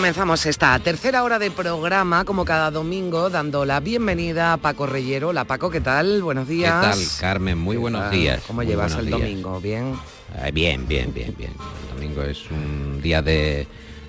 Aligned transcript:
Comenzamos 0.00 0.44
esta 0.44 0.78
tercera 0.78 1.24
hora 1.24 1.38
de 1.38 1.50
programa, 1.50 2.26
como 2.26 2.44
cada 2.44 2.70
domingo, 2.70 3.30
dando 3.30 3.64
la 3.64 3.80
bienvenida 3.80 4.52
a 4.52 4.56
Paco 4.58 4.84
Reyero. 4.86 5.32
La 5.32 5.46
Paco, 5.46 5.70
¿qué 5.70 5.80
tal? 5.80 6.20
Buenos 6.20 6.46
días. 6.46 6.84
¿Qué 6.84 6.90
tal, 6.90 7.08
Carmen? 7.18 7.56
Muy 7.56 7.78
buenos 7.78 8.10
días. 8.10 8.42
¿Cómo 8.46 8.58
Muy 8.58 8.66
llevas 8.66 8.94
el 8.94 9.06
días. 9.06 9.18
domingo? 9.18 9.58
¿Bien? 9.58 9.94
Eh, 10.44 10.50
bien, 10.52 10.86
bien, 10.86 11.14
bien, 11.14 11.34
bien. 11.38 11.52
El 11.88 11.94
domingo 11.94 12.22
es 12.24 12.42
un 12.50 13.00
día 13.00 13.22
de... 13.22 13.62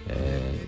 eh, 0.09 0.67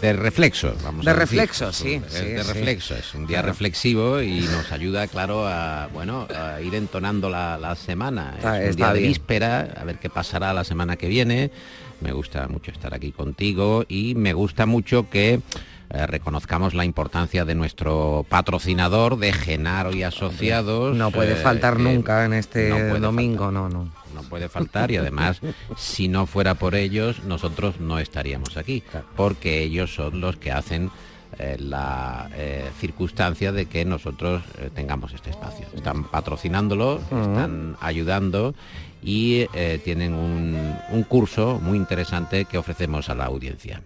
de 0.00 0.12
reflexo, 0.12 0.72
vamos 0.84 1.04
De 1.04 1.10
a 1.10 1.14
reflexo, 1.14 1.72
sí, 1.72 1.94
es 2.06 2.12
sí, 2.12 2.24
de 2.26 2.44
sí. 2.44 2.52
reflexo, 2.52 2.94
es 2.94 3.12
un 3.14 3.26
día 3.26 3.38
Claro. 3.38 3.48
reflexivo 3.48 4.22
y 4.22 4.40
nos 4.42 4.70
ayuda, 4.70 5.08
claro, 5.08 5.48
a 5.48 5.88
bueno, 5.92 6.28
a 6.34 6.60
ir 6.60 6.74
entonando 6.76 7.28
la, 7.28 7.58
la 7.58 7.74
semana. 7.74 8.34
Está- 8.36 8.62
es 8.62 8.70
un 8.70 8.76
día 8.76 8.92
de 8.92 8.98
bien. 9.00 9.08
víspera, 9.10 9.74
a 9.80 9.84
ver 9.84 9.98
qué 9.98 10.08
pasará 10.08 10.52
la 10.54 10.62
semana 10.62 10.96
que 10.96 11.08
viene. 11.08 11.50
Me 12.00 12.12
gusta 12.12 12.48
mucho 12.48 12.70
estar 12.70 12.94
aquí 12.94 13.12
contigo 13.12 13.84
y 13.88 14.14
me 14.14 14.32
gusta 14.32 14.66
mucho 14.66 15.10
que 15.10 15.40
eh, 15.92 16.06
reconozcamos 16.06 16.72
la 16.72 16.84
importancia 16.84 17.44
de 17.44 17.56
nuestro 17.56 18.24
patrocinador 18.28 19.18
de 19.18 19.32
Genaro 19.32 19.92
y 19.92 20.04
Asociados. 20.04 20.96
No 20.96 21.10
puede 21.10 21.32
eh, 21.32 21.36
faltar 21.36 21.80
nunca 21.80 22.24
en 22.24 22.32
este 22.32 22.68
no 22.68 23.00
domingo, 23.00 23.46
faltar. 23.46 23.52
no, 23.52 23.68
no. 23.68 23.92
no 24.14 24.22
puede 24.28 24.48
faltar 24.48 24.92
y 24.92 24.98
además 24.98 25.40
si 25.76 26.06
no 26.06 26.26
fuera 26.26 26.54
por 26.54 26.76
ellos 26.76 27.24
nosotros 27.24 27.80
no 27.80 27.98
estaríamos 27.98 28.56
aquí 28.56 28.84
porque 29.16 29.64
ellos 29.64 29.92
son 29.92 30.20
los 30.20 30.36
que 30.36 30.52
hacen 30.52 30.92
eh, 31.38 31.56
la 31.58 32.30
circunstancia 32.78 33.50
de 33.50 33.66
que 33.66 33.84
nosotros 33.84 34.44
tengamos 34.76 35.12
este 35.12 35.30
espacio. 35.30 35.66
Están 35.74 36.04
patrocinándolo, 36.04 37.00
están 37.00 37.76
ayudando 37.80 38.54
y 39.02 39.46
eh, 39.54 39.80
tienen 39.84 40.14
un, 40.14 40.74
un 40.90 41.02
curso 41.04 41.60
muy 41.62 41.76
interesante 41.76 42.44
que 42.44 42.58
ofrecemos 42.58 43.08
a 43.08 43.14
la 43.14 43.26
audiencia. 43.26 43.82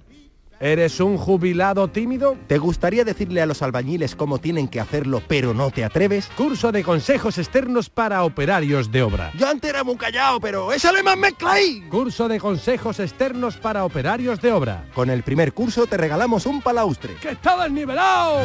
¿Eres 0.60 1.00
un 1.00 1.18
jubilado 1.18 1.88
tímido? 1.88 2.36
¿Te 2.46 2.58
gustaría 2.58 3.04
decirle 3.04 3.42
a 3.42 3.46
los 3.46 3.60
albañiles 3.60 4.14
cómo 4.14 4.38
tienen 4.38 4.68
que 4.68 4.80
hacerlo, 4.80 5.20
pero 5.26 5.52
no 5.52 5.70
te 5.70 5.84
atreves? 5.84 6.30
Curso 6.36 6.72
de 6.72 6.82
consejos 6.82 7.38
externos 7.38 7.90
para 7.90 8.24
operarios 8.24 8.90
de 8.90 9.02
obra. 9.02 9.32
Yo 9.36 9.48
antes 9.48 9.68
era 9.68 9.84
muy 9.84 9.96
callado, 9.96 10.40
pero 10.40 10.72
échale 10.72 11.02
más 11.02 11.18
mezcla 11.18 11.52
ahí. 11.52 11.82
Curso 11.90 12.28
de 12.28 12.38
consejos 12.38 13.00
externos 13.00 13.56
para 13.56 13.84
operarios 13.84 14.40
de 14.40 14.52
obra. 14.52 14.86
Con 14.94 15.10
el 15.10 15.22
primer 15.22 15.52
curso 15.52 15.86
te 15.86 15.96
regalamos 15.96 16.46
un 16.46 16.62
palaustre. 16.62 17.16
¡Que 17.20 17.30
está 17.30 17.62
desnivelado! 17.62 18.38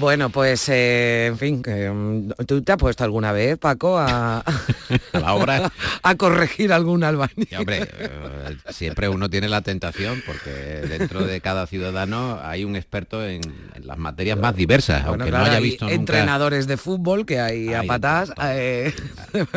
Bueno, 0.00 0.30
pues, 0.30 0.66
eh, 0.70 1.26
en 1.26 1.38
fin, 1.38 1.62
mm, 1.62 2.44
¿tú 2.46 2.62
te 2.62 2.72
has 2.72 2.78
puesto 2.78 3.04
alguna 3.04 3.32
vez, 3.32 3.58
Paco, 3.58 3.98
a, 3.98 4.38
A 4.38 4.44
la 5.20 5.34
obra, 5.34 5.70
a 6.02 6.14
corregir 6.14 6.72
algún 6.72 7.04
albañil? 7.04 7.46
y, 7.50 7.54
hombre, 7.54 7.86
eh, 7.98 8.56
siempre 8.70 9.10
uno 9.10 9.28
tiene 9.28 9.48
la 9.48 9.60
tentación 9.60 10.22
porque 10.26 10.50
dentro 10.88 11.24
de 11.24 11.40
cada 11.42 11.66
ciudadano 11.66 12.40
hay 12.42 12.64
un 12.64 12.76
experto 12.76 13.24
en, 13.26 13.42
en 13.74 13.86
las 13.86 13.98
materias 13.98 14.38
más 14.38 14.56
diversas, 14.56 15.04
Bueno, 15.06 15.24
aunque 15.24 15.28
claro, 15.28 15.44
no 15.44 15.50
haya 15.50 15.58
hay 15.58 15.62
visto 15.62 15.84
nunca. 15.84 15.94
entrenadores 15.94 16.66
de 16.66 16.76
fútbol 16.78 17.26
que 17.26 17.38
hay 17.40 17.74
a 17.74 17.80
Hay 17.80 17.88
todo. 17.88 18.34
eh, 18.46 18.94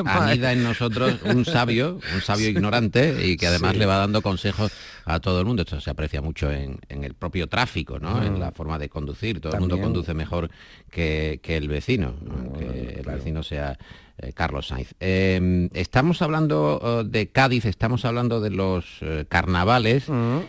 anida 0.06 0.52
en 0.52 0.64
nosotros 0.64 1.20
un 1.24 1.46
sabio, 1.46 2.00
un 2.14 2.22
sabio 2.22 2.50
ignorante 2.50 3.26
y 3.26 3.38
que 3.38 3.48
además 3.48 3.78
le 3.78 3.86
va 3.86 3.98
dando 3.98 4.22
consejos 4.22 4.72
a 5.06 5.20
todo 5.20 5.40
el 5.40 5.46
mundo. 5.46 5.64
Esto 5.64 5.80
se 5.82 5.90
aprecia 5.90 6.22
mucho 6.22 6.52
en, 6.52 6.80
en 6.90 7.04
el 7.04 7.14
propio 7.14 7.48
tráfico, 7.48 8.00
¿no? 8.00 8.24
En 8.24 8.40
la 8.40 8.52
forma 8.52 8.78
de 8.80 8.90
conducir. 8.90 9.40
Todo 9.40 9.54
el 9.54 9.60
mundo 9.60 9.78
Mm. 9.78 9.82
Conduce 9.82 10.14
mejor 10.14 10.50
que, 10.90 11.40
que 11.44 11.58
el 11.58 11.68
vecino, 11.68 12.16
el 12.60 13.04
vecino 13.06 13.44
sea 13.44 13.78
eh, 14.20 14.32
Carlos 14.34 14.68
Sainz. 14.68 14.94
Eh, 15.00 15.70
estamos 15.74 16.22
hablando 16.22 17.02
eh, 17.04 17.08
de 17.10 17.28
Cádiz, 17.30 17.66
estamos 17.66 18.06
hablando 18.06 18.42
de 18.42 18.50
los 18.52 18.86
eh, 19.02 19.26
carnavales. 19.28 20.06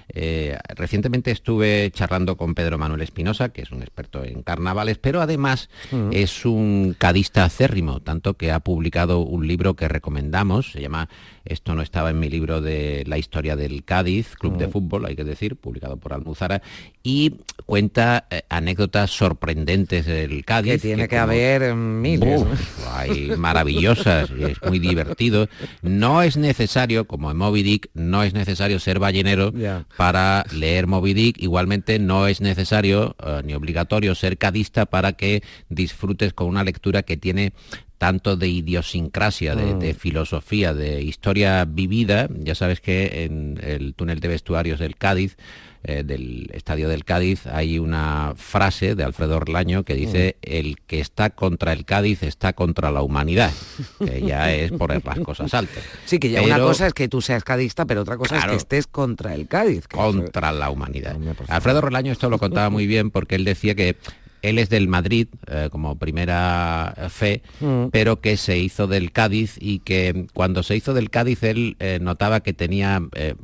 Eh, 0.09 0.59
recientemente 0.77 1.31
estuve 1.31 1.91
charlando 1.93 2.37
con 2.37 2.55
Pedro 2.55 2.79
Manuel 2.79 3.01
Espinosa, 3.01 3.49
que 3.51 3.63
es 3.63 3.71
un 3.73 3.83
experto 3.83 4.23
en 4.25 4.43
carnavales, 4.43 4.99
pero 4.99 5.21
además 5.21 5.69
es 6.13 6.45
un 6.45 6.95
cadista 6.99 7.45
acérrimo, 7.45 8.01
tanto 8.01 8.35
que 8.35 8.53
ha 8.53 8.61
publicado 8.61 9.21
un 9.21 9.47
libro 9.47 9.75
que 9.75 9.89
recomendamos, 9.89 10.73
se 10.73 10.81
llama 10.81 11.09
Esto 11.45 11.75
no 11.75 11.83
estaba 11.83 12.11
en 12.11 12.19
mi 12.21 12.29
libro 12.29 12.61
de 12.61 13.05
la 13.07 13.19
historia 13.19 13.57
del 13.57 13.85
Cádiz, 13.85 14.35
Club 14.37 14.57
de 14.59 14.69
Fútbol, 14.69 15.07
hay 15.07 15.17
que 15.17 15.25
decir, 15.25 15.57
publicado 15.57 15.97
por 15.97 16.13
Almuzara, 16.13 16.63
y 17.03 17.35
cuenta 17.67 18.27
anécdotas 18.49 19.11
sorprendentes 19.11 20.07
del 20.07 20.45
Cádiz. 20.45 20.73
que 20.75 20.79
tiene 20.79 21.09
que, 21.09 21.17
como- 21.17 21.23
haber 21.33 21.75
miles. 21.75 22.41
Uf, 22.43 22.85
¿no? 22.85 22.93
hay 22.95 23.31
maravillosas 23.55 24.31
y 24.37 24.45
es 24.45 24.63
muy 24.63 24.79
divertido. 24.79 25.49
No 25.83 26.23
es 26.23 26.37
necesario, 26.37 27.07
como 27.07 27.31
en 27.31 27.37
Moby 27.37 27.63
Dick, 27.63 27.89
no 27.95 28.23
es 28.23 28.35
necesario 28.35 28.79
ser 28.81 28.99
ballenero 28.99 29.53
para 29.97 30.45
leer 30.53 30.87
Moby 30.87 31.15
Dick. 31.15 31.41
Igualmente 31.41 31.99
no 31.99 32.27
es 32.27 32.41
necesario 32.41 33.17
eh, 33.25 33.43
ni 33.45 33.55
obligatorio 33.55 34.15
ser 34.15 34.39
cadista 34.39 34.87
para 34.87 35.13
que 35.13 35.43
disfrutes 35.69 36.33
con 36.33 36.49
una 36.49 36.65
lectura 36.65 37.03
que 37.03 37.17
tiene 37.17 37.53
tanto 37.99 38.37
de 38.37 38.49
idiosincrasia, 38.49 39.55
de, 39.55 39.75
de 39.75 39.95
filosofía, 39.95 40.75
de 40.75 41.03
historia 41.03 41.65
vivida. 41.65 42.29
Ya 42.41 42.55
sabes 42.55 42.81
que 42.81 43.25
en 43.25 43.59
el 43.63 43.95
túnel 43.95 44.21
de 44.21 44.29
vestuarios 44.29 44.81
del 44.81 44.97
Cádiz, 44.97 45.37
eh, 45.85 46.03
del 46.05 46.51
estadio 46.53 46.89
del 46.89 47.05
Cádiz, 47.05 47.47
hay 47.47 47.79
una 47.79 48.33
frase 48.37 48.95
de 48.95 49.05
Alfredo 49.05 49.37
Orlaño 49.37 49.85
que 49.85 49.95
dice, 49.95 50.37
el 50.43 50.79
que 50.87 51.01
está 51.01 51.31
contra 51.31 51.73
el 51.73 51.85
Cádiz 51.85 52.23
está 52.23 52.53
contra 52.55 52.91
la 52.91 53.03
humanidad, 53.03 53.53
que 53.99 54.23
ya 54.23 54.53
es 54.53 54.73
poner 54.73 55.05
las 55.05 55.21
cosas 55.21 55.53
altas. 55.55 55.83
Sí, 56.07 56.19
que 56.19 56.31
ya 56.31 56.43
una 56.43 56.59
cosa 56.59 56.87
es 56.87 56.95
que 56.95 57.09
tú 57.09 57.21
seas 57.21 57.45
cadista, 57.45 57.85
pero 57.85 58.03
otra 58.03 58.17
cosa 58.17 58.39
es 58.39 58.45
que 58.47 58.55
estés 58.57 58.87
contra 58.87 59.35
el 59.35 59.47
Cádiz. 59.47 59.87
que 59.87 59.97
contra 59.97 60.53
la 60.53 60.71
humanidad. 60.71 61.17
Alfredo 61.49 61.81
Relaño 61.81 62.13
esto 62.13 62.31
lo 62.31 62.39
contaba 62.39 62.71
muy 62.71 62.87
bien 62.87 63.11
porque 63.11 63.35
él 63.37 63.45
decía 63.45 63.75
que 63.75 63.97
él 64.43 64.59
es 64.59 64.69
del 64.69 64.89
Madrid 64.89 65.29
eh, 65.47 65.69
como 65.73 65.97
primera 65.97 66.95
fe, 67.09 67.41
Mm. 67.61 67.87
pero 67.91 68.21
que 68.21 68.37
se 68.37 68.59
hizo 68.59 68.87
del 68.87 69.11
Cádiz 69.11 69.57
y 69.59 69.79
que 69.79 70.27
cuando 70.35 70.63
se 70.63 70.77
hizo 70.77 70.93
del 70.93 71.09
Cádiz 71.09 71.43
él 71.45 71.77
eh, 71.79 71.99
notaba 72.03 72.41
que 72.41 72.53
tenía, 72.53 73.01
eh, 73.15 73.35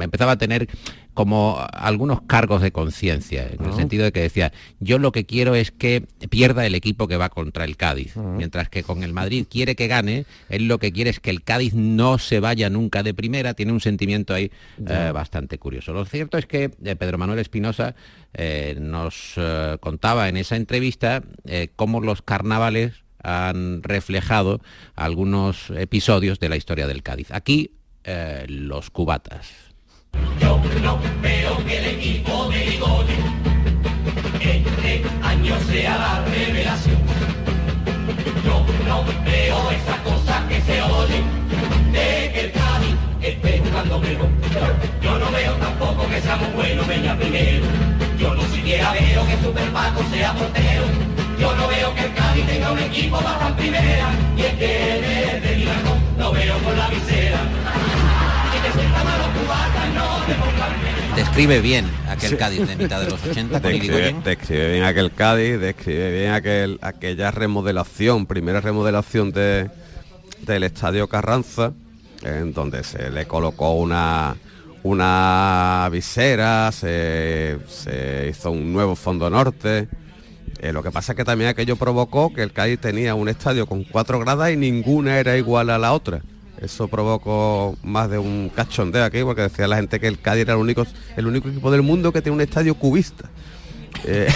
empezaba 0.00 0.32
a 0.32 0.36
tener 0.38 0.68
como 1.16 1.66
algunos 1.72 2.20
cargos 2.20 2.60
de 2.60 2.72
conciencia, 2.72 3.48
en 3.50 3.64
el 3.64 3.72
sentido 3.72 4.04
de 4.04 4.12
que 4.12 4.20
decía, 4.20 4.52
yo 4.80 4.98
lo 4.98 5.12
que 5.12 5.24
quiero 5.24 5.54
es 5.54 5.70
que 5.70 6.04
pierda 6.28 6.66
el 6.66 6.74
equipo 6.74 7.08
que 7.08 7.16
va 7.16 7.30
contra 7.30 7.64
el 7.64 7.78
Cádiz, 7.78 8.14
mientras 8.18 8.68
que 8.68 8.82
con 8.82 9.02
el 9.02 9.14
Madrid 9.14 9.46
quiere 9.50 9.76
que 9.76 9.86
gane, 9.86 10.26
él 10.50 10.68
lo 10.68 10.78
que 10.78 10.92
quiere 10.92 11.08
es 11.08 11.18
que 11.18 11.30
el 11.30 11.42
Cádiz 11.42 11.72
no 11.72 12.18
se 12.18 12.38
vaya 12.38 12.68
nunca 12.68 13.02
de 13.02 13.14
primera, 13.14 13.54
tiene 13.54 13.72
un 13.72 13.80
sentimiento 13.80 14.34
ahí 14.34 14.50
eh, 14.86 15.10
bastante 15.14 15.56
curioso. 15.56 15.94
Lo 15.94 16.04
cierto 16.04 16.36
es 16.36 16.44
que 16.44 16.70
eh, 16.84 16.96
Pedro 16.96 17.16
Manuel 17.16 17.38
Espinosa 17.38 17.94
eh, 18.34 18.76
nos 18.78 19.36
contaba 19.80 20.28
en 20.28 20.36
esa 20.36 20.56
entrevista 20.56 21.22
cómo 21.76 22.02
los 22.02 22.20
carnavales 22.20 22.92
han 23.22 23.82
reflejado 23.82 24.60
algunos 24.94 25.70
episodios 25.70 26.40
de 26.40 26.50
la 26.50 26.56
historia 26.56 26.86
del 26.86 27.02
Cádiz. 27.02 27.30
Aquí, 27.30 27.70
los 28.48 28.90
cubatas. 28.90 29.65
Yo 30.40 30.60
no 30.82 30.98
veo 31.22 31.64
que 31.64 31.78
el 31.78 31.84
equipo 31.86 32.48
de 32.48 32.74
Igone 32.74 33.16
este 34.40 35.02
año 35.22 35.56
sea 35.70 35.98
la 35.98 36.24
revelación. 36.24 36.96
Yo 38.44 38.64
no 38.86 39.04
veo 39.24 39.70
esa 39.70 40.02
cosa 40.02 40.46
que 40.48 40.60
se 40.60 40.82
oye 40.82 41.22
de 41.92 42.32
que 42.32 42.40
el 42.40 42.52
Cádiz 42.52 42.94
esté 43.20 43.62
jugando 43.64 43.98
mejor. 43.98 44.28
Yo 45.02 45.18
no 45.18 45.30
veo 45.30 45.52
tampoco 45.54 46.08
que 46.08 46.20
seamos 46.20 46.52
buenos 46.54 46.86
venga 46.86 47.16
primero. 47.16 47.66
Yo 48.18 48.34
no 48.34 48.42
siquiera 48.44 48.92
veo 48.92 49.26
que 49.26 49.36
Super 49.42 49.70
Paco 49.70 50.02
sea 50.12 50.32
portero. 50.34 50.84
Yo 51.38 51.54
no 51.54 51.68
veo 51.68 51.94
que 51.94 52.00
el 52.00 52.14
Cádiz 52.14 52.46
tenga 52.46 52.72
un 52.72 52.78
equipo 52.78 53.16
bajo 53.16 53.48
en 53.48 53.54
primera. 53.56 54.10
Y 54.36 54.40
es 54.42 54.54
que 54.54 55.40
desde 55.42 55.56
Milano 55.56 55.96
no 56.18 56.32
veo 56.32 56.58
con 56.58 56.76
la 56.76 56.88
visera. 56.88 58.15
Describe 61.14 61.60
bien 61.60 61.86
aquel 62.08 62.36
Cádiz 62.36 62.66
de 62.66 62.76
mitad 62.76 63.00
de 63.00 63.10
los 63.10 63.24
80 63.24 63.60
con 63.60 63.72
Describe, 64.24 64.72
bien 64.72 64.84
aquel 64.84 65.12
Cádiz, 65.12 65.60
describe 65.60 66.12
bien 66.12 66.32
aquel, 66.32 66.78
aquella 66.82 67.30
remodelación, 67.30 68.26
primera 68.26 68.60
remodelación 68.60 69.32
de, 69.32 69.70
del 70.42 70.62
Estadio 70.64 71.08
Carranza, 71.08 71.72
en 72.22 72.52
donde 72.52 72.84
se 72.84 73.10
le 73.10 73.26
colocó 73.26 73.74
una, 73.74 74.36
una 74.82 75.88
visera, 75.90 76.70
se, 76.72 77.58
se 77.68 78.28
hizo 78.30 78.50
un 78.50 78.72
nuevo 78.72 78.96
fondo 78.96 79.28
norte. 79.30 79.88
Eh, 80.60 80.72
lo 80.72 80.82
que 80.82 80.90
pasa 80.90 81.12
es 81.12 81.16
que 81.16 81.24
también 81.24 81.50
aquello 81.50 81.76
provocó 81.76 82.32
que 82.32 82.42
el 82.42 82.52
Cádiz 82.52 82.80
tenía 82.80 83.14
un 83.14 83.28
estadio 83.28 83.66
con 83.66 83.84
cuatro 83.84 84.18
gradas 84.20 84.52
y 84.52 84.56
ninguna 84.56 85.18
era 85.18 85.36
igual 85.36 85.70
a 85.70 85.78
la 85.78 85.92
otra. 85.92 86.22
Eso 86.60 86.88
provocó 86.88 87.76
más 87.82 88.10
de 88.10 88.18
un 88.18 88.50
cachondeo 88.54 89.04
aquí, 89.04 89.22
porque 89.22 89.42
decía 89.42 89.68
la 89.68 89.76
gente 89.76 90.00
que 90.00 90.08
el 90.08 90.20
Cádiz 90.20 90.42
era 90.42 90.54
el 90.54 90.60
único, 90.60 90.86
el 91.16 91.26
único 91.26 91.48
equipo 91.48 91.70
del 91.70 91.82
mundo 91.82 92.12
que 92.12 92.22
tiene 92.22 92.36
un 92.36 92.40
estadio 92.40 92.74
cubista. 92.74 93.30
Eh, 94.04 94.28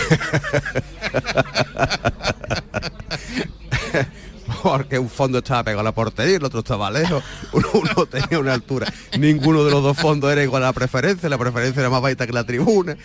porque 4.62 4.98
un 4.98 5.08
fondo 5.08 5.38
estaba 5.38 5.64
pegado 5.64 5.80
a 5.80 5.84
la 5.84 5.92
portería 5.92 6.36
el 6.36 6.44
otro 6.44 6.60
estaba 6.60 6.90
lejos, 6.90 7.22
uno, 7.52 7.68
uno 7.74 8.06
tenía 8.06 8.38
una 8.38 8.54
altura, 8.54 8.92
ninguno 9.18 9.64
de 9.64 9.70
los 9.70 9.82
dos 9.82 9.96
fondos 9.96 10.30
era 10.32 10.42
igual 10.42 10.62
a 10.62 10.66
la 10.66 10.72
preferencia, 10.72 11.28
la 11.28 11.38
preferencia 11.38 11.80
era 11.80 11.90
más 11.90 12.02
baita 12.02 12.26
que 12.26 12.32
la 12.32 12.44
tribuna, 12.44 12.96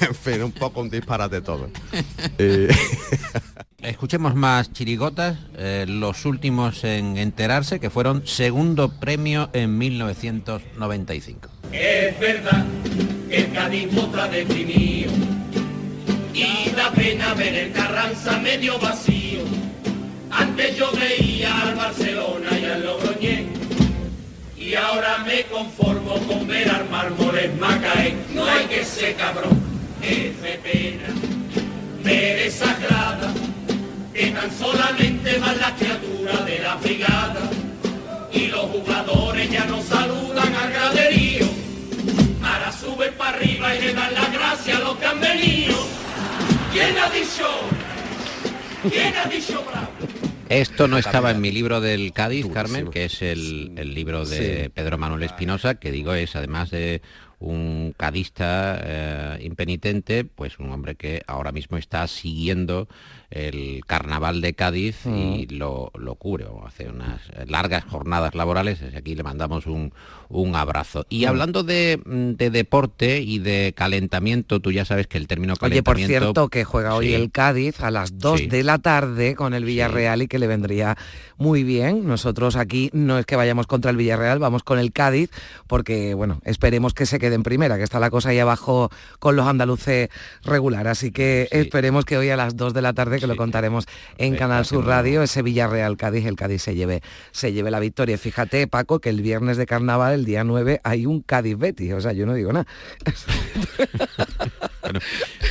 en 0.00 0.14
fin, 0.14 0.42
un 0.42 0.52
poco 0.52 0.80
un 0.80 0.90
disparate 0.90 1.40
todo. 1.40 1.68
Eh, 2.38 2.68
Escuchemos 3.86 4.34
más 4.34 4.72
chirigotas, 4.72 5.38
eh, 5.56 5.84
los 5.86 6.24
últimos 6.24 6.82
en 6.82 7.16
enterarse, 7.18 7.78
que 7.78 7.88
fueron 7.88 8.26
segundo 8.26 8.88
premio 8.88 9.48
en 9.52 9.78
1995. 9.78 11.48
Es 11.70 12.18
verdad 12.18 12.66
que 13.30 13.36
el 13.36 13.52
Cádiz 13.52 13.88
deprimido 14.32 15.12
y 16.34 16.70
da 16.70 16.90
pena 16.90 17.32
ver 17.34 17.54
el 17.54 17.72
Carranza 17.72 18.40
medio 18.40 18.76
vacío. 18.80 19.42
Antes 20.32 20.76
yo 20.76 20.90
veía 20.90 21.56
al 21.60 21.76
Barcelona 21.76 22.58
y 22.60 22.64
al 22.64 22.84
Logroñés 22.84 23.46
y 24.58 24.74
ahora 24.74 25.18
me 25.18 25.44
conformo 25.44 26.14
con 26.26 26.44
ver 26.48 26.68
al 26.70 26.90
Mármoles 26.90 27.56
Macaé. 27.60 28.16
No 28.34 28.46
hay 28.46 28.64
que 28.66 28.84
ser 28.84 29.14
cabrón, 29.14 29.60
es 30.02 30.42
de 30.42 30.58
pena 30.64 31.06
ver 32.02 32.38
esa 32.40 32.76
grada 32.80 33.32
que 34.16 34.30
tan 34.30 34.50
solamente 34.50 35.38
van 35.38 35.58
las 35.58 35.72
criaturas 35.72 36.46
de 36.46 36.58
la 36.60 36.76
brigada 36.76 37.50
y 38.32 38.46
los 38.46 38.62
jugadores 38.62 39.50
ya 39.50 39.64
no 39.66 39.82
saludan 39.82 40.54
al 40.54 40.72
graderío. 40.72 41.46
Ahora 42.42 42.72
suben 42.72 43.12
para 43.14 43.36
arriba 43.36 43.74
y 43.74 43.80
le 43.82 43.94
dan 43.94 44.14
las 44.14 44.32
gracias 44.32 44.76
a 44.78 44.80
los 44.80 44.96
que 44.96 45.06
han 45.06 45.20
venido. 45.20 45.76
¿Quién 46.72 46.96
ha 46.98 47.10
dicho? 47.10 47.48
¿Quién 48.90 49.14
ha 49.16 49.26
dicho 49.26 49.62
bravo? 49.64 49.88
Esto 50.48 50.86
no 50.86 50.96
estaba 50.96 51.32
en 51.32 51.40
mi 51.40 51.50
libro 51.50 51.80
del 51.80 52.12
Cádiz, 52.12 52.46
Carmen, 52.46 52.90
que 52.90 53.06
es 53.06 53.20
el, 53.20 53.72
el 53.76 53.94
libro 53.94 54.24
de 54.24 54.64
Sí. 54.64 54.68
Pedro 54.70 54.96
Manuel 54.96 55.24
Espinosa, 55.24 55.74
que 55.74 55.90
digo 55.90 56.14
es 56.14 56.36
además 56.36 56.70
de 56.70 57.02
un 57.38 57.94
cadista 57.96 58.80
eh, 58.82 59.38
impenitente, 59.42 60.24
pues 60.24 60.58
un 60.58 60.70
hombre 60.70 60.94
que 60.94 61.22
ahora 61.26 61.52
mismo 61.52 61.76
está 61.76 62.06
siguiendo 62.06 62.88
el 63.30 63.82
carnaval 63.86 64.40
de 64.40 64.54
Cádiz 64.54 65.04
y 65.06 65.46
lo, 65.46 65.90
lo 65.98 66.14
cubre, 66.14 66.44
o 66.44 66.66
hace 66.66 66.88
unas 66.88 67.20
largas 67.48 67.84
jornadas 67.84 68.34
laborales, 68.34 68.80
desde 68.80 68.98
aquí 68.98 69.14
le 69.14 69.22
mandamos 69.22 69.66
un, 69.66 69.92
un 70.28 70.54
abrazo. 70.54 71.06
Y 71.08 71.24
hablando 71.24 71.62
de, 71.62 72.00
mm, 72.04 72.32
de 72.32 72.50
deporte 72.50 73.20
y 73.20 73.38
de 73.38 73.72
calentamiento, 73.76 74.60
tú 74.60 74.70
ya 74.72 74.84
sabes 74.84 75.06
que 75.06 75.18
el 75.18 75.26
término 75.26 75.54
Oye, 75.54 75.82
por 75.82 75.94
calentamiento... 75.96 76.24
cierto, 76.26 76.48
que 76.48 76.64
juega 76.64 76.94
hoy 76.94 77.08
Sí. 77.08 77.14
el 77.14 77.30
Cádiz 77.30 77.80
a 77.80 77.90
las 77.90 78.18
2 78.18 78.40
Sí. 78.40 78.46
de 78.46 78.62
la 78.62 78.78
tarde 78.78 79.34
con 79.34 79.54
el 79.54 79.64
Villarreal 79.64 80.22
y 80.22 80.28
que 80.28 80.38
le 80.38 80.46
vendría 80.46 80.96
muy 81.36 81.64
bien. 81.64 82.06
Nosotros 82.06 82.56
aquí 82.56 82.90
no 82.92 83.18
es 83.18 83.26
que 83.26 83.36
vayamos 83.36 83.66
contra 83.66 83.90
el 83.90 83.96
Villarreal, 83.96 84.38
vamos 84.38 84.62
con 84.62 84.78
el 84.78 84.92
Cádiz, 84.92 85.30
porque, 85.66 86.14
bueno, 86.14 86.40
esperemos 86.44 86.94
que 86.94 87.06
se 87.06 87.18
quede 87.18 87.34
en 87.34 87.42
primera, 87.42 87.76
que 87.76 87.84
está 87.84 87.98
la 88.00 88.10
cosa 88.10 88.30
ahí 88.30 88.38
abajo 88.38 88.90
con 89.18 89.36
los 89.36 89.46
andaluces 89.46 90.08
regular. 90.44 90.86
Así 90.88 91.10
que 91.10 91.48
esperemos 91.50 92.04
que 92.04 92.16
hoy 92.16 92.30
a 92.30 92.36
las 92.36 92.56
2 92.56 92.72
de 92.74 92.82
la 92.82 92.92
tarde, 92.92 93.18
que 93.26 93.32
lo 93.32 93.36
contaremos 93.36 93.86
en 94.18 94.36
Canal 94.36 94.64
Sur 94.64 94.86
Radio, 94.86 95.22
ese 95.22 95.42
Villarreal 95.42 95.96
Cádiz, 95.96 96.26
el 96.26 96.36
Cádiz 96.36 96.62
se 96.62 96.74
lleve, 96.74 97.02
se 97.32 97.52
lleve 97.52 97.70
la 97.70 97.80
victoria. 97.80 98.16
Fíjate, 98.18 98.66
Paco, 98.68 99.00
que 99.00 99.10
el 99.10 99.20
viernes 99.20 99.56
de 99.56 99.66
carnaval, 99.66 100.14
el 100.14 100.24
día 100.24 100.44
9, 100.44 100.80
hay 100.84 101.06
un 101.06 101.22
Cádiz 101.22 101.58
Betis. 101.58 101.92
O 101.92 102.00
sea, 102.00 102.12
yo 102.12 102.24
no 102.26 102.34
digo 102.34 102.52
nada. 102.52 102.66
Bueno, 104.86 105.00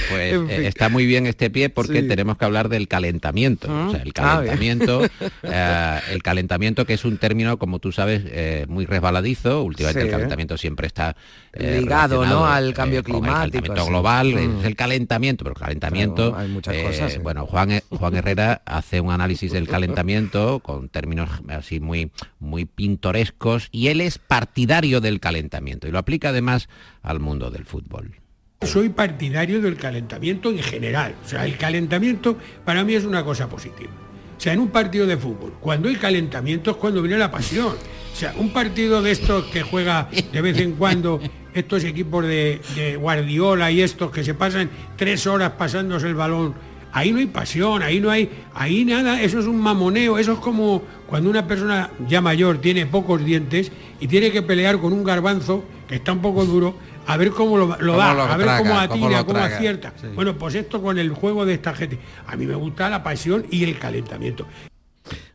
pues 0.10 0.34
En 0.34 0.48
fin. 0.48 0.62
eh, 0.62 0.68
está 0.68 0.90
muy 0.90 1.06
bien 1.06 1.26
este 1.28 1.50
pie 1.50 1.70
porque 1.70 2.02
Sí. 2.02 2.08
tenemos 2.08 2.38
que 2.38 2.46
hablar 2.46 2.70
del 2.70 2.88
calentamiento. 2.88 3.68
Ah, 3.70 3.88
O 3.88 3.92
sea, 3.92 4.02
el 4.02 4.10
ah, 4.10 4.14
calentamiento, 4.14 5.02
eh, 5.44 6.00
el 6.12 6.24
calentamiento 6.24 6.86
que 6.86 6.94
es 6.94 7.06
un 7.06 7.18
término, 7.18 7.58
como 7.58 7.80
tú 7.80 7.92
sabes, 7.92 8.24
eh, 8.26 8.66
muy 8.68 8.86
resbaladizo. 8.86 9.64
Últimamente 9.64 10.02
Sí. 10.02 10.06
el 10.08 10.12
calentamiento 10.12 10.58
siempre 10.58 10.88
está 10.88 11.16
Ligado, 11.58 12.26
¿no? 12.26 12.46
al 12.46 12.74
cambio 12.74 13.02
con 13.04 13.16
el 13.16 13.22
climático, 13.22 13.40
calentamiento 13.40 13.82
así. 13.82 13.90
global, 13.90 14.28
Mm. 14.36 14.60
es 14.60 14.66
el 14.66 14.76
calentamiento, 14.76 15.44
pero 15.46 15.56
calentamiento. 15.56 16.30
Claro, 16.32 16.38
hay 16.46 16.48
muchas 16.50 16.76
cosas. 16.78 17.22
Bueno, 17.24 17.46
Juan, 17.46 17.80
Juan 17.90 18.16
Herrera 18.16 18.62
hace 18.66 19.00
un 19.00 19.12
análisis 19.12 19.52
del 19.54 19.68
calentamiento 19.68 20.60
con 20.60 20.90
términos 20.90 21.30
así 21.48 21.80
muy, 21.80 22.12
muy 22.40 22.66
pintorescos 22.66 23.70
y 23.72 23.88
él 23.88 24.02
es 24.02 24.18
partidario 24.18 25.02
del 25.02 25.20
calentamiento 25.20 25.88
y 25.88 25.92
lo 25.92 25.98
aplica 26.00 26.30
además 26.30 26.68
al 27.02 27.20
mundo 27.20 27.52
del 27.52 27.66
fútbol. 27.66 28.16
Soy 28.62 28.90
partidario 28.90 29.62
del 29.62 29.76
calentamiento 29.76 30.50
en 30.50 30.60
general. 30.60 31.16
O 31.24 31.28
sea, 31.28 31.46
el 31.46 31.58
calentamiento 31.58 32.38
para 32.64 32.84
mí 32.84 32.96
es 32.96 33.06
una 33.06 33.24
cosa 33.24 33.48
positiva. 33.48 33.92
O 34.38 34.40
sea, 34.40 34.54
en 34.54 34.60
un 34.60 34.70
partido 34.70 35.06
de 35.06 35.18
fútbol, 35.18 35.54
cuando 35.60 35.88
hay 35.88 35.96
calentamiento 35.96 36.72
es 36.72 36.78
cuando 36.78 37.02
viene 37.02 37.18
la 37.18 37.32
pasión. 37.32 37.76
O 38.14 38.16
sea, 38.16 38.34
un 38.38 38.52
partido 38.52 39.02
de 39.02 39.12
estos 39.12 39.46
que 39.46 39.62
juega 39.62 40.10
de 40.32 40.42
vez 40.42 40.58
en 40.60 40.74
cuando 40.74 41.20
estos 41.54 41.84
equipos 41.84 42.26
de, 42.26 42.62
de 42.76 42.96
Guardiola 42.96 43.72
y 43.72 43.82
estos 43.82 44.12
que 44.12 44.24
se 44.24 44.34
pasan 44.34 44.70
tres 44.96 45.28
horas 45.28 45.52
pasándose 45.52 46.08
el 46.08 46.16
balón, 46.16 46.54
ahí 46.96 47.12
no 47.12 47.20
hay 47.20 47.26
pasión, 47.26 47.84
ahí 47.84 48.00
no 48.00 48.10
hay, 48.10 48.30
ahí 48.54 48.86
nada, 48.86 49.22
eso 49.22 49.40
es 49.40 49.46
un 49.46 49.60
mamoneo, 49.60 50.18
eso 50.18 50.34
es 50.34 50.40
como 50.40 50.82
cuando 51.08 51.30
una 51.30 51.46
persona 51.46 51.92
ya 52.08 52.22
mayor 52.22 52.60
tiene 52.60 52.86
pocos 52.86 53.24
dientes 53.24 53.72
y 54.00 54.08
tiene 54.08 54.32
que 54.32 54.42
pelear 54.42 54.80
con 54.80 54.94
un 54.94 55.04
garbanzo 55.04 55.66
que 55.90 55.96
está 55.96 56.14
un 56.14 56.22
poco 56.22 56.46
duro, 56.46 56.78
a 57.06 57.18
ver 57.18 57.32
cómo 57.32 57.58
lo, 57.58 57.68
lo 57.68 57.94
Cómo 57.94 57.98
da, 57.98 58.14
lo 58.14 58.24
a 58.24 58.38
ver 58.38 58.46
traga, 58.46 58.58
cómo 58.60 58.70
cómo 58.72 58.82
atira, 58.82 59.24
cómo, 59.24 59.40
acierta. 59.40 59.94
Sí. 60.00 60.08
Bueno, 60.16 60.38
pues 60.38 60.56
esto 60.56 60.82
con 60.82 60.98
el 60.98 61.12
juego 61.12 61.46
de 61.46 61.54
esta 61.54 61.74
gente. 61.74 62.00
A 62.28 62.36
mí 62.36 62.46
me 62.46 62.56
gusta 62.56 62.90
la 62.90 63.04
pasión 63.04 63.46
y 63.50 63.64
el 63.64 63.78
calentamiento. 63.78 64.48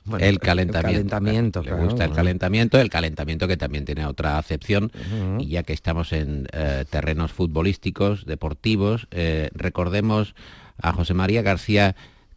Bueno, 0.05 0.26
el 0.26 0.38
calentamiento. 0.38 1.11
calentamiento, 1.11 1.62
Le 1.62 1.69
claro, 1.69 1.84
gusta 1.84 2.05
el 2.05 2.12
calentamiento, 2.12 2.81
el 2.81 2.90
calentamiento 2.90 3.46
que 3.46 3.56
también 3.56 3.84
tiene 3.84 4.06
otra 4.06 4.38
acepción. 4.38 4.90
Y 5.38 5.49
ya 5.49 5.62
que 5.62 5.72
estamos 5.72 6.12
en 6.12 6.49
eh, 6.52 6.84
terrenos 6.90 7.32
futbolísticos, 7.32 8.26
deportivos, 8.26 9.06
eh, 9.11 9.50
recordemos 9.55 10.34
a 10.82 10.93
José 10.93 11.14
María 11.14 11.43
García 11.43 11.94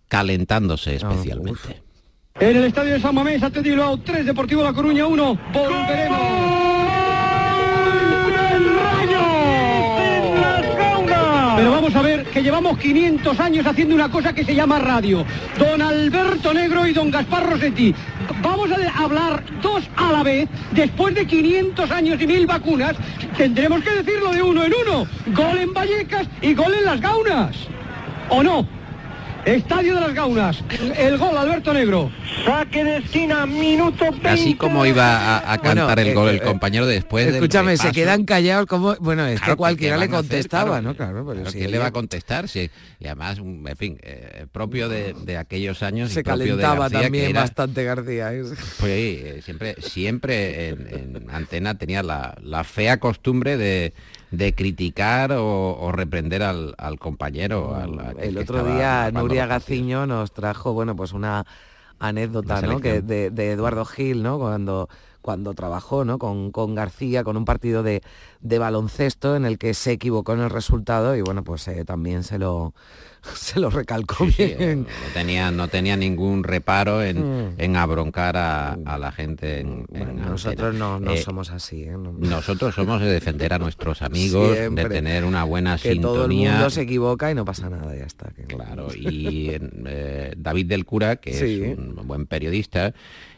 calentándose 0.08 0.96
especialmente. 0.96 1.82
En 2.40 2.58
el 2.58 2.66
estadio 2.66 2.94
de 2.94 3.00
San 3.00 3.16
Mamés, 3.16 3.42
Atlético 3.42 3.76
Bilbao 3.76 3.98
3, 4.00 4.26
Deportivo 4.26 4.64
La 4.64 4.74
Coruña 4.74 5.06
1. 5.06 5.40
Volveremos. 5.54 6.53
Pero 11.64 11.76
vamos 11.76 11.96
a 11.96 12.02
ver 12.02 12.26
que 12.26 12.44
llevamos 12.44 12.78
500 12.78 13.40
años 13.40 13.66
haciendo 13.66 13.96
una 13.96 14.12
cosa 14.12 14.34
que 14.34 14.44
se 14.44 14.54
llama 14.54 14.80
radio. 14.80 15.26
Don 15.58 15.82
Alberto 15.82 16.54
Negro 16.54 16.86
y 16.86 16.92
don 16.92 17.10
Gaspar 17.10 17.50
Rossetti. 17.52 17.96
Vamos 18.42 18.70
a 18.70 19.02
hablar 19.02 19.42
dos 19.62 19.86
a 19.96 20.12
la 20.12 20.24
vez. 20.24 20.50
Después 20.74 21.16
de 21.16 21.26
500 21.26 21.90
años 21.90 22.22
y 22.22 22.28
mil 22.28 22.46
vacunas, 22.46 22.98
tendremos 23.38 23.82
que 23.82 23.92
decirlo 23.92 24.34
de 24.34 24.44
uno 24.44 24.66
en 24.66 24.74
uno. 24.74 25.08
Gol 25.28 25.58
en 25.58 25.74
Vallecas 25.74 26.28
y 26.42 26.54
gol 26.54 26.74
en 26.74 26.84
las 26.84 27.00
Gaunas. 27.00 27.56
¿O 28.28 28.44
no? 28.44 28.68
Estadio 29.46 29.96
de 29.96 30.02
las 30.02 30.14
Gaunas. 30.14 30.62
El 30.98 31.18
gol, 31.18 31.38
Alberto 31.38 31.74
Negro. 31.74 32.12
Saque 32.46 32.84
de 32.84 32.98
esquina, 32.98 33.46
minuto 33.46 34.06
20. 34.12 34.28
Así 34.30 34.56
como 34.56 34.86
iba 34.86 35.06
a, 35.18 35.38
a 35.54 35.58
Bueno, 35.58 35.82
cantar 35.82 36.00
el 36.00 36.08
eh, 36.10 36.14
gol 36.14 36.30
el 36.30 36.36
eh, 36.38 36.42
compañero 36.42 36.86
después 36.86 37.26
del 37.28 37.36
Escúchame, 37.36 37.78
se 37.78 37.84
repaso. 37.84 37.94
quedan 37.96 38.26
callados 38.26 38.66
como... 38.66 38.96
Bueno, 39.00 39.26
esto 39.28 39.44
Claro, 39.44 39.58
cualquiera 39.58 39.96
¿qué 39.96 40.02
le 40.02 40.08
van 40.08 40.16
a 40.16 40.20
hacer? 40.20 40.30
contestaba, 40.30 40.64
Claro, 40.72 40.82
¿no? 40.82 40.96
Claro, 40.96 41.14
pero 41.26 41.34
claro, 41.36 41.46
si 41.52 41.58
¿quién 41.58 41.64
ella 41.70 41.72
le 41.72 41.80
va 41.80 41.86
a 41.88 41.92
contestar? 41.92 42.48
Sí. 42.50 42.70
Y 43.00 43.06
además, 43.06 43.38
en 43.38 43.78
fin, 43.78 44.00
eh, 44.02 44.46
propio 44.52 44.90
de, 44.90 45.14
de 45.14 45.38
aquellos 45.38 45.84
años 45.84 46.12
y 46.12 46.14
Se 46.16 46.24
propio 46.24 46.56
de 46.58 46.64
calentaba 46.64 46.80
García, 46.90 47.00
que 47.00 47.04
también 47.06 47.30
era- 47.30 47.42
bastante 47.42 47.84
García. 47.84 48.34
¿eh? 48.34 48.44
Pues 48.80 49.44
siempre, 49.46 49.76
siempre 49.82 50.70
en, 50.70 50.88
en 51.22 51.30
antena 51.30 51.78
tenía 51.78 52.04
la, 52.04 52.36
la 52.42 52.64
fea 52.64 53.00
costumbre 53.00 53.58
de, 53.58 53.94
de 54.32 54.54
criticar 54.56 55.32
o, 55.34 55.78
o 55.80 55.92
reprender 55.92 56.44
al, 56.44 56.74
al 56.78 56.98
compañero. 57.00 57.76
al- 57.76 58.16
El 58.20 58.34
que 58.36 58.40
otro 58.42 58.64
día 58.64 59.12
Nuria. 59.14 59.46
Gaciño 59.46 60.06
nos 60.08 60.34
trajo, 60.34 60.74
bueno, 60.74 60.96
pues 60.96 61.14
una 61.14 61.46
anécdota, 62.08 62.62
¿no? 62.62 62.80
Que 62.80 63.02
de 63.02 63.52
Eduardo 63.52 63.86
Gil, 63.86 64.24
¿no? 64.24 64.38
Cuando, 64.38 64.90
cuando 65.24 65.54
trabajó, 65.54 66.06
¿no? 66.06 66.20
Con, 66.20 66.52
con 66.52 66.76
García, 66.76 67.24
con 67.24 67.38
un 67.38 67.46
partido 67.46 67.82
de, 67.82 68.04
de 68.42 68.60
baloncesto 68.60 69.36
en 69.36 69.46
el 69.46 69.58
que 69.58 69.74
se 69.74 69.94
equivocó 69.94 70.34
en 70.34 70.42
el 70.42 70.50
resultado 70.50 71.16
y 71.16 71.22
bueno, 71.22 71.44
pues 71.44 71.68
eh, 71.70 71.86
también 71.86 72.24
se 72.24 72.38
lo 72.38 72.74
se 73.36 73.60
lo 73.60 73.70
recalcó 73.70 74.26
Sí, 74.26 74.32
sí, 74.34 74.56
bien. 74.58 74.82
no 74.82 75.14
tenía, 75.14 75.52
no 75.52 75.68
tenía 75.68 75.96
ningún 75.98 76.44
reparo 76.44 77.02
en, 77.04 77.24
Mm. 77.24 77.56
en 77.58 77.76
abroncar 77.76 78.36
a, 78.38 78.74
a 78.86 78.98
la 78.98 79.12
gente 79.12 79.60
en. 79.62 79.86
Nosotros 80.18 80.76
no, 80.76 81.00
no 81.00 81.12
Eh, 81.14 81.18
somos 81.18 81.50
así. 81.52 81.84
¿eh? 81.84 81.92
No- 81.98 82.12
Nosotros 82.14 82.76
somos 82.76 83.02
de 83.02 83.08
defender 83.12 83.54
a 83.54 83.60
nuestros 83.60 84.02
amigos, 84.02 84.56
Siempre. 84.58 84.84
de 84.84 84.90
tener 84.90 85.24
una 85.26 85.44
buena 85.44 85.78
que 85.78 85.96
todo 85.96 86.26
el 86.26 86.32
sintonía. 86.32 86.52
mundo 86.54 86.70
se 86.70 86.82
equivoca 86.82 87.32
y 87.32 87.36
no 87.36 87.46
pasa 87.46 87.70
nada, 87.70 87.96
ya 87.96 88.06
está. 88.06 88.32
que- 88.32 88.44
Claro, 88.44 88.88
y 88.94 89.50
eh, 89.52 90.34
David 90.38 90.66
del 90.68 90.86
Cura, 90.86 91.16
que 91.18 91.34
Sí. 91.34 91.62
es 91.64 91.78
un 91.78 91.96
buen 92.06 92.26
periodista 92.26 92.94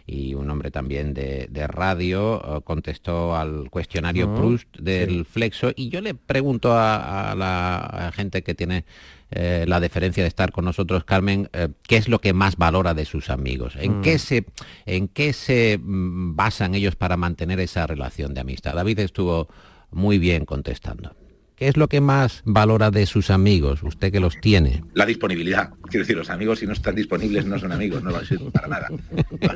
y 0.08 0.34
un 0.36 0.50
hombre 0.50 0.70
también 0.72 1.14
de, 1.14 1.48
de 1.50 1.68
radio, 1.68 2.58
eh, 2.58 2.62
contestó 2.64 3.36
al 3.36 3.70
cuestionario 3.70 4.30
Ah, 4.32 4.36
Proust 4.36 4.78
del 4.80 5.10
sí. 5.10 5.24
Flexo 5.24 5.72
y 5.76 5.90
yo 5.90 6.02
le 6.02 6.14
pregunto 6.14 6.74
a, 6.74 7.32
a 7.32 7.36
la 7.36 7.78
a 8.08 8.12
gente 8.12 8.44
que 8.44 8.54
tiene 8.56 8.86
eh, 9.32 9.66
la 9.68 9.80
deferencia 9.80 10.24
de 10.24 10.28
estar 10.30 10.52
con 10.52 10.66
nosotros, 10.66 11.04
Carmen, 11.04 11.50
eh, 11.54 11.70
¿qué 11.88 11.98
es 11.98 12.08
lo 12.08 12.20
que 12.22 12.34
más 12.34 12.58
valora 12.58 12.94
de 12.94 13.06
sus 13.06 13.30
amigos? 13.30 13.74
¿En 13.78 14.00
Mm. 14.00 14.02
qué 14.02 14.20
se, 14.20 14.46
en 14.86 15.08
qué 15.08 15.34
se 15.34 15.80
mm, 15.82 16.36
basan 16.36 16.76
ellos 16.76 16.96
para 16.96 17.18
mantener 17.18 17.60
esa 17.60 17.88
relación 17.88 18.34
de 18.34 18.42
amistad? 18.42 18.76
David 18.76 19.00
estuvo 19.00 19.48
muy 19.92 20.18
bien 20.20 20.46
contestando. 20.46 21.16
¿Qué 21.56 21.70
es 21.70 21.78
lo 21.78 21.88
que 21.88 22.02
más 22.02 22.42
valora 22.44 22.92
de 22.92 23.06
sus 23.06 23.30
amigos, 23.30 23.82
usted 23.82 24.12
que 24.12 24.20
los 24.20 24.42
tiene? 24.42 24.84
La 24.94 25.06
disponibilidad. 25.06 25.70
Quiero 25.84 26.04
decir, 26.04 26.18
los 26.18 26.30
amigos 26.30 26.60
si 26.60 26.68
no 26.68 26.74
están 26.74 26.96
disponibles 26.96 27.46
no 27.46 27.58
son 27.58 27.72
amigos, 27.72 28.04
no 28.04 28.12
lo 28.12 28.26
sirven 28.26 28.52
para 28.52 28.68
nada. 28.68 28.90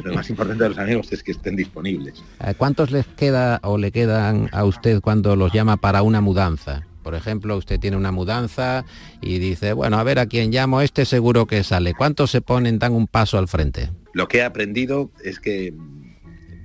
Lo 0.05 0.13
más 0.13 0.29
importante 0.29 0.63
de 0.63 0.69
los 0.69 0.77
amigos 0.79 1.11
es 1.11 1.21
que 1.23 1.31
estén 1.33 1.57
disponibles. 1.57 2.23
Eh, 2.39 2.53
¿Cuántos 2.57 2.91
les 2.91 3.05
queda 3.05 3.59
o 3.63 3.77
le 3.77 3.91
quedan 3.91 4.47
a 4.53 4.63
usted 4.63 5.01
cuando 5.01 5.35
los 5.35 5.51
llama 5.51 5.75
para 5.75 6.01
una 6.01 6.21
mudanza? 6.21 6.87
Por 7.09 7.15
ejemplo, 7.15 7.57
usted 7.57 7.79
tiene 7.79 7.97
una 7.97 8.11
mudanza 8.11 8.85
y 9.19 9.39
dice, 9.39 9.73
bueno, 9.73 9.97
a 9.97 10.03
ver 10.03 10.19
a 10.19 10.27
quién 10.27 10.51
llamo, 10.51 10.79
este 10.81 11.05
seguro 11.05 11.47
que 11.47 11.63
sale. 11.63 11.95
¿Cuántos 11.95 12.29
se 12.29 12.39
ponen, 12.39 12.77
dan 12.77 12.93
un 12.93 13.07
paso 13.07 13.39
al 13.39 13.47
frente? 13.47 13.89
Lo 14.13 14.27
que 14.27 14.37
he 14.37 14.43
aprendido 14.43 15.09
es 15.23 15.39
que 15.39 15.73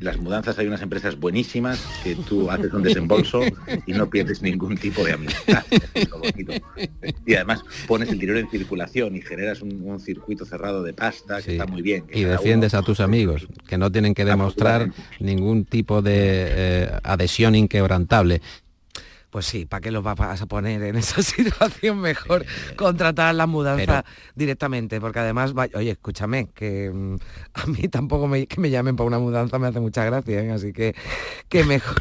las 0.00 0.18
mudanzas 0.18 0.58
hay 0.58 0.66
unas 0.66 0.82
empresas 0.82 1.18
buenísimas 1.18 1.82
que 2.04 2.14
tú 2.14 2.50
haces 2.50 2.70
un 2.74 2.82
desembolso 2.82 3.40
y 3.86 3.92
no 3.94 4.10
pierdes 4.10 4.42
ningún 4.42 4.76
tipo 4.76 5.02
de 5.02 5.14
amistad. 5.14 5.64
Y 7.24 7.34
además 7.34 7.64
pones 7.86 8.10
el 8.10 8.18
dinero 8.18 8.38
en 8.38 8.50
circulación 8.50 9.16
y 9.16 9.22
generas 9.22 9.62
un, 9.62 9.80
un 9.82 9.98
circuito 9.98 10.44
cerrado 10.44 10.82
de 10.82 10.92
pasta 10.92 11.40
que 11.40 11.52
está 11.52 11.64
muy 11.64 11.80
bien. 11.80 12.06
que 12.06 12.18
Y 12.18 12.24
defiendes 12.24 12.74
a 12.74 12.82
tus 12.82 13.00
amigos, 13.00 13.48
que 13.66 13.78
no 13.78 13.90
tienen 13.90 14.12
que 14.12 14.26
demostrar 14.26 14.90
ningún 15.20 15.64
tipo 15.64 16.02
de 16.02 16.12
eh, 16.16 16.90
adhesión 17.02 17.54
inquebrantable. 17.54 18.42
Pues 19.34 19.46
sí, 19.46 19.64
¿para 19.64 19.80
qué 19.80 19.90
los 19.90 20.04
vas 20.04 20.42
a 20.42 20.46
poner 20.46 20.80
en 20.80 20.94
esa 21.04 21.20
situación? 21.20 21.98
Mejor 21.98 22.46
contratar 22.76 23.34
la 23.34 23.48
mudanza 23.48 24.04
directamente, 24.36 25.00
porque 25.00 25.18
además, 25.18 25.52
oye, 25.74 25.90
escúchame, 25.90 26.50
que 26.54 26.88
mm, 26.94 27.16
a 27.54 27.66
mí 27.66 27.88
tampoco 27.88 28.28
me, 28.28 28.46
que 28.46 28.60
me 28.60 28.70
llamen 28.70 28.94
para 28.94 29.08
una 29.08 29.18
mudanza 29.18 29.58
me 29.58 29.66
hace 29.66 29.80
mucha 29.80 30.04
gracia, 30.04 30.40
¿eh? 30.40 30.52
así 30.52 30.72
que, 30.72 30.94
que 31.48 31.64
mejor 31.64 32.00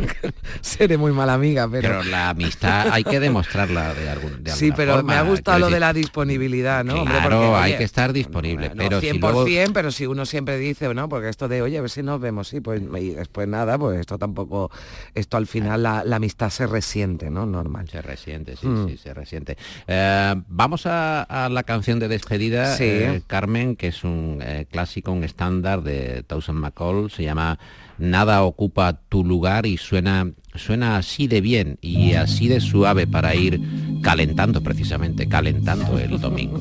seré 0.62 0.96
muy 0.96 1.12
mala 1.12 1.34
amiga, 1.34 1.68
pero... 1.70 1.90
Pero 1.90 2.04
la 2.04 2.30
amistad 2.30 2.88
hay 2.90 3.04
que 3.04 3.20
demostrarla 3.20 3.92
de, 3.92 4.08
algún, 4.08 4.42
de 4.42 4.52
Sí, 4.52 4.72
pero 4.74 4.94
forma. 4.94 5.12
me 5.12 5.18
ha 5.18 5.22
gustado 5.24 5.58
Quiero 5.58 5.68
lo 5.68 5.74
de 5.74 5.80
la 5.80 5.92
disponibilidad, 5.92 6.84
¿no? 6.86 7.02
Hombre, 7.02 7.18
Claro, 7.18 7.54
hay 7.54 7.76
que 7.76 7.84
estar 7.84 8.14
disponible, 8.14 8.70
no 8.70 8.76
pero 8.76 8.98
100%, 8.98 9.12
si 9.12 9.18
luego... 9.18 9.72
pero 9.74 9.90
si 9.90 10.06
uno 10.06 10.24
siempre 10.24 10.56
dice, 10.56 10.94
¿no? 10.94 11.10
Porque 11.10 11.28
esto 11.28 11.48
de, 11.48 11.60
oye, 11.60 11.76
a 11.76 11.82
ver 11.82 11.90
si 11.90 12.02
nos 12.02 12.18
vemos, 12.18 12.48
sí, 12.48 12.62
pues 12.62 12.80
y 12.98 13.10
después 13.10 13.46
nada, 13.46 13.76
pues 13.76 14.00
esto 14.00 14.16
tampoco, 14.16 14.70
esto 15.14 15.36
al 15.36 15.46
final 15.46 15.82
la, 15.82 16.02
la 16.06 16.16
amistad 16.16 16.48
se 16.48 16.61
resiente, 16.66 17.30
¿no? 17.30 17.46
Normal. 17.46 17.88
Se 17.88 18.00
resiente, 18.02 18.56
sí, 18.56 18.66
Mm. 18.66 18.88
sí, 18.88 18.96
se 18.96 19.12
resiente. 19.14 19.56
Eh, 19.86 20.34
vamos 20.48 20.86
a, 20.86 21.22
a 21.22 21.48
la 21.48 21.62
canción 21.62 21.98
de 21.98 22.08
despedida, 22.08 22.76
Sí. 22.76 22.84
eh, 22.84 23.22
Carmen, 23.26 23.76
que 23.76 23.88
es 23.88 24.04
un 24.04 24.38
eh, 24.42 24.66
clásico, 24.70 25.12
un 25.12 25.24
estándar 25.24 25.82
de 25.82 26.22
Thousand 26.24 26.58
McCall, 26.58 27.10
se 27.10 27.22
llama 27.24 27.58
Nada 27.98 28.42
ocupa 28.42 28.94
tu 29.08 29.22
lugar 29.24 29.66
y 29.66 29.76
suena, 29.76 30.26
suena 30.54 30.96
así 30.96 31.26
de 31.28 31.40
bien 31.40 31.78
y 31.82 32.14
así 32.14 32.48
de 32.48 32.60
suave 32.60 33.06
para 33.06 33.34
ir 33.34 33.60
calentando 34.02 34.62
precisamente, 34.62 35.28
calentando 35.28 35.98
el 35.98 36.18
domingo. 36.20 36.60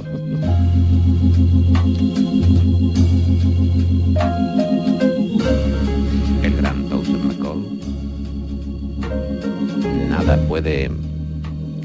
Nada 10.32 10.48
puede 10.48 10.90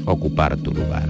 ocupar 0.05 0.55
tu 0.55 0.73
lugar. 0.73 1.09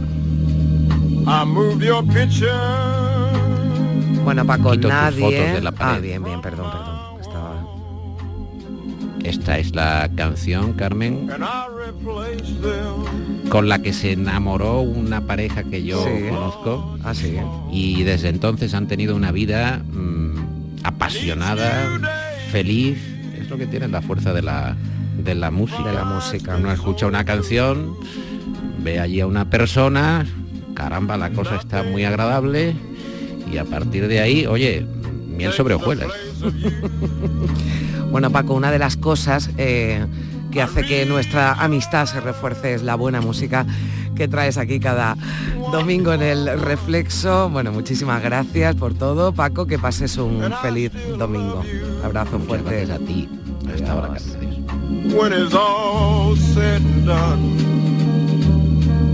Bueno, 4.24 4.44
Paco, 4.46 4.72
Quito 4.72 4.82
tus 4.88 4.90
nadie... 4.90 5.20
fotos 5.22 5.54
de 5.54 5.62
la 5.62 5.72
pared. 5.72 5.98
ah, 5.98 6.00
bien, 6.00 6.24
bien, 6.24 6.42
perdón, 6.42 6.72
perdón. 6.72 7.22
Estaba... 7.22 7.66
Esta 9.24 9.60
es 9.60 9.76
la 9.76 10.10
canción, 10.16 10.74
Carmen, 10.74 11.30
con 13.50 13.70
la 13.70 13.84
que 13.84 13.94
se 13.94 14.14
enamoró 14.14 14.82
una 14.82 15.22
pareja 15.22 15.64
que 15.64 15.84
yo 15.84 16.04
Sí. 16.04 16.30
conozco. 16.30 16.98
Ah, 17.04 17.14
sí. 17.14 17.38
Y 17.72 18.02
desde 18.04 18.30
entonces 18.30 18.74
han 18.74 18.88
tenido 18.88 19.16
una 19.16 19.32
vida 19.32 19.80
mm, 19.92 20.80
apasionada, 20.84 22.00
feliz. 22.52 22.98
Es 23.40 23.48
lo 23.50 23.58
que 23.60 23.68
tiene 23.68 23.88
la 23.90 24.02
fuerza 24.02 24.34
de 24.34 24.42
la, 24.42 24.76
de 25.28 25.36
la 25.36 25.52
música. 25.52 25.84
De 25.84 25.94
la 25.94 26.06
música. 26.06 26.56
Uno 26.56 26.72
escucha 26.72 27.06
una 27.06 27.26
canción, 27.26 27.96
ve 28.80 29.00
allí 29.00 29.20
a 29.20 29.28
una 29.28 29.50
persona, 29.50 30.26
caramba, 30.74 31.18
la 31.18 31.32
cosa 31.32 31.58
está 31.58 31.84
muy 31.84 32.06
agradable. 32.06 32.76
Y 33.52 33.58
a 33.58 33.66
partir 33.66 34.08
de 34.08 34.22
ahí, 34.22 34.46
oye, 34.46 34.86
miel 35.28 35.52
sobre 35.54 35.76
hojuelas. 35.76 36.10
Bueno, 38.10 38.32
Paco, 38.32 38.54
una 38.54 38.72
de 38.72 38.80
las 38.80 38.96
cosas 38.96 39.50
eh, 39.58 40.06
que 40.50 40.62
hace 40.62 40.84
que 40.84 41.06
nuestra 41.06 41.52
amistad 41.56 42.06
se 42.06 42.22
refuerce 42.22 42.74
es 42.74 42.82
la 42.82 42.96
buena 42.96 43.20
música 43.20 43.66
que 44.16 44.30
traes 44.30 44.58
aquí 44.58 44.80
cada 44.80 45.18
domingo 45.74 46.14
en 46.14 46.22
el 46.22 46.58
Reflexo. 46.58 47.50
Bueno, 47.50 47.74
muchísimas 47.74 48.24
gracias 48.24 48.76
por 48.76 48.94
todo, 48.94 49.34
Paco, 49.34 49.68
que 49.68 49.78
pases 49.78 50.16
un 50.16 50.42
feliz 50.62 50.94
domingo. 51.18 51.64
Abrazo 52.02 52.40
fuerte. 52.40 52.90
a 52.92 52.98
ti. 52.98 53.28
Hasta 53.74 53.92
ahora. 53.92 54.18
When 55.16 55.34
it's 55.34 55.54
all 55.54 56.36
said 56.36 56.82
and 56.82 57.06
done. 57.06 57.40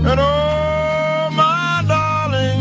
And 0.06 0.20
oh, 0.20 1.30
my 1.32 1.84
darling, 1.86 2.60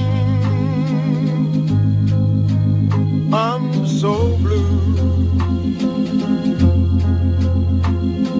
I'm 3.33 3.87
so 3.87 4.37
blue 4.37 4.83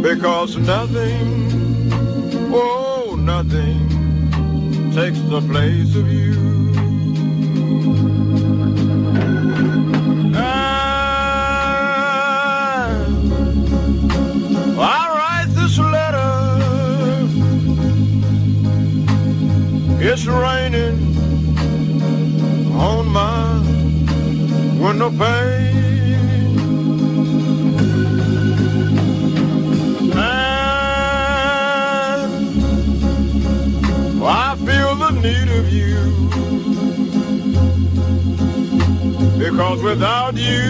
because 0.01 0.58
nothing, 0.58 1.91
oh, 2.53 3.15
nothing 3.17 3.89
takes 4.93 5.20
the 5.22 5.41
place 5.41 5.96
of 5.96 6.08
you. 6.12 6.92
It's 20.05 20.25
raining 20.25 21.00
on 22.74 23.07
my 23.07 23.60
window 24.77 25.10
pane. 25.12 26.60
And 30.12 30.63
I 34.25 34.55
feel 34.65 34.95
the 34.98 35.12
need 35.22 35.50
of 35.60 35.72
you. 35.72 36.00
Because 39.39 39.81
without 39.81 40.36
you, 40.36 40.65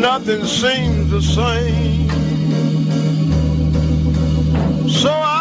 nothing 0.00 0.44
seems 0.46 1.10
the 1.12 1.22
same. 1.22 2.10
So 4.88 5.10
I'll 5.10 5.35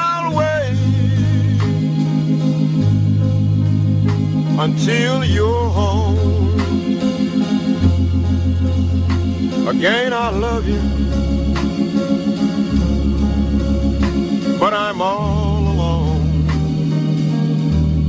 until 4.57 5.23
you're 5.25 5.69
home. 5.69 6.57
Again, 9.67 10.13
I 10.13 10.29
love 10.29 10.65
you, 10.67 10.79
but 14.57 14.73
I'm 14.73 15.01
all 15.01 15.67
alone. 15.73 16.21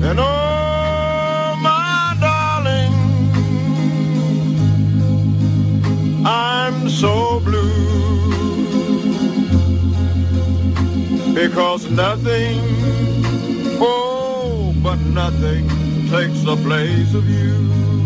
And 0.02 0.20
oh, 0.20 1.58
my 1.60 2.16
darling, 2.20 2.94
I'm 6.24 6.88
so 6.88 7.40
blue 7.40 7.64
because 11.34 11.90
nothing, 11.90 12.60
oh, 13.80 14.72
but 14.82 15.00
nothing 15.00 15.75
takes 16.10 16.42
the 16.42 16.56
place 16.56 17.14
of 17.14 17.28
you. 17.28 18.05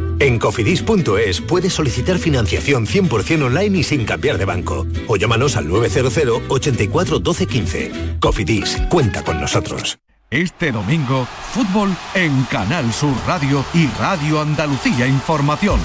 En 0.21 0.37
cofidis.es 0.37 1.41
puedes 1.41 1.73
solicitar 1.73 2.19
financiación 2.19 2.85
100% 2.85 3.43
online 3.43 3.79
y 3.79 3.83
sin 3.83 4.05
cambiar 4.05 4.37
de 4.37 4.45
banco. 4.45 4.85
O 5.07 5.17
llámanos 5.17 5.55
al 5.55 5.67
900 5.67 6.43
84 6.47 7.17
12 7.17 7.47
15. 7.47 7.91
Cofidis, 8.19 8.77
cuenta 8.87 9.23
con 9.23 9.41
nosotros. 9.41 9.97
Este 10.29 10.71
domingo, 10.71 11.27
fútbol 11.51 11.89
en 12.13 12.43
Canal 12.43 12.93
Sur 12.93 13.15
Radio 13.25 13.65
y 13.73 13.87
Radio 13.99 14.41
Andalucía 14.41 15.07
Información. 15.07 15.79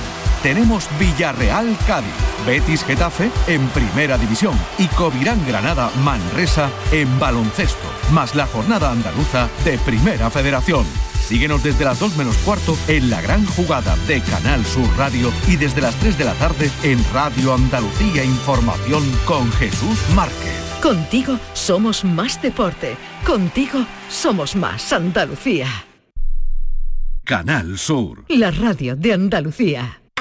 Tenemos 0.47 0.89
Villarreal 1.01 1.77
Cádiz, 1.89 2.15
Betis 2.47 2.85
Getafe 2.85 3.33
en 3.49 3.67
Primera 3.71 4.17
División 4.17 4.57
y 4.79 4.87
Covirán 4.87 5.45
Granada 5.45 5.91
Manresa 6.05 6.71
en 6.93 7.19
baloncesto, 7.19 7.89
más 8.13 8.37
la 8.37 8.47
jornada 8.47 8.93
andaluza 8.93 9.49
de 9.65 9.77
Primera 9.79 10.31
Federación. 10.31 10.87
Síguenos 11.19 11.65
desde 11.65 11.85
las 11.85 11.99
2 11.99 12.17
menos 12.17 12.37
cuarto 12.45 12.79
en 12.87 13.11
la 13.11 13.21
gran 13.21 13.45
jugada 13.45 13.97
de 14.07 14.21
Canal 14.21 14.65
Sur 14.65 14.89
Radio 14.97 15.33
y 15.49 15.57
desde 15.57 15.81
las 15.81 15.97
3 15.97 16.17
de 16.17 16.25
la 16.25 16.35
tarde 16.35 16.71
en 16.85 17.05
Radio 17.13 17.53
Andalucía 17.53 18.23
Información 18.23 19.03
con 19.25 19.51
Jesús 19.51 19.99
Márquez. 20.15 20.63
Contigo 20.81 21.41
somos 21.55 22.05
más 22.05 22.41
deporte. 22.41 22.97
Contigo 23.27 23.85
somos 24.09 24.55
más 24.55 24.93
Andalucía. 24.93 25.67
Canal 27.25 27.77
Sur. 27.79 28.25
La 28.29 28.53
radio 28.53 28.95
de 28.95 29.13
Andalucía. 29.13 30.03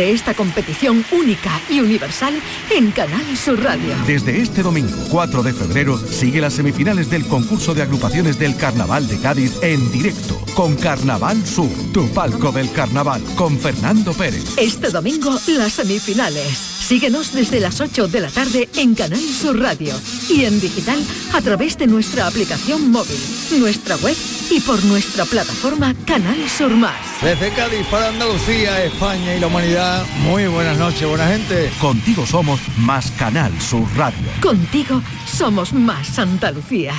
esta 0.00 0.34
competición 0.34 1.04
única 1.12 1.60
y 1.68 1.80
universal 1.80 2.34
en 2.70 2.90
Canal 2.92 3.36
Sur 3.36 3.62
Radio. 3.62 3.94
Desde 4.06 4.40
este 4.40 4.62
domingo 4.62 4.96
4 5.10 5.42
de 5.42 5.52
febrero 5.52 5.98
sigue 5.98 6.40
las 6.40 6.54
semifinales 6.54 7.10
del 7.10 7.26
concurso 7.26 7.74
de 7.74 7.82
agrupaciones 7.82 8.38
del 8.38 8.56
Carnaval 8.56 9.08
de 9.08 9.18
Cádiz 9.18 9.52
en 9.62 9.90
directo 9.90 10.38
con 10.54 10.74
Carnaval 10.76 11.46
Sur, 11.46 11.70
tu 11.92 12.08
palco 12.08 12.50
del 12.50 12.70
carnaval, 12.72 13.22
con 13.36 13.58
Fernando 13.58 14.12
Pérez. 14.12 14.56
Este 14.56 14.90
domingo 14.90 15.38
las 15.46 15.74
semifinales. 15.74 16.77
Síguenos 16.88 17.34
desde 17.34 17.60
las 17.60 17.82
8 17.82 18.08
de 18.08 18.20
la 18.22 18.30
tarde 18.30 18.66
en 18.76 18.94
Canal 18.94 19.20
Sur 19.20 19.60
Radio 19.60 19.92
y 20.30 20.46
en 20.46 20.58
digital 20.58 20.98
a 21.34 21.42
través 21.42 21.76
de 21.76 21.86
nuestra 21.86 22.26
aplicación 22.26 22.90
móvil, 22.90 23.18
nuestra 23.58 23.94
web 23.96 24.16
y 24.50 24.58
por 24.60 24.82
nuestra 24.86 25.26
plataforma 25.26 25.94
Canal 26.06 26.48
Sur 26.48 26.70
Más. 26.70 26.96
Desde 27.20 27.50
Cádiz 27.50 27.86
para 27.90 28.08
Andalucía, 28.08 28.82
España 28.86 29.36
y 29.36 29.40
la 29.40 29.48
humanidad, 29.48 30.06
muy 30.20 30.46
buenas 30.46 30.78
noches, 30.78 31.06
buena 31.06 31.26
gente. 31.26 31.70
Contigo 31.78 32.26
somos 32.26 32.58
más 32.78 33.10
Canal 33.18 33.52
Sur 33.60 33.86
Radio. 33.94 34.26
Contigo 34.40 35.02
somos 35.26 35.74
más 35.74 36.18
Andalucía. 36.18 36.94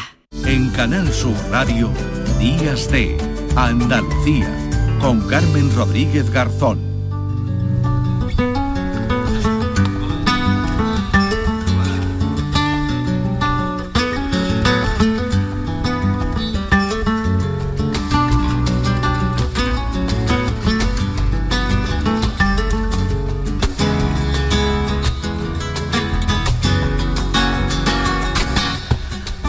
En 0.45 0.69
Canal 0.69 1.11
Sur 1.11 1.33
Radio, 1.49 1.89
Días 2.37 2.91
de 2.91 3.17
Andalucía, 3.55 4.55
con 5.01 5.27
Carmen 5.27 5.75
Rodríguez 5.75 6.29
Garzón. 6.29 6.88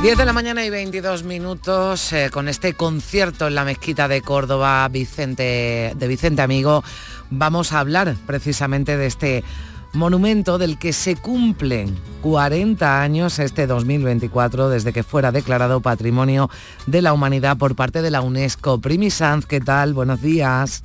Diez 0.03 0.17
de 0.17 0.25
la 0.25 0.33
mañana 0.33 0.65
y 0.65 0.71
22 0.71 1.25
minutos 1.25 2.15
eh, 2.15 2.31
con 2.33 2.49
este 2.49 2.73
concierto 2.73 3.47
en 3.47 3.55
la 3.55 3.67
mezquita 3.67 4.09
de 4.09 4.23
Córdoba 4.23 4.89
Vicente, 4.89 5.93
de 5.95 6.09
Vicente 6.09 6.41
Amigo. 6.41 6.83
Vamos 7.29 7.75
a 7.75 7.81
hablar 7.81 8.17
precisamente 8.27 8.97
de 8.97 9.05
este 9.05 9.45
monumento 9.93 10.57
del 10.57 10.79
que 10.79 10.95
se 10.95 11.17
cumplen 11.17 11.95
40 12.23 13.03
años 13.03 13.39
este 13.39 13.67
2024 13.67 14.71
desde 14.71 14.95
que 14.95 15.03
fuera 15.03 15.33
declarado 15.33 15.83
Patrimonio 15.83 16.49
de 16.87 17.03
la 17.03 17.13
Humanidad 17.13 17.59
por 17.59 17.77
parte 17.77 18.01
de 18.01 18.11
la 18.11 18.23
UNESCO. 18.23 18.81
Primi 18.81 19.11
Sanz, 19.11 19.45
¿qué 19.45 19.61
tal? 19.61 19.93
Buenos 19.93 20.23
días. 20.23 20.83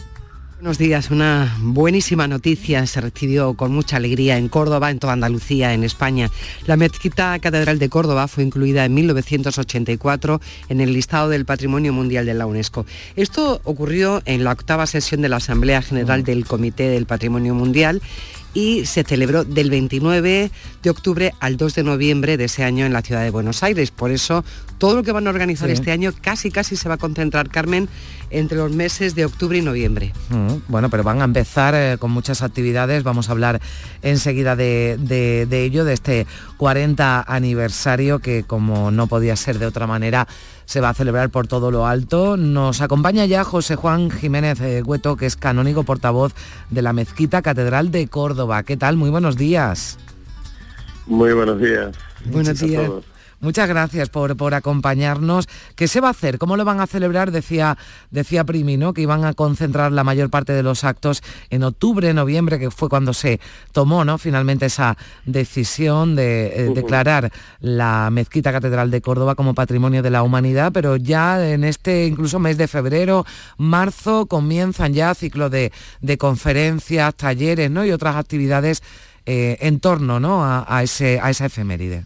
Buenos 0.58 0.78
días, 0.78 1.12
una 1.12 1.54
buenísima 1.60 2.30
noticia 2.30 2.88
se 2.88 3.02
recibió 3.02 3.56
con 3.56 3.74
mucha 3.74 3.98
alegría 3.98 4.38
en 4.38 4.48
Córdoba, 4.48 4.90
en 4.90 5.00
toda 5.00 5.12
Andalucía, 5.12 5.74
en 5.74 5.84
España. 5.84 6.32
La 6.66 6.78
mezquita 6.78 7.38
catedral 7.40 7.78
de 7.78 7.90
Córdoba 7.90 8.30
fue 8.30 8.46
incluida 8.46 8.86
en 8.86 8.94
1984 8.94 10.40
en 10.70 10.80
el 10.80 10.94
listado 10.94 11.28
del 11.28 11.44
Patrimonio 11.44 11.92
Mundial 11.92 12.26
de 12.26 12.36
la 12.36 12.46
UNESCO. 12.46 12.86
Esto 13.18 13.60
ocurrió 13.66 14.22
en 14.24 14.46
la 14.46 14.54
octava 14.54 14.88
sesión 14.88 15.22
de 15.22 15.28
la 15.28 15.38
Asamblea 15.38 15.82
General 15.82 16.24
del 16.24 16.46
Comité 16.46 16.88
del 16.88 17.06
Patrimonio 17.06 17.54
Mundial 17.54 18.02
y 18.56 18.86
se 18.88 19.04
celebró 19.04 19.44
del 19.44 19.70
29 19.70 20.50
de 20.82 20.90
octubre 20.90 21.34
al 21.40 21.58
2 21.58 21.76
de 21.76 21.84
noviembre 21.84 22.38
de 22.38 22.46
ese 22.46 22.64
año 22.64 22.86
en 22.88 22.94
la 22.94 23.04
ciudad 23.04 23.22
de 23.22 23.30
Buenos 23.30 23.62
Aires. 23.62 23.92
Por 23.92 24.10
eso 24.12 24.44
todo 24.80 24.96
lo 24.96 25.04
que 25.04 25.12
van 25.12 25.28
a 25.28 25.30
organizar 25.30 25.68
Sí. 25.68 25.74
este 25.74 25.92
año 25.92 26.12
casi 26.22 26.50
casi 26.50 26.76
se 26.76 26.90
va 26.90 26.96
a 26.96 26.98
concentrar, 26.98 27.50
Carmen, 27.50 27.88
entre 28.32 28.58
los 28.58 28.72
meses 28.72 29.14
de 29.14 29.26
octubre 29.26 29.58
y 29.58 29.62
noviembre. 29.62 30.14
Mm, 30.30 30.48
Bueno, 30.70 30.90
pero 30.90 31.04
van 31.04 31.22
a 31.22 31.26
empezar 31.26 31.76
eh, 31.76 31.98
con 32.00 32.12
muchas 32.12 32.42
actividades. 32.42 33.04
Vamos 33.04 33.30
a 33.30 33.34
hablar 33.34 33.62
enseguida 34.02 34.56
de, 34.56 34.98
de- 35.00 35.46
de 35.50 35.64
ello, 35.64 35.86
de 35.86 35.94
este 35.94 36.26
40 36.58 37.22
aniversario 37.28 38.20
que, 38.20 38.44
como 38.44 38.90
no 38.92 39.08
podía 39.08 39.36
ser 39.36 39.60
de 39.60 39.66
otra 39.66 39.86
manera, 39.86 40.28
se 40.66 40.82
va 40.82 40.90
a 40.90 40.94
celebrar 40.94 41.30
por 41.30 41.48
todo 41.48 41.72
lo 41.72 41.88
alto. 41.88 42.38
Nos 42.38 42.82
acompaña 42.82 43.26
ya 43.26 43.44
José 43.44 43.76
Juan 43.76 44.12
Jiménez 44.12 44.60
eh, 44.62 44.82
Hueto, 44.84 45.16
que 45.16 45.26
es 45.26 45.36
canónigo 45.36 45.84
portavoz 45.84 46.34
de 46.70 46.82
la 46.82 46.94
Mezquita 46.94 47.42
Catedral 47.42 47.92
de 47.92 48.08
Córdoba. 48.08 48.64
¿Qué 48.64 48.78
tal? 48.78 48.98
Muy 48.98 49.10
buenos 49.10 49.38
días. 49.38 49.98
Muy 51.08 51.34
buenos 51.34 51.60
días. 51.60 51.96
Buenos 52.26 52.60
días. 52.60 52.92
Muchas 53.40 53.68
gracias 53.68 54.10
por, 54.10 54.36
por, 54.38 54.54
acompañarnos. 54.54 55.48
¿Qué 55.76 55.88
se 55.88 56.02
va 56.02 56.08
a 56.08 56.12
hacer? 56.12 56.38
¿Cómo 56.38 56.58
lo 56.58 56.66
van 56.66 56.80
a 56.80 56.88
celebrar? 56.88 57.32
Decía, 57.32 57.78
decía 58.10 58.44
Primi, 58.44 58.78
¿no? 58.78 58.94
Que 58.94 59.02
iban 59.02 59.26
a 59.26 59.34
concentrar 59.34 59.92
la 59.92 60.04
mayor 60.04 60.30
parte 60.30 60.54
de 60.54 60.64
los 60.64 60.84
actos 60.84 61.22
en 61.50 61.64
octubre, 61.64 62.14
noviembre, 62.14 62.60
que 62.60 62.72
fue 62.72 62.90
cuando 62.90 63.14
se 63.14 63.40
tomó, 63.72 64.06
¿no? 64.06 64.18
Finalmente 64.18 64.68
esa 64.68 64.98
decisión 65.26 66.16
de 66.16 66.48
eh, 66.48 66.72
declarar 66.74 67.32
la 67.60 68.10
Mezquita 68.12 68.52
Catedral 68.52 68.90
de 68.90 69.02
Córdoba 69.02 69.36
como 69.36 69.54
Patrimonio 69.54 70.02
de 70.02 70.10
la 70.10 70.24
Humanidad, 70.24 70.72
pero 70.72 70.96
ya 70.96 71.46
en 71.46 71.64
este 71.64 72.06
incluso 72.08 72.40
mes 72.40 72.58
de 72.58 72.68
febrero, 72.68 73.26
marzo, 73.58 74.26
comienzan 74.28 74.94
ya 74.94 75.14
ciclo 75.14 75.50
de, 75.50 75.72
de 76.02 76.18
conferencias, 76.18 77.16
talleres, 77.16 77.70
¿no? 77.70 77.86
Y 77.86 77.92
otras 77.92 78.16
actividades 78.16 78.82
eh, 79.26 79.58
en 79.62 79.80
torno, 79.80 80.20
¿no? 80.20 80.44
A, 80.44 80.66
a, 80.68 80.84
ese, 80.84 81.20
a 81.22 81.30
esa 81.30 81.48
efeméride. 81.48 82.06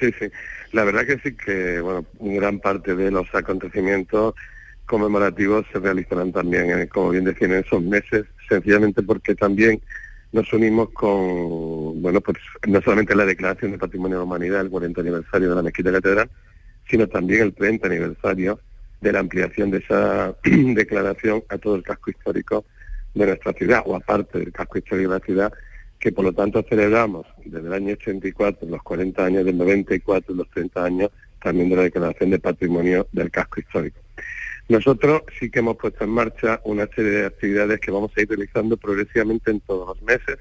Sí, 0.00 0.10
sí. 0.18 0.26
La 0.72 0.84
verdad 0.84 1.06
que 1.06 1.18
sí 1.18 1.36
que, 1.36 1.80
bueno, 1.80 2.06
gran 2.18 2.58
parte 2.58 2.94
de 2.94 3.10
los 3.10 3.32
acontecimientos 3.34 4.34
conmemorativos 4.86 5.66
se 5.72 5.78
realizarán 5.78 6.32
también, 6.32 6.70
en, 6.70 6.86
como 6.88 7.10
bien 7.10 7.24
decían, 7.24 7.52
en 7.52 7.64
esos 7.64 7.82
meses, 7.82 8.24
sencillamente 8.48 9.02
porque 9.02 9.34
también 9.34 9.80
nos 10.32 10.52
unimos 10.52 10.90
con, 10.90 12.00
bueno, 12.00 12.20
pues 12.20 12.38
no 12.66 12.80
solamente 12.80 13.14
la 13.14 13.26
declaración 13.26 13.72
de 13.72 13.78
Patrimonio 13.78 14.16
de 14.16 14.20
la 14.20 14.24
Humanidad, 14.24 14.60
el 14.62 14.70
40 14.70 15.00
aniversario 15.00 15.50
de 15.50 15.54
la 15.54 15.62
Mezquita 15.62 15.92
Catedral, 15.92 16.30
sino 16.88 17.06
también 17.06 17.42
el 17.42 17.54
30 17.54 17.86
aniversario 17.86 18.58
de 19.00 19.12
la 19.12 19.20
ampliación 19.20 19.70
de 19.70 19.78
esa 19.78 20.34
declaración 20.44 21.44
a 21.48 21.58
todo 21.58 21.76
el 21.76 21.82
casco 21.82 22.10
histórico 22.10 22.64
de 23.14 23.26
nuestra 23.26 23.52
ciudad, 23.52 23.82
o 23.84 23.96
aparte 23.96 24.38
del 24.38 24.52
casco 24.52 24.78
histórico 24.78 25.10
de 25.10 25.18
la 25.18 25.24
ciudad, 25.24 25.52
que 26.00 26.12
por 26.12 26.24
lo 26.24 26.32
tanto 26.32 26.64
celebramos 26.68 27.26
desde 27.44 27.66
el 27.66 27.72
año 27.72 27.92
84, 27.92 28.66
los 28.68 28.82
40 28.82 29.24
años 29.24 29.44
del 29.44 29.58
94 29.58 30.34
y 30.34 30.36
los 30.36 30.50
30 30.50 30.84
años 30.84 31.10
también 31.42 31.68
de 31.68 31.76
la 31.76 31.82
declaración 31.82 32.30
de 32.30 32.38
patrimonio 32.38 33.06
del 33.12 33.30
casco 33.30 33.60
histórico. 33.60 34.00
Nosotros 34.68 35.22
sí 35.38 35.50
que 35.50 35.58
hemos 35.58 35.76
puesto 35.76 36.04
en 36.04 36.10
marcha 36.10 36.60
una 36.64 36.86
serie 36.86 37.10
de 37.10 37.26
actividades 37.26 37.80
que 37.80 37.90
vamos 37.90 38.12
a 38.16 38.20
ir 38.22 38.28
realizando 38.28 38.76
progresivamente 38.76 39.50
en 39.50 39.60
todos 39.60 39.88
los 39.88 40.02
meses 40.02 40.38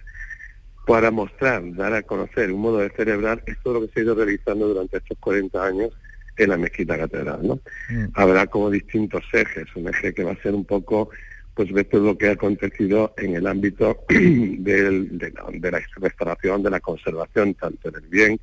para 0.85 1.11
mostrar, 1.11 1.61
dar 1.75 1.93
a 1.93 2.03
conocer 2.03 2.51
un 2.51 2.61
modo 2.61 2.77
de 2.79 2.89
celebrar 2.91 3.43
esto 3.45 3.73
lo 3.73 3.81
que 3.81 3.93
se 3.93 3.99
ha 3.99 4.03
ido 4.03 4.15
realizando 4.15 4.67
durante 4.67 4.97
estos 4.97 5.17
40 5.19 5.63
años 5.63 5.91
en 6.37 6.49
la 6.49 6.57
mezquita 6.57 6.97
catedral. 6.97 7.39
¿no? 7.43 7.55
Mm. 7.89 8.05
Habrá 8.13 8.47
como 8.47 8.69
distintos 8.69 9.23
ejes, 9.33 9.67
un 9.75 9.89
eje 9.89 10.13
que 10.13 10.23
va 10.23 10.31
a 10.31 10.41
ser 10.41 10.53
un 10.53 10.65
poco 10.65 11.09
pues 11.53 11.71
ver 11.71 11.85
todo 11.85 12.03
lo 12.03 12.17
que 12.17 12.29
ha 12.29 12.33
acontecido 12.33 13.13
en 13.17 13.35
el 13.35 13.47
ámbito 13.47 14.03
del, 14.09 15.17
de, 15.17 15.31
la, 15.71 15.81
restauración, 15.97 16.63
de 16.63 16.69
la 16.69 16.79
conservación, 16.79 17.53
tanto 17.55 17.89
en 17.89 17.95
el 17.95 18.07
bien 18.07 18.39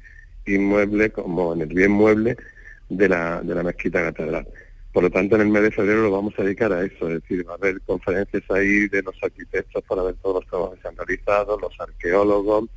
inmueble 0.46 1.10
como 1.10 1.54
en 1.54 1.62
el 1.62 1.68
bien 1.68 1.90
mueble 1.90 2.36
de 2.88 3.08
la, 3.08 3.40
de 3.42 3.54
la 3.54 3.62
mezquita 3.62 4.02
catedral. 4.02 4.46
Por 4.92 5.02
lo 5.02 5.10
tanto, 5.10 5.36
en 5.36 5.42
el 5.42 5.48
mes 5.48 5.62
de 5.62 5.70
febrero 5.70 6.02
lo 6.02 6.10
vamos 6.10 6.34
a 6.38 6.42
dedicar 6.42 6.72
a 6.72 6.82
eso, 6.82 7.08
es 7.08 7.20
decir, 7.20 7.46
va 7.46 7.52
a 7.52 7.56
haber 7.56 7.80
conferencias 7.82 8.42
ahí 8.50 8.88
de 8.88 9.02
los 9.02 9.14
arquitectos 9.22 9.82
para 9.84 10.02
ver 10.02 10.14
todos 10.22 10.36
los 10.36 10.46
trabajos 10.46 10.76
que 10.76 10.82
se 10.82 10.88
han 10.88 10.96
realizado, 10.96 11.58
los 11.58 11.78
arqueólogos, 11.78 12.70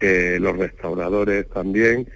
eh, 0.00 0.38
los 0.40 0.56
restauradores 0.56 1.48
también, 1.50 2.08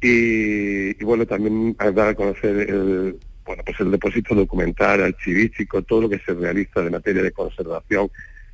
y, 0.00 0.90
y, 0.98 1.04
bueno, 1.04 1.26
también 1.26 1.76
dar 1.76 2.08
a 2.08 2.14
conocer 2.14 2.70
el, 2.70 3.18
bueno, 3.46 3.62
pues 3.64 3.78
el 3.80 3.90
depósito 3.90 4.34
documental, 4.34 5.02
archivístico, 5.02 5.82
todo 5.82 6.02
lo 6.02 6.08
que 6.08 6.18
se 6.18 6.34
realiza 6.34 6.82
de 6.82 6.90
materia 6.90 7.22
de 7.22 7.32
conservación 7.32 8.10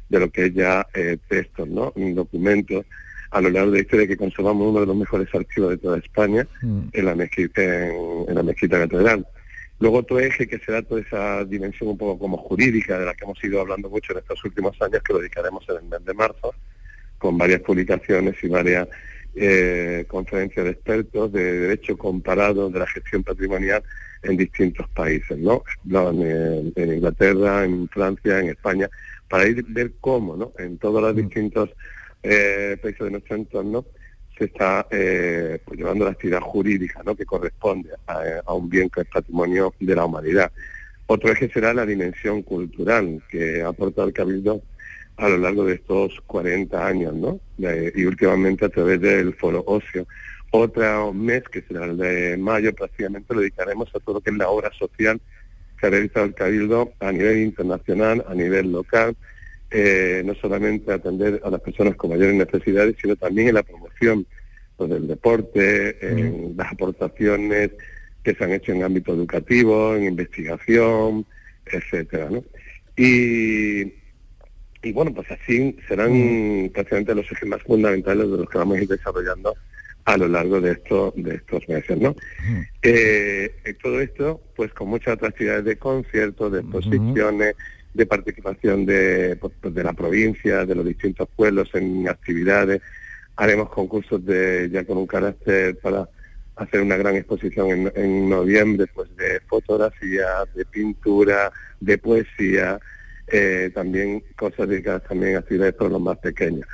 de 0.08 0.20
lo 0.20 0.30
que 0.30 0.46
es 0.46 0.54
ya 0.54 0.86
eh, 0.92 1.16
textos, 1.28 1.66
¿no? 1.68 1.92
Documentos 1.96 2.84
a 3.30 3.40
lo 3.40 3.48
largo 3.48 3.70
de 3.70 3.78
la 3.78 3.82
historia 3.82 4.06
que 4.06 4.16
conservamos 4.16 4.68
uno 4.68 4.80
de 4.80 4.86
los 4.86 4.96
mejores 4.96 5.34
archivos 5.34 5.70
de 5.70 5.78
toda 5.78 5.96
España 5.96 6.46
mm. 6.60 6.80
en, 6.92 7.04
la 7.04 7.14
mezquita, 7.14 7.62
en, 7.62 8.34
la 8.34 8.42
mezquita 8.42 8.78
catedral. 8.78 9.26
Luego 9.80 9.98
otro 9.98 10.20
eje 10.20 10.46
que 10.46 10.58
será 10.58 10.82
toda 10.82 11.00
esa 11.00 11.44
dimensión 11.46 11.90
un 11.90 11.98
poco 11.98 12.18
como 12.18 12.36
jurídica 12.36 12.98
de 12.98 13.06
la 13.06 13.14
que 13.14 13.24
hemos 13.24 13.42
ido 13.42 13.60
hablando 13.62 13.88
mucho 13.88 14.12
en 14.12 14.18
estos 14.18 14.44
últimos 14.44 14.80
años, 14.82 15.02
que 15.02 15.14
lo 15.14 15.18
dedicaremos 15.18 15.64
en 15.70 15.76
el 15.76 15.84
mes 15.84 16.04
de 16.04 16.14
marzo, 16.14 16.54
con 17.16 17.38
varias 17.38 17.62
publicaciones 17.62 18.36
y 18.42 18.48
varias 18.48 18.86
eh, 19.34 20.04
conferencias 20.08 20.66
de 20.66 20.72
expertos 20.72 21.32
de 21.32 21.60
derecho 21.60 21.96
comparado 21.96 22.68
de 22.68 22.78
la 22.78 22.86
gestión 22.86 23.22
patrimonial 23.24 23.82
en 24.22 24.36
distintos 24.36 24.88
países, 24.90 25.38
¿no? 25.38 25.64
En, 25.90 26.72
en, 26.76 26.92
Inglaterra, 26.94 27.64
en 27.64 27.88
Francia, 27.88 28.40
en 28.40 28.50
España, 28.50 28.88
para 29.28 29.46
ir 29.48 29.64
ver 29.68 29.92
cómo, 30.00 30.36
¿no? 30.36 30.52
En 30.58 30.78
todos 30.78 31.02
los 31.02 31.14
mm. 31.14 31.16
distintos 31.16 31.70
eh, 32.22 32.76
países 32.80 33.00
de 33.00 33.10
nuestro 33.10 33.36
entorno 33.36 33.84
se 34.38 34.44
está 34.44 34.86
eh, 34.90 35.60
pues, 35.64 35.78
llevando 35.78 36.04
la 36.04 36.12
actividad 36.12 36.40
jurídica, 36.40 37.02
¿no? 37.04 37.14
Que 37.14 37.24
corresponde 37.24 37.90
a, 38.06 38.22
a, 38.46 38.54
un 38.54 38.68
bien 38.68 38.88
que 38.88 39.02
es 39.02 39.06
patrimonio 39.08 39.74
de 39.78 39.94
la 39.94 40.04
humanidad. 40.04 40.50
Otro 41.06 41.30
eje 41.30 41.50
será 41.50 41.74
la 41.74 41.84
dimensión 41.84 42.42
cultural 42.42 43.22
que 43.28 43.62
ha 43.62 43.68
aportado 43.68 44.08
el 44.08 44.14
Cabildo 44.14 44.62
a 45.16 45.28
lo 45.28 45.38
largo 45.38 45.64
de 45.64 45.74
estos 45.74 46.20
40 46.26 46.86
años, 46.86 47.14
¿no? 47.14 47.40
y 47.58 48.04
últimamente 48.04 48.64
a 48.64 48.68
través 48.68 49.00
del 49.00 49.34
Foro 49.34 49.62
Ocio. 49.66 50.06
Otro 50.54 51.14
mes, 51.14 51.44
que 51.44 51.62
será 51.62 51.86
el 51.86 51.96
de 51.96 52.36
mayo, 52.36 52.74
prácticamente 52.74 53.32
lo 53.32 53.40
dedicaremos 53.40 53.88
a 53.94 54.00
todo 54.00 54.16
lo 54.16 54.20
que 54.20 54.28
es 54.28 54.36
la 54.36 54.50
obra 54.50 54.70
social 54.78 55.18
que 55.80 55.86
ha 55.86 55.90
realizado 55.90 56.26
el 56.26 56.34
Cabildo 56.34 56.92
a 57.00 57.10
nivel 57.10 57.38
internacional, 57.38 58.22
a 58.28 58.34
nivel 58.34 58.70
local, 58.70 59.16
eh, 59.70 60.22
no 60.26 60.34
solamente 60.34 60.92
atender 60.92 61.40
a 61.42 61.48
las 61.48 61.60
personas 61.62 61.96
con 61.96 62.10
mayores 62.10 62.34
necesidades, 62.34 62.96
sino 63.00 63.16
también 63.16 63.48
en 63.48 63.54
la 63.54 63.62
promoción 63.62 64.26
pues, 64.76 64.90
del 64.90 65.08
deporte, 65.08 65.96
en 66.06 66.54
las 66.54 66.70
aportaciones 66.70 67.70
que 68.22 68.34
se 68.34 68.44
han 68.44 68.52
hecho 68.52 68.72
en 68.72 68.82
ámbito 68.82 69.14
educativo, 69.14 69.96
en 69.96 70.04
investigación, 70.04 71.24
etcétera, 71.64 72.28
¿no? 72.28 72.44
Y, 72.94 73.84
y 74.82 74.92
bueno, 74.92 75.14
pues 75.14 75.30
así 75.30 75.78
serán 75.88 76.70
prácticamente 76.74 77.14
los 77.14 77.32
ejes 77.32 77.48
más 77.48 77.62
fundamentales 77.62 78.30
de 78.30 78.36
los 78.36 78.50
que 78.50 78.58
vamos 78.58 78.76
a 78.76 78.82
ir 78.82 78.88
desarrollando 78.88 79.54
a 80.04 80.16
lo 80.16 80.28
largo 80.28 80.60
de 80.60 80.72
estos 80.72 81.14
de 81.16 81.36
estos 81.36 81.68
meses, 81.68 81.98
¿no? 81.98 82.16
Eh, 82.82 83.52
todo 83.82 84.00
esto, 84.00 84.40
pues 84.56 84.72
con 84.72 84.88
muchas 84.88 85.22
actividades 85.22 85.64
de 85.64 85.76
conciertos, 85.76 86.52
de 86.52 86.60
exposiciones, 86.60 87.54
de 87.94 88.06
participación 88.06 88.86
de, 88.86 89.36
pues, 89.40 89.52
pues, 89.60 89.74
de 89.74 89.84
la 89.84 89.92
provincia, 89.92 90.64
de 90.64 90.74
los 90.74 90.84
distintos 90.84 91.28
pueblos 91.36 91.70
en 91.74 92.08
actividades. 92.08 92.80
Haremos 93.36 93.68
concursos 93.70 94.24
de 94.24 94.68
ya 94.70 94.84
con 94.84 94.98
un 94.98 95.06
carácter 95.06 95.78
para 95.78 96.08
hacer 96.56 96.80
una 96.80 96.96
gran 96.96 97.16
exposición 97.16 97.70
en, 97.70 97.92
en 97.94 98.28
noviembre, 98.28 98.86
pues 98.92 99.14
de 99.16 99.40
fotografía, 99.46 100.26
de 100.54 100.64
pintura, 100.66 101.50
de 101.80 101.98
poesía, 101.98 102.78
eh, 103.28 103.70
también 103.74 104.22
cosas 104.36 104.68
dedicadas 104.68 105.04
también 105.04 105.36
a 105.36 105.38
actividades 105.38 105.74
por 105.74 105.90
los 105.90 106.00
más 106.00 106.18
pequeños. 106.18 106.66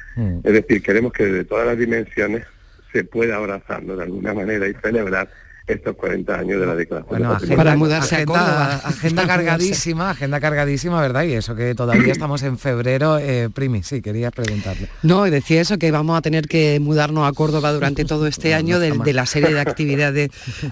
Es 0.43 0.53
decir, 0.53 0.83
queremos 0.83 1.13
que 1.13 1.27
de 1.27 1.45
todas 1.45 1.67
las 1.67 1.79
dimensiones 1.79 2.45
se 2.93 3.05
pueda 3.05 3.37
abrazarlo 3.37 3.97
de 3.97 4.05
alguna 4.05 4.35
manera 4.35 4.67
y 4.69 4.75
celebrar 4.75 5.29
estos 5.69 5.97
40 5.97 6.35
años 6.35 6.61
de 6.61 6.67
la 6.67 6.75
declaración. 6.75 7.19
Bueno, 7.19 7.33
agenda, 7.33 7.57
para 7.57 7.77
mudarse 7.77 8.15
agenda, 8.17 8.75
a 8.75 8.89
agenda 8.89 9.27
cargadísima, 9.27 10.11
agenda 10.11 10.41
cargadísima, 10.41 11.01
¿verdad? 11.01 11.25
Y 11.25 11.35
eso 11.35 11.55
que 11.55 11.75
todavía 11.75 12.11
estamos 12.11 12.43
en 12.43 12.59
febrero. 12.59 13.19
Eh, 13.19 13.51
Primi, 13.53 13.83
sí, 13.83 14.01
quería 14.01 14.31
preguntarle. 14.31 14.89
No, 15.03 15.25
decía 15.25 15.61
eso, 15.61 15.79
que 15.79 15.91
vamos 15.91 16.17
a 16.17 16.23
tener 16.23 16.49
que 16.49 16.81
mudarnos 16.81 17.29
a 17.29 17.33
Córdoba 17.33 17.73
durante 17.73 18.07
todo 18.07 18.27
este 18.27 18.55
año 18.55 18.81
de, 18.81 18.93
de, 18.93 19.13
la 19.13 19.27
serie 19.27 19.53
de 19.53 19.61
actividades 19.61 20.31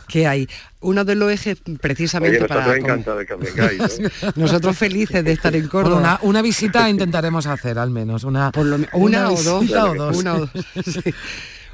que 0.08 0.26
hay. 0.26 0.48
Uno 0.80 1.04
de 1.04 1.14
los 1.14 1.30
ejes 1.30 1.58
precisamente 1.80 2.38
Oye, 2.38 2.48
para... 2.48 2.76
Encantado 2.76 3.18
de 3.18 3.26
que 3.26 3.34
vengáis, 3.34 3.98
¿eh? 3.98 4.10
nosotros 4.36 4.76
felices 4.78 5.22
de 5.24 5.32
estar 5.32 5.54
en 5.54 5.68
Córdoba. 5.68 5.96
Bueno, 5.96 6.18
una, 6.20 6.20
una, 6.22 6.42
visita 6.42 6.88
intentaremos 6.88 7.46
hacer 7.46 7.78
al 7.78 7.90
menos, 7.90 8.24
una, 8.24 8.50
Por 8.52 8.66
lo, 8.66 8.76
una, 8.76 8.88
una, 8.94 9.30
o 9.30 9.42
dos, 9.42 9.70
o 9.70 9.94
dos. 9.94 10.16
Una 10.16 10.34
o 10.34 10.38
dos. 10.40 10.50
Sí. 10.86 11.12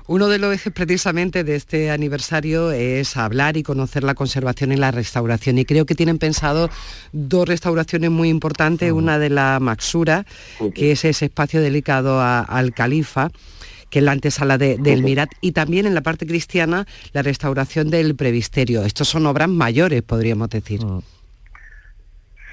Uno 0.07 0.29
de 0.29 0.39
los 0.39 0.55
ejes 0.55 0.73
precisamente 0.73 1.45
de 1.45 1.55
este 1.55 1.91
aniversario 1.91 2.73
es 2.73 3.17
hablar 3.17 3.57
y 3.57 3.63
conocer 3.63 4.03
la 4.03 4.15
conservación 4.15 4.73
y 4.73 4.77
la 4.77 4.91
restauración. 4.91 5.59
Y 5.59 5.65
creo 5.65 5.87
que 5.87 5.95
tienen 5.95 6.19
pensado 6.19 6.71
dos 7.13 7.49
restauraciones 7.49 8.11
muy 8.11 8.29
importantes, 8.29 8.91
uh 8.91 8.95
-huh. 8.95 8.99
una 8.99 9.19
de 9.19 9.31
la 9.31 9.59
Maxura, 9.61 10.27
uh 10.61 10.65
-huh. 10.65 10.73
que 10.73 10.93
es 10.93 11.05
ese 11.05 11.27
espacio 11.27 11.61
dedicado 11.61 12.21
a, 12.21 12.41
al 12.41 12.73
califa 12.73 13.31
que 13.91 13.99
es 13.99 14.05
la 14.07 14.13
antesala 14.13 14.57
de, 14.57 14.79
del 14.79 15.03
Mirat, 15.03 15.29
y 15.43 15.53
también 15.53 15.85
en 15.85 15.95
la 15.95 16.01
parte 16.01 16.27
cristiana 16.27 16.87
la 17.13 17.21
restauración 17.21 17.91
del 17.91 18.17
previsterio. 18.17 18.87
Estos 18.87 19.09
son 19.09 19.27
obras 19.27 19.51
mayores, 19.51 20.01
podríamos 20.01 20.49
decir. 20.49 20.81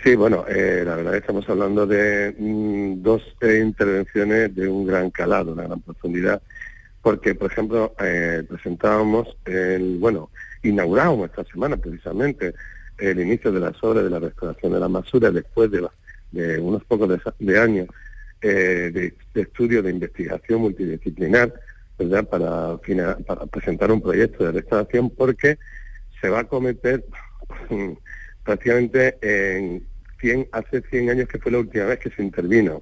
Sí, 0.03 0.15
bueno, 0.15 0.43
eh, 0.49 0.83
la 0.85 0.95
verdad 0.95 1.15
estamos 1.15 1.47
hablando 1.47 1.87
de 1.87 2.35
mm, 2.37 3.01
dos 3.01 3.21
eh, 3.39 3.61
intervenciones 3.65 4.53
de 4.53 4.67
un 4.67 4.85
gran 4.85 5.11
calado, 5.11 5.53
una 5.53 5.63
gran 5.63 5.79
profundidad 5.79 6.41
porque, 7.01 7.35
por 7.35 7.51
ejemplo, 7.51 7.93
eh, 7.99 8.43
presentábamos 8.47 9.37
el, 9.45 9.97
bueno, 9.99 10.29
inauguramos 10.63 11.29
esta 11.29 11.43
semana 11.45 11.77
precisamente 11.77 12.53
el 12.97 13.19
inicio 13.19 13.51
de 13.51 13.61
las 13.61 13.81
obras 13.83 14.03
de 14.03 14.09
la 14.09 14.19
restauración 14.19 14.73
de 14.73 14.79
la 14.79 14.89
Masura 14.89 15.31
después 15.31 15.71
de, 15.71 15.87
de 16.31 16.59
unos 16.59 16.83
pocos 16.83 17.09
de, 17.39 17.59
años 17.59 17.87
eh, 18.41 18.91
de, 19.33 19.41
estudio 19.41 19.81
de 19.81 19.91
investigación 19.91 20.61
multidisciplinar, 20.61 21.53
¿verdad? 21.97 22.27
Para, 22.27 22.77
para 23.25 23.45
presentar 23.45 23.91
un 23.91 24.01
proyecto 24.01 24.43
de 24.43 24.51
restauración 24.51 25.09
porque 25.09 25.57
se 26.19 26.29
va 26.29 26.41
a 26.41 26.43
cometer 26.43 27.05
prácticamente 28.43 29.17
en 29.21 29.85
100, 30.19 30.49
hace 30.51 30.81
100 30.81 31.09
años 31.09 31.29
que 31.29 31.39
fue 31.39 31.51
la 31.53 31.59
última 31.59 31.85
vez 31.85 31.99
que 31.99 32.09
se 32.09 32.21
intervino 32.21 32.81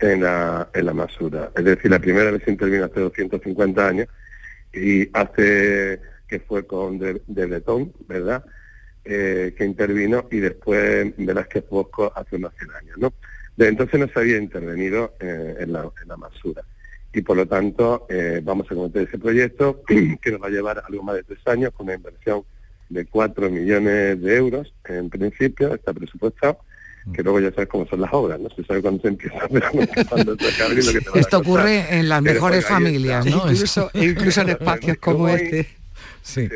en 0.00 0.22
la, 0.22 0.68
en 0.72 0.86
la 0.86 0.94
Masura. 0.94 1.50
Es 1.54 1.64
decir, 1.64 1.90
la 1.90 1.98
primera 1.98 2.30
vez 2.30 2.46
intervino 2.48 2.84
hace 2.84 3.00
250 3.00 3.86
años 3.86 4.08
y 4.72 5.08
hace 5.12 6.00
que 6.26 6.40
fue 6.40 6.66
con 6.66 6.98
de, 6.98 7.20
de 7.26 7.46
Bretón, 7.46 7.92
¿verdad? 8.08 8.44
Eh, 9.04 9.54
que 9.56 9.64
intervino 9.64 10.26
y 10.30 10.38
después 10.38 11.12
Velázquez 11.16 11.68
Bosco 11.68 12.12
hace 12.14 12.36
unos 12.36 12.52
100 12.58 12.70
años, 12.72 12.98
¿no? 12.98 13.12
Desde 13.56 13.70
entonces 13.70 14.00
no 14.00 14.08
se 14.08 14.18
había 14.20 14.38
intervenido 14.38 15.14
eh, 15.20 15.56
en, 15.60 15.72
la, 15.72 15.90
en 16.02 16.08
la 16.08 16.16
Masura 16.16 16.62
y 17.12 17.22
por 17.22 17.36
lo 17.36 17.46
tanto 17.46 18.06
eh, 18.08 18.40
vamos 18.42 18.70
a 18.70 18.74
cometer 18.74 19.08
ese 19.08 19.18
proyecto 19.18 19.82
que 19.86 20.30
nos 20.30 20.40
va 20.40 20.46
a 20.46 20.50
llevar 20.50 20.82
algo 20.86 21.02
más 21.02 21.16
de 21.16 21.24
tres 21.24 21.40
años 21.46 21.72
con 21.72 21.86
una 21.86 21.96
inversión 21.96 22.42
de 22.88 23.06
4 23.06 23.50
millones 23.50 24.20
de 24.20 24.36
euros 24.36 24.72
en 24.84 25.10
principio, 25.10 25.74
está 25.74 25.92
presupuestado 25.92 26.58
que 27.12 27.22
luego 27.22 27.40
ya 27.40 27.50
sabes 27.52 27.68
cómo 27.68 27.86
son 27.86 28.00
las 28.00 28.12
obras, 28.12 28.40
no 28.40 28.48
se 28.50 28.64
sabe 28.64 28.82
cuándo 28.82 29.02
se 29.02 29.08
empieza, 29.08 29.38
pero 29.52 29.66
cuando 30.08 30.36
se 30.36 30.48
acaba 30.48 30.70
lo 30.74 30.92
que 30.92 31.00
te 31.00 31.18
Esto 31.18 31.38
ocurre 31.38 31.98
en 31.98 32.08
las 32.08 32.22
mejores 32.22 32.66
familias, 32.66 33.26
¿no? 33.26 33.50
Incluso, 33.50 33.90
incluso 33.94 34.40
en 34.42 34.48
espacios 34.50 34.96
como 34.98 35.28
este. 35.28 35.66
Sí. 36.22 36.48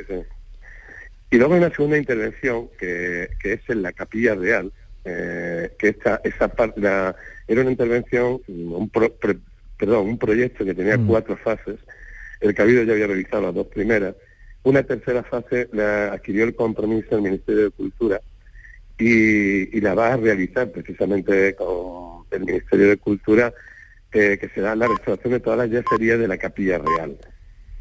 Y 1.31 1.37
luego 1.37 1.55
hay 1.55 1.61
una 1.61 1.71
segunda 1.71 1.99
intervención 1.99 2.69
que, 2.79 3.31
que 3.41 3.55
es 3.55 3.61
en 3.69 3.83
la 3.83 3.93
Capilla 3.93 4.35
Real, 4.35 4.73
eh, 5.05 5.73
que 5.79 5.89
esta, 5.89 6.21
esa 6.25 6.49
parte 6.49 6.81
era 6.81 7.61
una 7.61 7.71
intervención, 7.71 8.41
un 8.47 8.91
perdón, 8.91 10.07
un 10.07 10.19
proyecto 10.19 10.65
que 10.65 10.75
tenía 10.75 10.97
mm. 10.97 11.07
cuatro 11.07 11.37
fases. 11.37 11.77
El 12.41 12.55
Cabildo 12.55 12.85
ya 12.85 12.93
había 12.93 13.07
realizado 13.07 13.43
las 13.43 13.55
dos 13.55 13.67
primeras. 13.67 14.15
Una 14.63 14.83
tercera 14.83 15.23
fase 15.23 15.69
la 15.73 16.13
adquirió 16.13 16.45
el 16.45 16.55
compromiso 16.55 17.11
del 17.11 17.23
Ministerio 17.23 17.65
de 17.65 17.71
Cultura 17.71 18.21
y, 18.99 19.81
la 19.81 19.95
va 19.95 20.13
a 20.13 20.17
realizar 20.17 20.71
precisamente 20.71 21.55
con 21.55 22.25
el 22.31 22.41
Ministerio 22.41 22.89
de 22.89 22.97
Cultura, 22.97 23.53
eh, 24.13 24.39
que 24.41 24.49
será 24.51 24.75
la 24.77 24.87
restauración 24.87 25.33
de 25.33 25.41
todas 25.41 25.59
las 25.59 25.71
yeserías 25.71 26.19
de 26.19 26.29
la 26.29 26.39
Capilla 26.39 26.79
Real. 26.79 27.17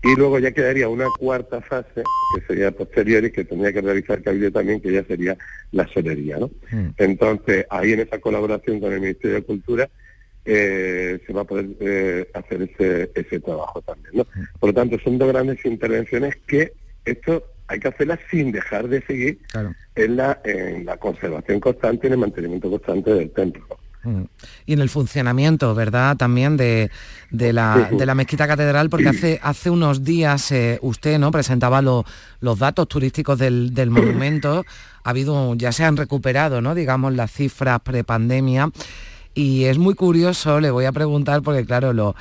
Y 0.03 0.15
luego 0.17 0.37
ya 0.37 0.51
quedaría 0.51 0.89
una 0.89 1.07
cuarta 1.17 1.61
fase, 1.61 2.03
que 2.35 2.45
sería 2.45 2.71
posterior 2.71 3.23
y 3.23 3.31
que 3.31 3.45
tendría 3.45 3.71
que 3.71 3.81
realizar 3.81 4.21
Cabildo 4.21 4.51
también, 4.51 4.81
que 4.81 4.91
ya 4.91 5.03
sería 5.05 5.37
la 5.71 5.87
solería. 5.87 6.37
¿no? 6.39 6.47
Mm. 6.71 6.89
Entonces, 6.97 7.65
ahí 7.69 7.93
en 7.93 8.01
esa 8.01 8.19
colaboración 8.19 8.81
con 8.81 8.91
el 8.91 8.99
Ministerio 8.99 9.37
de 9.37 9.43
Cultura, 9.43 9.89
eh, 10.43 11.21
se 11.25 11.31
va 11.31 11.41
a 11.41 11.45
poder 11.45 11.67
eh, 11.79 12.27
hacer 12.33 12.63
ese, 12.63 13.11
ese 13.15 13.39
trabajo 13.39 13.81
también. 13.81 14.11
¿no? 14.13 14.23
Mm. 14.23 14.59
Por 14.59 14.69
lo 14.71 14.73
tanto, 14.73 14.99
son 14.99 15.17
dos 15.17 15.29
grandes 15.29 15.63
intervenciones 15.63 16.35
que 16.47 16.73
esto 17.05 17.52
hay 17.73 17.79
que 17.79 17.87
hacerlas 17.87 18.19
sin 18.29 18.51
dejar 18.51 18.87
de 18.87 19.01
seguir 19.05 19.39
en, 19.95 20.15
la, 20.15 20.39
en 20.43 20.85
la 20.85 20.97
conservación 20.97 21.59
constante 21.59 22.05
y 22.05 22.07
en 22.07 22.13
el 22.13 22.19
mantenimiento 22.19 22.69
constante 22.69 23.13
del 23.13 23.31
templo. 23.31 23.65
Mm. 24.03 24.23
Y 24.65 24.73
en 24.73 24.81
el 24.81 24.89
funcionamiento, 24.89 25.73
¿verdad? 25.73 26.17
También 26.17 26.57
de, 26.57 26.91
de, 27.31 27.53
la, 27.53 27.89
de 27.91 28.05
la 28.05 28.15
mezquita 28.15 28.47
catedral, 28.47 28.89
porque 28.89 29.09
hace, 29.09 29.39
hace 29.41 29.69
unos 29.69 30.03
días 30.03 30.51
eh, 30.51 30.77
usted 30.81 31.17
no 31.19 31.31
presentaba 31.31 31.81
los 31.81 32.59
datos 32.59 32.87
turísticos 32.87 33.39
del, 33.39 33.73
del 33.73 33.89
monumento. 33.89 34.65
Ha 35.03 35.09
habido, 35.09 35.55
ya 35.55 35.71
se 35.71 35.83
han 35.83 35.97
recuperado, 35.97 36.61
¿no? 36.61 36.75
Digamos, 36.75 37.13
las 37.13 37.31
cifras 37.31 37.79
prepandemia. 37.79 38.69
Y 39.35 39.65
es 39.65 39.79
muy 39.79 39.95
curioso, 39.95 40.59
le 40.59 40.69
voy 40.69 40.85
a 40.85 40.91
preguntar, 40.91 41.41
porque 41.41 41.65
claro, 41.65 41.91
lo, 41.91 42.15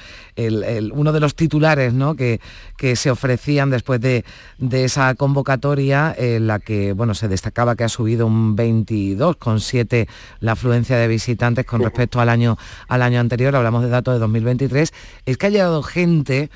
uno 0.95 1.13
de 1.13 1.21
los 1.21 1.35
titulares 1.35 1.93
¿no? 1.93 2.17
que, 2.17 2.41
que 2.79 2.97
se 2.97 3.11
ofrecían 3.11 3.69
después 3.69 4.01
de, 4.01 4.25
esa 4.71 5.15
convocatoria, 5.15 6.15
en 6.17 6.47
la 6.47 6.59
que 6.59 6.95
bueno, 6.95 7.15
se 7.15 7.29
destacaba 7.29 7.77
que 7.77 7.85
ha 7.85 7.91
subido 7.91 8.27
un 8.27 8.57
22,7 8.57 10.09
la 10.41 10.53
afluencia 10.53 10.97
de 10.97 11.07
visitantes 11.07 11.67
con 11.67 11.83
respecto 11.83 12.19
al 12.21 12.31
año, 12.31 12.57
al 12.89 13.03
año 13.03 13.21
anterior, 13.21 13.55
hablamos 13.55 13.83
de 13.83 13.91
datos 13.91 14.15
de 14.15 14.21
2023, 14.21 14.93
es 15.27 15.37
que 15.37 15.47
ha 15.47 15.51
llegado 15.51 15.83
gente 15.83 16.51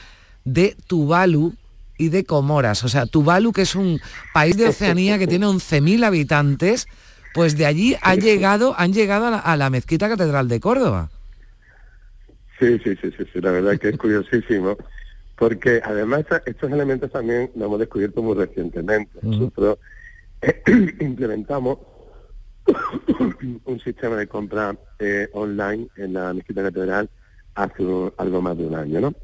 de 0.45 0.75
Tuvalu, 0.87 1.55
y 1.99 2.11
de 2.11 2.25
Comoras. 2.25 2.85
O 2.85 2.89
sea, 2.89 3.07
Tuvalu, 3.07 3.53
que 3.53 3.63
es 3.63 3.75
un 3.75 4.01
país 4.35 4.57
de 4.57 4.69
Oceanía 4.69 5.19
que 5.19 5.27
tiene 5.27 5.47
11.000 5.47 6.05
habitantes, 6.05 6.89
pues 7.37 7.59
de 7.59 7.67
allí 7.67 7.95
ha 8.01 8.15
llegado, 8.15 8.75
han 8.79 8.95
llegado 8.95 9.27
a 9.27 9.57
la, 9.57 9.69
mezquita 9.69 10.09
catedral 10.09 10.49
de 10.49 10.59
Córdoba. 10.59 11.11
Sí, 12.59 12.79
sí, 12.83 12.97
sí, 12.97 13.11
sí, 13.13 13.41
la 13.43 13.51
verdad 13.51 13.79
que 13.79 13.91
es 13.91 13.99
curiosísimo, 13.99 14.79
porque 15.37 15.83
además 15.85 16.25
estos 16.47 16.73
elementos 16.73 17.13
también 17.13 17.51
los 17.55 17.67
hemos 17.67 17.79
descubierto 17.79 18.23
muy 18.23 18.35
recientemente. 18.37 19.19
Nosotros 19.21 19.77
implementamos 21.01 21.79
un 23.67 23.81
sistema 23.81 24.17
de 24.17 24.27
compra 24.27 24.75
eh, 24.99 25.29
online 25.35 25.89
en 25.97 26.15
la 26.15 26.33
mezquita 26.33 26.63
catedral 26.63 27.11
hace 27.55 27.83
algo 28.17 28.41
más 28.41 28.57
de 28.57 28.65
un 28.65 28.77
año, 28.77 29.01
¿no? 29.03 29.15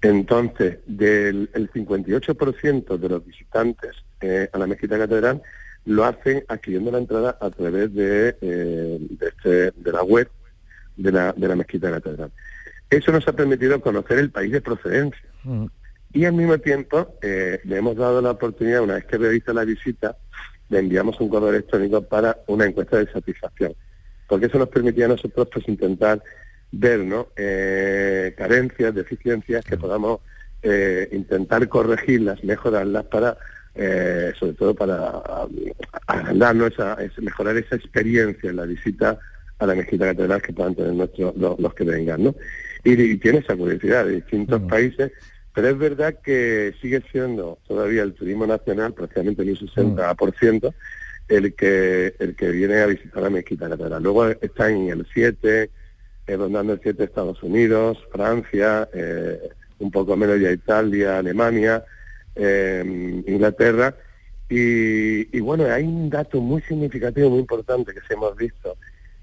Entonces, 0.00 0.78
del 0.86 1.48
el 1.54 1.70
58% 1.70 2.98
de 2.98 3.08
los 3.08 3.24
visitantes 3.24 3.92
eh, 4.20 4.48
a 4.52 4.58
la 4.58 4.66
mezquita 4.66 4.98
catedral 4.98 5.40
lo 5.84 6.04
hacen 6.04 6.44
adquiriendo 6.48 6.90
la 6.90 6.98
entrada 6.98 7.36
a 7.40 7.50
través 7.50 7.92
de, 7.94 8.36
eh, 8.40 9.00
este, 9.20 9.72
de, 9.72 9.92
la 9.92 10.02
web 10.02 10.28
de 10.96 11.12
la, 11.12 11.32
de 11.32 11.48
la 11.48 11.56
mezquita 11.56 11.90
catedral. 11.90 12.30
Eso 12.88 13.10
nos 13.10 13.26
ha 13.26 13.32
permitido 13.32 13.80
conocer 13.80 14.18
el 14.18 14.30
país 14.30 14.52
de 14.52 14.60
procedencia. 14.60 15.24
Mm. 15.44 15.66
Y 16.12 16.24
al 16.26 16.34
mismo 16.34 16.58
tiempo 16.58 17.16
eh, 17.22 17.60
le 17.64 17.78
hemos 17.78 17.96
dado 17.96 18.20
la 18.20 18.32
oportunidad, 18.32 18.82
una 18.82 18.94
vez 18.94 19.06
que 19.06 19.16
realiza 19.16 19.52
la 19.52 19.64
visita, 19.64 20.16
le 20.68 20.78
enviamos 20.78 21.18
un 21.20 21.28
correo 21.28 21.50
electrónico 21.50 22.02
para 22.02 22.38
una 22.46 22.66
encuesta 22.66 22.98
de 22.98 23.10
satisfacción. 23.10 23.74
Porque 24.28 24.46
eso 24.46 24.58
nos 24.58 24.68
permitía 24.68 25.06
a 25.06 25.08
nosotros 25.08 25.48
pues 25.52 25.66
intentar 25.68 26.22
ver 26.70 27.00
¿no? 27.00 27.28
eh, 27.36 28.34
carencias, 28.36 28.94
deficiencias 28.94 29.64
que 29.64 29.76
podamos 29.76 30.20
eh, 30.62 31.08
intentar 31.12 31.66
corregirlas, 31.68 32.44
mejorarlas 32.44 33.04
para 33.06 33.36
eh, 33.74 34.32
sobre 34.38 34.52
todo 34.54 34.74
para 34.74 35.22
agrandarnos, 36.06 36.72
esa, 36.72 36.96
mejorar 37.18 37.56
esa 37.56 37.76
experiencia 37.76 38.50
en 38.50 38.56
la 38.56 38.66
visita 38.66 39.18
a 39.58 39.66
la 39.66 39.74
mezquita 39.74 40.06
catedral 40.06 40.42
que 40.42 40.52
puedan 40.52 40.74
tener 40.74 40.92
nuestros, 40.92 41.34
los, 41.36 41.74
que 41.74 41.84
vengan, 41.84 42.24
¿no? 42.24 42.34
Y, 42.84 43.16
tiene 43.16 43.38
esa 43.38 43.56
curiosidad 43.56 44.04
de 44.04 44.16
distintos 44.16 44.60
países, 44.62 45.12
pero 45.54 45.68
es 45.68 45.78
verdad 45.78 46.18
que 46.22 46.74
sigue 46.82 47.02
siendo 47.12 47.58
todavía 47.66 48.02
el 48.02 48.14
turismo 48.14 48.46
nacional, 48.46 48.92
prácticamente 48.92 49.42
un 49.42 49.48
60%, 49.48 50.74
el 51.28 51.54
que 51.54 52.14
el 52.18 52.34
que 52.34 52.50
viene 52.50 52.80
a 52.80 52.86
visitar 52.86 53.22
la 53.22 53.30
mezquita 53.30 53.68
catedral. 53.68 54.02
Luego 54.02 54.26
está 54.28 54.68
en 54.70 54.88
el 54.88 55.06
7, 55.14 55.70
eh, 56.26 56.36
rondando 56.36 56.72
el 56.74 56.80
7 56.82 57.04
Estados 57.04 57.42
Unidos, 57.42 57.98
Francia, 58.10 58.88
eh, 58.92 59.48
un 59.78 59.90
poco 59.90 60.16
menos 60.16 60.40
ya 60.40 60.50
Italia, 60.50 61.18
Alemania, 61.18 61.84
eh, 62.34 63.22
Inglaterra. 63.26 63.94
Y, 64.54 65.40
bueno, 65.40 65.64
hay 65.64 65.84
un 65.84 66.10
dato 66.10 66.38
muy 66.40 66.60
significativo, 66.62 67.30
muy 67.30 67.38
importante 67.38 67.94
que 67.94 68.02
se 68.06 68.12
hemos 68.12 68.36
visto, 68.36 68.76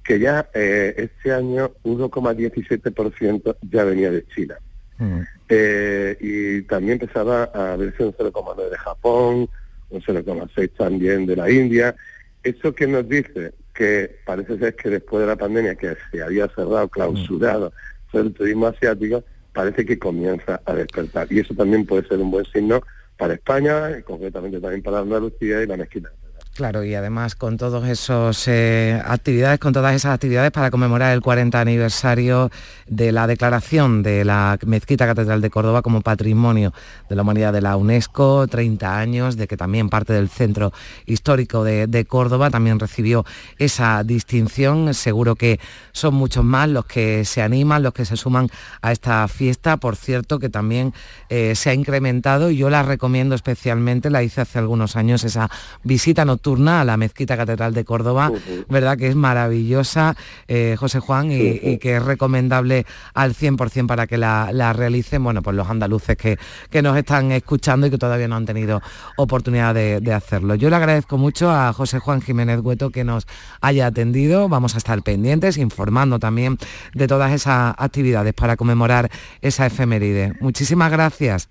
que 0.04 0.20
ya 0.20 0.50
eh, 0.56 0.96
este 0.98 1.32
año 1.32 1.72
1,17% 1.84 3.56
ya 3.70 3.84
venía 3.84 4.10
de 4.10 4.26
China. 4.28 4.58
Mm. 4.98 5.20
Eh, 5.50 6.18
y 6.20 6.62
también 6.64 6.94
empezaba 6.94 7.44
a 7.44 7.76
verse 7.76 8.06
un 8.06 8.14
0,9 8.14 8.70
de 8.72 8.78
Japón, 8.78 9.50
un 9.92 10.02
0,6 10.02 10.72
también 10.76 11.28
de 11.28 11.36
la 11.36 11.52
India. 11.52 11.96
¿Eso 12.42 12.74
que 12.74 12.88
nos 12.88 13.08
dice? 13.08 13.54
Que 13.76 14.18
parece 14.26 14.58
ser 14.58 14.76
que 14.76 14.90
después 14.90 15.22
de 15.22 15.28
la 15.28 15.36
pandemia, 15.36 15.76
que 15.76 15.96
se 16.12 16.24
había 16.24 16.48
cerrado, 16.48 16.88
clausurado 16.88 17.72
mm. 18.14 18.18
el 18.18 18.34
turismo 18.34 18.66
asiático, 18.66 19.24
parece 19.54 19.86
que 19.86 20.00
comienza 20.00 20.60
a 20.66 20.74
despertar. 20.74 21.28
Y 21.30 21.40
eso 21.40 21.54
también 21.54 21.86
puede 21.86 22.08
ser 22.08 22.18
un 22.18 22.32
buen 22.32 22.46
signo 22.46 22.82
para 23.20 23.34
España, 23.34 24.02
concretamente 24.04 24.62
también 24.62 24.82
para 24.82 25.00
Andalucía 25.00 25.62
y 25.62 25.68
la 25.68 25.76
mezquita. 25.76 26.10
Claro, 26.56 26.84
y 26.84 26.94
además 26.94 27.36
con 27.36 27.56
todas 27.56 27.88
esas 27.88 28.46
eh, 28.50 29.02
actividades, 29.06 29.60
con 29.60 29.72
todas 29.72 29.96
esas 29.96 30.14
actividades 30.14 30.52
para 30.52 30.70
conmemorar 30.70 31.14
el 31.14 31.22
40 31.22 31.58
aniversario 31.58 32.52
de 32.86 33.14
la 33.14 33.28
declaración 33.28 34.04
de 34.04 34.26
la 34.26 34.60
Mezquita 34.66 35.06
Catedral 35.06 35.40
de 35.40 35.50
Córdoba 35.50 35.82
como 35.82 36.02
Patrimonio 36.02 36.74
de 37.08 37.16
la 37.16 37.22
Humanidad 37.22 37.54
de 37.54 37.62
la 37.62 37.78
UNESCO, 37.78 38.46
30 38.48 38.98
años 38.98 39.38
de 39.38 39.48
que 39.48 39.56
también 39.56 39.88
parte 39.88 40.12
del 40.12 40.28
Centro 40.28 40.74
Histórico 41.06 41.64
de, 41.64 42.06
Córdoba 42.06 42.50
también 42.50 42.78
recibió 42.78 43.26
esa 43.58 44.04
distinción. 44.04 44.94
Seguro 44.94 45.36
que 45.36 45.62
son 45.94 46.16
muchos 46.16 46.44
más 46.44 46.68
los 46.68 46.86
que 46.86 47.24
se 47.24 47.42
animan, 47.42 47.84
los 47.84 47.94
que 47.94 48.04
se 48.04 48.18
suman 48.18 48.50
a 48.82 48.92
esta 48.92 49.26
fiesta. 49.30 49.78
Por 49.78 49.96
cierto, 49.96 50.40
que 50.40 50.50
también 50.50 50.94
eh, 51.30 51.56
se 51.56 51.70
ha 51.70 51.74
incrementado 51.74 52.50
y 52.52 52.58
yo 52.58 52.70
la 52.70 52.84
recomiendo 52.84 53.34
especialmente, 53.36 54.10
la 54.10 54.24
hice 54.24 54.42
hace 54.42 54.60
algunos 54.60 54.98
años, 54.98 55.24
esa 55.24 55.50
visita 55.84 56.26
nocturna 56.26 56.49
a 56.50 56.84
la 56.84 56.98
Mezquita 56.98 57.38
Catedral 57.38 57.74
de 57.74 57.86
Córdoba, 57.86 58.32
¿verdad? 58.70 58.98
Que 58.98 59.08
es 59.08 59.16
maravillosa, 59.16 60.16
eh, 60.48 60.76
José 60.80 61.00
Juan, 61.00 61.32
y, 61.32 61.78
que 61.78 61.98
es 61.98 62.04
recomendable 62.04 62.86
al 63.14 63.36
100% 63.36 63.86
para 63.86 64.08
que 64.08 64.18
la, 64.18 64.74
realicen, 64.74 65.24
bueno, 65.24 65.44
pues 65.44 65.56
los 65.56 65.70
andaluces 65.70 66.18
que, 66.18 66.40
que, 66.72 66.82
nos 66.82 66.98
están 66.98 67.32
escuchando 67.32 67.86
y 67.86 67.92
que 67.92 68.00
todavía 68.00 68.28
no 68.28 68.36
han 68.36 68.46
tenido 68.46 68.82
oportunidad 69.18 69.76
de, 69.76 70.00
de 70.02 70.14
hacerlo. 70.14 70.56
Yo 70.56 70.70
le 70.70 70.76
agradezco 70.76 71.18
mucho 71.18 71.52
a 71.52 71.72
José 71.72 72.00
Juan 72.00 72.22
Jiménez 72.22 72.62
Hueto 72.62 72.90
que 72.90 73.04
nos 73.04 73.28
haya 73.62 73.86
atendido, 73.86 74.50
vamos 74.50 74.74
a 74.74 74.80
estar 74.80 75.02
pendientes, 75.04 75.58
informando 75.58 76.18
también 76.18 76.58
de 76.94 77.08
todas 77.08 77.32
esas 77.32 77.76
actividades 77.78 78.34
para 78.34 78.58
conmemorar 78.58 79.12
esa 79.42 79.68
efeméride. 79.68 80.34
Muchísimas 80.40 80.92
gracias. 80.92 81.50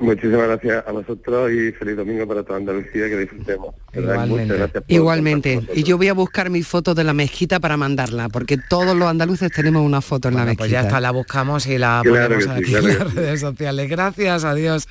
Muchísimas 0.00 0.48
gracias 0.48 0.84
a 0.86 0.92
vosotros 0.92 1.50
y 1.52 1.72
feliz 1.72 1.96
domingo 1.96 2.26
para 2.26 2.42
toda 2.42 2.58
Andalucía, 2.58 3.08
que 3.08 3.18
disfrutemos. 3.18 3.74
Igualmente. 3.92 4.82
Igualmente. 4.88 5.62
Y 5.74 5.82
yo 5.82 5.98
voy 5.98 6.08
a 6.08 6.14
buscar 6.14 6.50
mi 6.50 6.62
foto 6.62 6.94
de 6.94 7.04
la 7.04 7.12
mezquita 7.12 7.60
para 7.60 7.76
mandarla, 7.76 8.28
porque 8.28 8.56
todos 8.56 8.96
los 8.96 9.08
andaluces 9.08 9.52
tenemos 9.52 9.84
una 9.84 10.00
foto 10.00 10.28
en 10.28 10.36
la 10.36 10.44
mezquita. 10.44 10.62
Pues 10.62 10.70
ya 10.70 10.80
está, 10.80 11.00
la 11.00 11.10
buscamos 11.10 11.66
y 11.66 11.78
la 11.78 12.02
ponemos 12.04 12.46
aquí 12.48 12.74
en 12.74 12.98
las 12.98 13.14
redes 13.14 13.40
sociales. 13.40 13.88
Gracias, 13.88 14.44
adiós. 14.44 14.88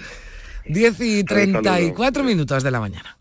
10 0.68 1.02
y 1.02 1.24
34 1.24 2.24
minutos 2.24 2.64
de 2.64 2.72
la 2.72 2.80
mañana. 2.80 3.18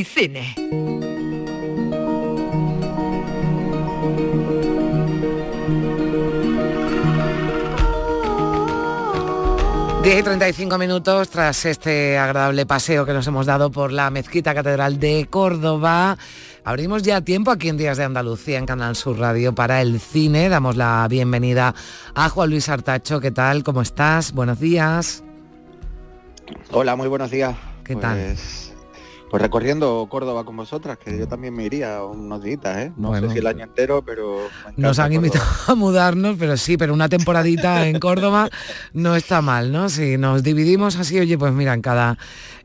Y 0.00 0.04
cine. 0.04 0.54
Diez 10.02 10.18
y 10.18 10.22
35 10.22 10.78
minutos 10.78 11.28
tras 11.28 11.66
este 11.66 12.16
agradable 12.16 12.64
paseo 12.64 13.04
que 13.04 13.12
nos 13.12 13.26
hemos 13.26 13.44
dado 13.44 13.70
por 13.70 13.92
la 13.92 14.10
Mezquita 14.10 14.54
Catedral 14.54 14.98
de 14.98 15.26
Córdoba. 15.28 16.16
Abrimos 16.64 17.02
ya 17.02 17.20
tiempo 17.20 17.50
aquí 17.50 17.68
en 17.68 17.76
Días 17.76 17.98
de 17.98 18.04
Andalucía 18.04 18.58
en 18.58 18.64
Canal 18.64 18.96
Sur 18.96 19.18
Radio 19.18 19.54
para 19.54 19.82
el 19.82 20.00
cine. 20.00 20.48
Damos 20.48 20.76
la 20.76 21.06
bienvenida 21.10 21.74
a 22.14 22.28
Juan 22.30 22.48
Luis 22.48 22.70
Artacho. 22.70 23.20
¿Qué 23.20 23.30
tal? 23.30 23.62
¿Cómo 23.62 23.82
estás? 23.82 24.32
Buenos 24.32 24.58
días. 24.58 25.22
Hola, 26.70 26.96
muy 26.96 27.08
buenos 27.08 27.30
días. 27.30 27.54
¿Qué 27.84 27.96
tal? 27.96 28.36
Pues, 29.30 29.42
recorriendo 29.42 30.06
Córdoba 30.10 30.44
con 30.44 30.56
vosotras, 30.56 30.98
que 30.98 31.16
yo 31.16 31.28
también 31.28 31.54
me 31.54 31.64
iría 31.64 32.02
unos 32.02 32.42
días, 32.42 32.60
¿eh? 32.64 32.92
No 32.96 33.14
sé 33.14 33.30
si 33.30 33.38
el 33.38 33.46
año 33.46 33.62
entero, 33.64 34.02
pero... 34.04 34.48
Nos 34.76 34.98
han 34.98 35.12
invitado 35.12 35.44
a 35.68 35.74
mudarnos, 35.76 36.36
pero 36.36 36.56
sí, 36.56 36.76
pero 36.76 36.92
una 36.92 37.08
temporadita 37.08 37.86
en 37.86 38.00
Córdoba 38.00 38.50
no 38.92 39.14
está 39.14 39.40
mal, 39.40 39.70
¿no? 39.70 39.88
Si 39.88 40.18
nos 40.18 40.42
dividimos 40.42 40.96
así, 40.96 41.18
oye, 41.20 41.38
pues 41.38 41.52
mira, 41.52 41.74
en 41.74 41.80
cada 41.80 42.18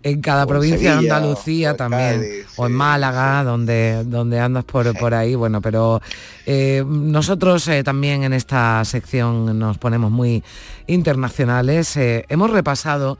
en 0.05 0.21
cada 0.21 0.45
provincia 0.45 0.91
de 0.91 0.97
Andalucía 0.99 1.75
también, 1.75 2.45
o 2.57 2.67
en 2.67 2.73
Málaga, 2.73 3.43
donde, 3.43 4.03
donde 4.03 4.39
andas 4.39 4.63
por, 4.63 4.95
por 4.99 5.15
ahí, 5.15 5.33
bueno, 5.33 5.61
pero 5.61 5.99
eh, 6.45 6.83
nosotros 6.87 7.67
eh, 7.69 7.83
también 7.83 8.23
en 8.23 8.31
esta 8.33 8.85
sección 8.85 9.57
nos 9.57 9.79
ponemos 9.79 10.11
muy 10.11 10.43
internacionales. 10.85 11.97
Eh, 11.97 12.23
hemos 12.29 12.51
repasado 12.51 13.17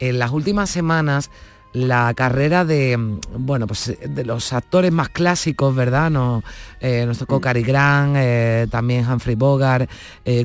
en 0.00 0.18
las 0.18 0.30
últimas 0.30 0.68
semanas 0.68 1.30
la 1.72 2.12
carrera 2.14 2.64
de 2.64 2.96
mm, 2.96 3.20
bueno 3.38 3.66
pues 3.66 3.88
eh, 3.88 3.98
de 4.08 4.24
los 4.24 4.52
actores 4.52 4.92
más 4.92 5.08
clásicos 5.10 5.74
verdad 5.74 6.10
no 6.10 6.42
eh, 6.80 7.04
nos 7.06 7.18
tocó 7.18 7.38
mm. 7.38 7.40
Cary 7.40 7.62
Grant 7.62 8.16
eh, 8.16 8.66
también 8.70 9.08
Humphrey 9.08 9.36
Bogart 9.36 9.90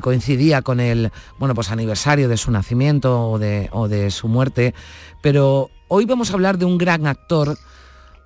coincidía 0.01 0.61
con 0.61 0.79
el 0.79 1.11
bueno 1.39 1.55
pues 1.55 1.71
aniversario 1.71 2.27
de 2.27 2.37
su 2.37 2.51
nacimiento 2.51 3.29
o 3.29 3.39
de, 3.39 3.69
o 3.71 3.87
de 3.87 4.11
su 4.11 4.27
muerte 4.27 4.73
pero 5.21 5.69
hoy 5.87 6.05
vamos 6.05 6.31
a 6.31 6.33
hablar 6.33 6.57
de 6.57 6.65
un 6.65 6.77
gran 6.77 7.07
actor 7.07 7.57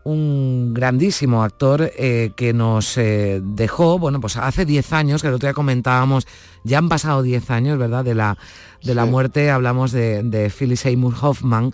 un 0.04 0.74
grandísimo 0.74 1.44
actor 1.44 1.92
que 1.92 2.54
nos 2.56 2.96
dejó, 2.96 4.00
bueno, 4.00 4.22
pues 4.22 4.38
hace 4.38 4.64
10 4.64 4.94
años, 4.94 5.22
que 5.22 5.28
el 5.28 5.34
otro 5.34 5.48
día 5.48 5.54
comentábamos, 5.54 6.26
ya 6.64 6.78
han 6.78 6.88
pasado 6.88 7.24
10 7.24 7.52
años, 7.52 7.78
¿verdad? 7.78 8.06
De 8.06 8.16
la, 8.16 8.38
de 8.82 8.96
la 8.96 9.04
muerte, 9.04 9.52
hablamos 9.52 9.92
de, 9.92 10.24
de 10.24 10.50
Philip 10.50 10.78
Seymour 10.78 11.14
Hoffman, 11.20 11.74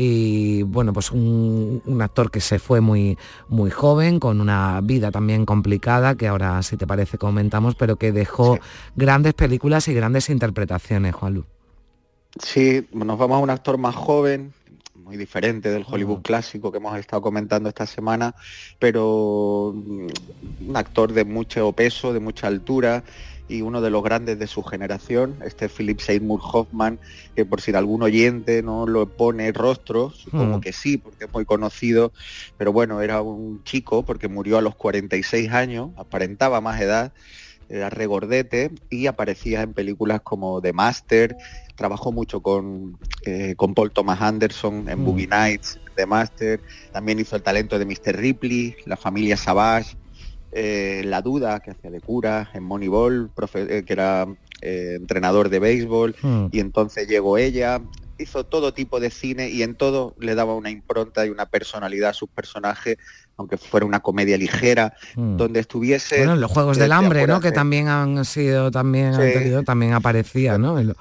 y 0.00 0.62
bueno, 0.62 0.92
pues 0.92 1.10
un, 1.10 1.82
actor 2.00 2.30
que 2.30 2.40
se 2.40 2.60
fue 2.60 2.80
muy, 2.80 3.18
muy 3.48 3.70
joven, 3.70 4.20
con 4.20 4.40
una 4.40 4.80
vida 4.80 5.10
también 5.10 5.44
complicada, 5.44 6.14
que 6.14 6.28
ahora 6.28 6.62
si 6.62 6.76
te 6.76 6.86
parece 6.86 7.18
comentamos, 7.18 7.74
pero 7.74 7.96
que 7.96 8.12
dejó 8.12 8.58
grandes 8.94 9.34
películas 9.34 9.88
y 9.88 9.94
grandes 9.94 10.30
interpretaciones, 10.30 11.16
Juanlu. 11.16 11.44
Sí, 12.40 12.86
nos 12.92 13.18
vamos 13.18 13.38
a 13.38 13.40
un 13.40 13.50
actor 13.50 13.76
más 13.76 13.96
joven, 13.96 14.52
muy 14.94 15.16
diferente 15.16 15.68
del 15.70 15.84
Hollywood 15.88 16.22
clásico 16.22 16.70
que 16.70 16.78
hemos 16.78 16.96
estado 16.96 17.20
comentando 17.20 17.68
esta 17.68 17.86
semana, 17.86 18.36
pero 18.78 19.70
un 19.70 20.76
actor 20.76 21.12
de 21.12 21.24
mucho 21.24 21.72
peso, 21.72 22.12
de 22.12 22.20
mucha 22.20 22.46
altura, 22.46 23.02
y 23.48 23.62
uno 23.62 23.80
de 23.80 23.90
los 23.90 24.02
grandes 24.02 24.38
de 24.38 24.46
su 24.46 24.62
generación, 24.62 25.36
este 25.44 25.68
Philip 25.68 26.00
Seymour 26.00 26.40
Hoffman, 26.42 26.98
que 27.34 27.44
por 27.44 27.60
si 27.60 27.74
algún 27.74 28.02
oyente 28.02 28.62
no 28.62 28.86
lo 28.86 29.08
pone 29.08 29.50
rostro, 29.52 30.10
supongo 30.10 30.58
hmm. 30.58 30.60
que 30.60 30.72
sí, 30.72 30.98
porque 30.98 31.24
es 31.24 31.32
muy 31.32 31.44
conocido, 31.44 32.12
pero 32.56 32.72
bueno, 32.72 33.00
era 33.00 33.22
un 33.22 33.64
chico 33.64 34.04
porque 34.04 34.28
murió 34.28 34.58
a 34.58 34.62
los 34.62 34.74
46 34.74 35.50
años, 35.50 35.90
aparentaba 35.96 36.60
más 36.60 36.80
edad, 36.80 37.12
era 37.70 37.90
regordete 37.90 38.70
y 38.90 39.06
aparecía 39.06 39.62
en 39.62 39.74
películas 39.74 40.20
como 40.22 40.60
The 40.60 40.72
Master, 40.72 41.36
trabajó 41.74 42.12
mucho 42.12 42.40
con, 42.40 42.98
eh, 43.24 43.54
con 43.56 43.74
Paul 43.74 43.90
Thomas 43.92 44.20
Anderson 44.20 44.88
en 44.88 45.00
hmm. 45.00 45.04
Boogie 45.04 45.26
Nights, 45.26 45.80
The 45.96 46.06
Master, 46.06 46.60
también 46.92 47.18
hizo 47.18 47.36
el 47.36 47.42
talento 47.42 47.78
de 47.78 47.86
Mr. 47.86 48.16
Ripley, 48.16 48.76
La 48.84 48.96
familia 48.96 49.36
Savage, 49.36 49.96
eh, 50.52 51.02
la 51.04 51.20
duda 51.22 51.60
que 51.60 51.70
hacía 51.72 51.90
de 51.90 52.00
cura 52.00 52.50
en 52.54 52.62
Moneyball, 52.64 53.30
eh, 53.54 53.82
que 53.86 53.92
era 53.92 54.26
eh, 54.60 54.94
entrenador 54.96 55.48
de 55.50 55.58
béisbol, 55.58 56.16
hmm. 56.20 56.46
y 56.52 56.60
entonces 56.60 57.06
llegó 57.08 57.38
ella, 57.38 57.80
hizo 58.18 58.44
todo 58.44 58.74
tipo 58.74 58.98
de 58.98 59.10
cine 59.10 59.48
y 59.48 59.62
en 59.62 59.76
todo 59.76 60.14
le 60.18 60.34
daba 60.34 60.54
una 60.56 60.70
impronta 60.70 61.24
y 61.24 61.28
una 61.30 61.46
personalidad 61.46 62.10
a 62.10 62.14
sus 62.14 62.28
personajes, 62.28 62.96
aunque 63.36 63.56
fuera 63.56 63.86
una 63.86 64.00
comedia 64.00 64.36
ligera, 64.36 64.94
Mm. 65.14 65.36
donde 65.36 65.60
estuviese... 65.60 66.16
Bueno, 66.18 66.32
en 66.32 66.40
los 66.40 66.50
Juegos 66.50 66.76
del 66.78 66.90
Hambre, 66.90 67.26
¿no? 67.28 67.40
Que 67.40 67.52
también 67.52 67.86
han 67.86 68.24
sido, 68.24 68.72
también 68.72 69.14
han 69.14 69.20
tenido, 69.32 69.62
también 69.62 69.92
aparecía, 69.92 70.58
¿no? 70.58 70.80
En 70.80 70.88
lo- 70.88 70.96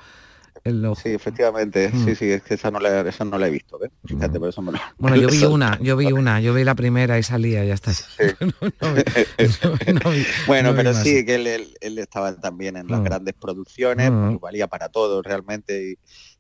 en 0.68 0.82
los- 0.82 1.00
Sí, 1.00 1.10
efectivamente, 1.10 1.90
Mm. 1.92 2.06
sí, 2.06 2.16
sí, 2.16 2.26
es 2.32 2.44
que 2.44 2.54
esa 2.56 2.70
no 2.72 2.80
la, 2.80 3.02
esa 3.02 3.26
no 3.26 3.38
la 3.38 3.48
he 3.48 3.50
visto, 3.52 3.80
¿ves? 3.80 3.92
Fíjate, 4.06 4.40
por 4.40 4.50
eso 4.50 4.62
me 4.62 4.72
lo- 4.74 4.80
Bueno, 4.98 5.16
yo 5.18 5.28
vi 5.30 5.44
una, 5.46 5.80
yo 5.82 5.96
vi 5.98 6.12
una, 6.12 6.40
yo 6.42 6.54
vi 6.54 6.64
la 6.64 6.76
primera 6.76 7.18
y 7.20 7.24
salía, 7.24 7.64
ya 7.66 7.74
está. 7.74 7.92
Bueno, 10.48 10.70
no 10.72 10.74
vi 10.74 10.78
pero 10.78 10.94
sí, 10.94 11.26
que 11.26 11.36
él, 11.36 11.48
él- 11.48 11.78
él 11.82 12.00
estaba 12.00 12.36
también 12.40 12.78
en 12.78 12.88
las 12.88 13.00
Mm. 13.00 13.04
grandes 13.04 13.34
producciones, 13.36 14.12
Mm. 14.12 14.28
pues, 14.30 14.42
valía 14.42 14.68
para 14.68 14.90
todo 14.90 15.22
realmente, 15.22 15.92
y 15.92 15.96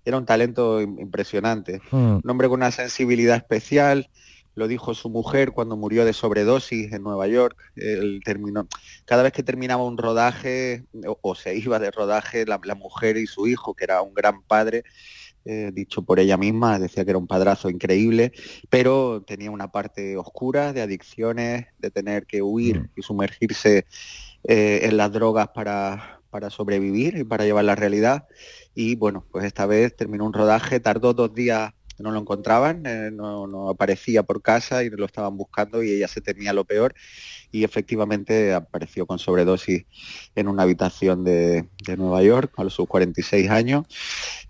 era 0.05 0.17
un 0.17 0.25
talento 0.25 0.82
im- 0.82 0.99
impresionante. 0.99 1.82
Mm. 1.91 2.19
Un 2.23 2.30
hombre 2.30 2.47
con 2.47 2.59
una 2.59 2.71
sensibilidad 2.71 3.38
especial, 3.38 4.09
lo 4.57 4.67
dijo 4.67 4.95
su 4.95 5.09
mujer 5.09 5.51
cuando 5.51 5.77
murió 5.77 6.03
de 6.03 6.13
sobredosis 6.13 6.91
en 6.91 7.03
Nueva 7.03 7.27
York. 7.27 7.55
Él 7.75 8.21
terminó, 8.25 8.67
cada 9.05 9.21
vez 9.21 9.31
que 9.31 9.43
terminaba 9.43 9.85
un 9.85 9.99
rodaje 9.99 10.83
o, 11.05 11.17
o 11.21 11.35
se 11.35 11.55
iba 11.55 11.77
de 11.77 11.91
rodaje, 11.91 12.45
la, 12.45 12.59
la 12.63 12.73
mujer 12.73 13.17
y 13.17 13.27
su 13.27 13.47
hijo, 13.47 13.75
que 13.75 13.83
era 13.83 14.01
un 14.01 14.15
gran 14.15 14.41
padre, 14.41 14.83
eh, 15.45 15.71
dicho 15.73 16.01
por 16.01 16.19
ella 16.19 16.37
misma, 16.37 16.79
decía 16.79 17.05
que 17.05 17.11
era 17.11 17.19
un 17.19 17.27
padrazo 17.27 17.69
increíble, 17.69 18.33
pero 18.69 19.23
tenía 19.25 19.51
una 19.51 19.71
parte 19.71 20.17
oscura 20.17 20.73
de 20.73 20.81
adicciones, 20.81 21.67
de 21.77 21.91
tener 21.91 22.25
que 22.25 22.41
huir 22.41 22.89
y 22.95 23.03
sumergirse 23.03 23.85
eh, 24.43 24.79
en 24.83 24.97
las 24.97 25.11
drogas 25.11 25.49
para, 25.49 26.19
para 26.31 26.49
sobrevivir 26.49 27.15
y 27.17 27.23
para 27.23 27.45
llevar 27.45 27.65
la 27.65 27.75
realidad. 27.75 28.27
Y 28.73 28.95
bueno, 28.95 29.25
pues 29.31 29.45
esta 29.45 29.67
vez 29.67 29.95
terminó 29.95 30.25
un 30.25 30.33
rodaje, 30.33 30.79
tardó 30.79 31.13
dos 31.13 31.33
días, 31.33 31.73
no 31.99 32.11
lo 32.11 32.19
encontraban, 32.19 32.85
eh, 32.85 33.11
no, 33.11 33.47
no 33.47 33.69
aparecía 33.69 34.23
por 34.23 34.41
casa 34.41 34.83
y 34.83 34.89
lo 34.89 35.05
estaban 35.05 35.35
buscando 35.35 35.83
y 35.83 35.91
ella 35.91 36.07
se 36.07 36.21
temía 36.21 36.53
lo 36.53 36.65
peor 36.65 36.95
y 37.51 37.63
efectivamente 37.63 38.53
apareció 38.53 39.05
con 39.05 39.19
sobredosis 39.19 39.85
en 40.35 40.47
una 40.47 40.63
habitación 40.63 41.23
de, 41.23 41.67
de 41.85 41.97
Nueva 41.97 42.21
York 42.23 42.53
a 42.57 42.63
los 42.63 42.77
sus 42.77 42.87
46 42.87 43.49
años 43.49 43.85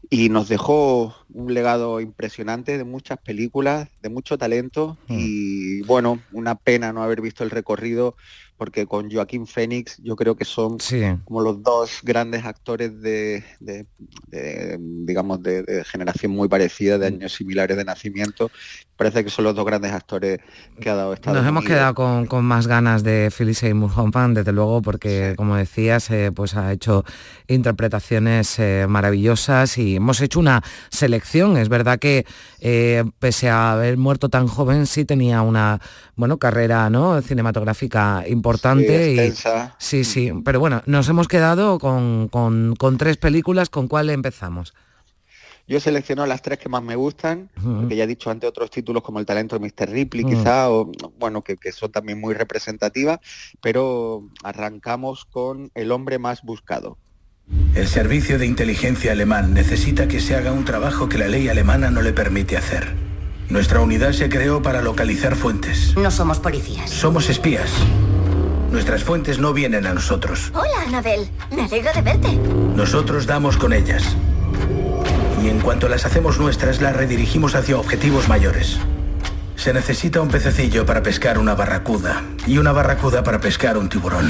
y 0.09 0.29
nos 0.29 0.49
dejó 0.49 1.15
un 1.33 1.53
legado 1.53 1.99
impresionante 1.99 2.77
de 2.77 2.83
muchas 2.83 3.17
películas, 3.19 3.89
de 4.01 4.09
mucho 4.09 4.37
talento 4.37 4.97
y 5.07 5.81
bueno, 5.83 6.19
una 6.31 6.55
pena 6.55 6.93
no 6.93 7.03
haber 7.03 7.21
visto 7.21 7.43
el 7.43 7.49
recorrido 7.49 8.15
porque 8.57 8.85
con 8.87 9.09
Joaquín 9.11 9.45
Phoenix 9.47 9.97
yo 10.03 10.15
creo 10.15 10.35
que 10.35 10.45
son 10.45 10.79
como 11.25 11.41
los 11.41 11.61
dos 11.61 11.99
grandes 12.03 12.43
actores 12.45 12.99
de, 13.01 13.43
de- 13.59 13.85
de, 14.27 14.77
digamos, 14.79 15.41
de, 15.43 15.63
de 15.63 15.83
generación 15.85 16.31
muy 16.31 16.47
parecida, 16.49 16.97
de 16.97 17.07
años 17.07 17.33
similares 17.33 17.77
de 17.77 17.85
nacimiento. 17.85 18.49
Parece 18.97 19.23
que 19.23 19.29
son 19.29 19.45
los 19.45 19.53
dos 19.55 19.63
grandes 19.65 19.91
actores 19.91 20.39
que 20.81 20.89
ha 20.89 20.95
dado 20.95 21.13
Estados 21.13 21.37
Nos 21.39 21.47
hemos 21.47 21.63
quedado 21.63 21.93
con, 21.93 22.25
con 22.25 22.43
más 22.45 22.65
ganas 22.65 23.03
de 23.03 23.31
Philip 23.35 23.53
Seymour 23.53 23.91
Hoffman, 23.95 24.33
desde 24.33 24.51
luego, 24.51 24.81
porque 24.81 25.35
como 25.37 25.55
decías, 25.55 26.09
eh, 26.09 26.31
pues 26.33 26.55
ha 26.55 26.71
hecho 26.73 27.03
interpretaciones 27.47 28.57
eh, 28.59 28.85
maravillosas 28.89 29.77
y 29.77 29.97
hemos 29.97 30.19
hecho 30.21 30.39
una 30.39 30.63
selección. 30.89 31.57
Es 31.57 31.69
verdad 31.69 31.99
que 31.99 32.25
eh, 32.59 33.03
pese 33.19 33.49
a 33.49 33.73
haber 33.73 33.97
muerto 33.97 34.29
tan 34.29 34.47
joven, 34.47 34.87
sí 34.87 35.05
tenía 35.05 35.41
una 35.43 35.79
bueno 36.15 36.37
carrera 36.37 36.89
¿no? 36.89 37.21
cinematográfica 37.21 38.23
importante. 38.27 38.46
Sí, 38.55 39.19
y, 39.19 39.33
sí, 39.77 40.03
sí. 40.03 40.31
Pero 40.45 40.59
bueno, 40.59 40.81
nos 40.85 41.07
hemos 41.09 41.27
quedado 41.27 41.79
con, 41.79 42.27
con- 42.29 42.75
con 42.77 42.97
tres 42.97 43.17
películas. 43.17 43.69
¿Con 43.69 43.87
cuál 43.87 44.09
empezamos? 44.09 44.73
Yo 45.69 45.81
selecciono 45.81 46.25
las 46.25 46.41
tres 46.41 46.59
que 46.59 46.69
más 46.69 46.81
me 46.81 46.95
gustan, 46.95 47.49
Ujú. 47.57 47.81
porque 47.81 47.97
ya 47.97 48.05
he 48.05 48.07
dicho 48.07 48.29
antes 48.29 48.47
otros 48.49 48.71
títulos 48.71 49.03
como 49.03 49.19
El 49.19 49.25
talento 49.25 49.59
de 49.59 49.65
Mr. 49.67 49.89
Ripley, 49.89 50.23
Mm. 50.23 50.29
quizá, 50.29 50.69
o 50.71 50.89
bueno, 51.19 51.41
que, 51.43 51.57
que 51.57 51.73
son 51.73 51.91
también 51.91 52.21
muy 52.21 52.33
representativas, 52.33 53.19
pero 53.61 54.23
arrancamos 54.43 55.25
con 55.25 55.69
El 55.75 55.91
hombre 55.91 56.19
más 56.19 56.41
buscado. 56.43 56.97
El 57.75 57.87
servicio 57.87 58.39
de 58.39 58.45
inteligencia 58.45 59.11
alemán 59.11 59.53
necesita 59.53 60.07
que 60.07 60.21
se 60.21 60.35
haga 60.35 60.53
un 60.53 60.63
trabajo 60.63 61.09
que 61.09 61.17
la 61.17 61.27
ley 61.27 61.49
alemana 61.49 61.91
no 61.91 62.01
le 62.01 62.13
permite 62.13 62.55
hacer. 62.55 62.93
Nuestra 63.49 63.81
unidad 63.81 64.11
se 64.13 64.29
creó 64.29 64.61
para 64.61 64.81
localizar 64.81 65.35
fuentes. 65.35 65.95
No 65.97 66.11
somos 66.11 66.39
policías. 66.39 66.89
Somos 66.89 67.29
espías. 67.29 67.71
Nuestras 68.71 69.03
fuentes 69.03 69.39
no 69.39 69.53
vienen 69.53 69.85
a 69.87 69.93
nosotros. 69.93 70.51
Hola, 70.53 70.83
Anabel. 70.87 71.27
Me 71.51 71.63
alegro 71.63 71.91
de 71.93 72.01
verte. 72.01 72.33
Nosotros 72.75 73.25
damos 73.25 73.57
con 73.57 73.73
ellas. 73.73 74.15
Y 75.43 75.49
en 75.49 75.59
cuanto 75.59 75.87
las 75.87 76.05
hacemos 76.05 76.39
nuestras, 76.39 76.81
las 76.81 76.95
redirigimos 76.95 77.55
hacia 77.55 77.77
objetivos 77.77 78.27
mayores. 78.27 78.77
Se 79.55 79.73
necesita 79.73 80.21
un 80.21 80.29
pececillo 80.29 80.85
para 80.85 81.01
pescar 81.01 81.37
una 81.37 81.55
barracuda 81.55 82.23
y 82.45 82.57
una 82.57 82.71
barracuda 82.71 83.23
para 83.23 83.39
pescar 83.39 83.77
un 83.77 83.89
tiburón. 83.89 84.29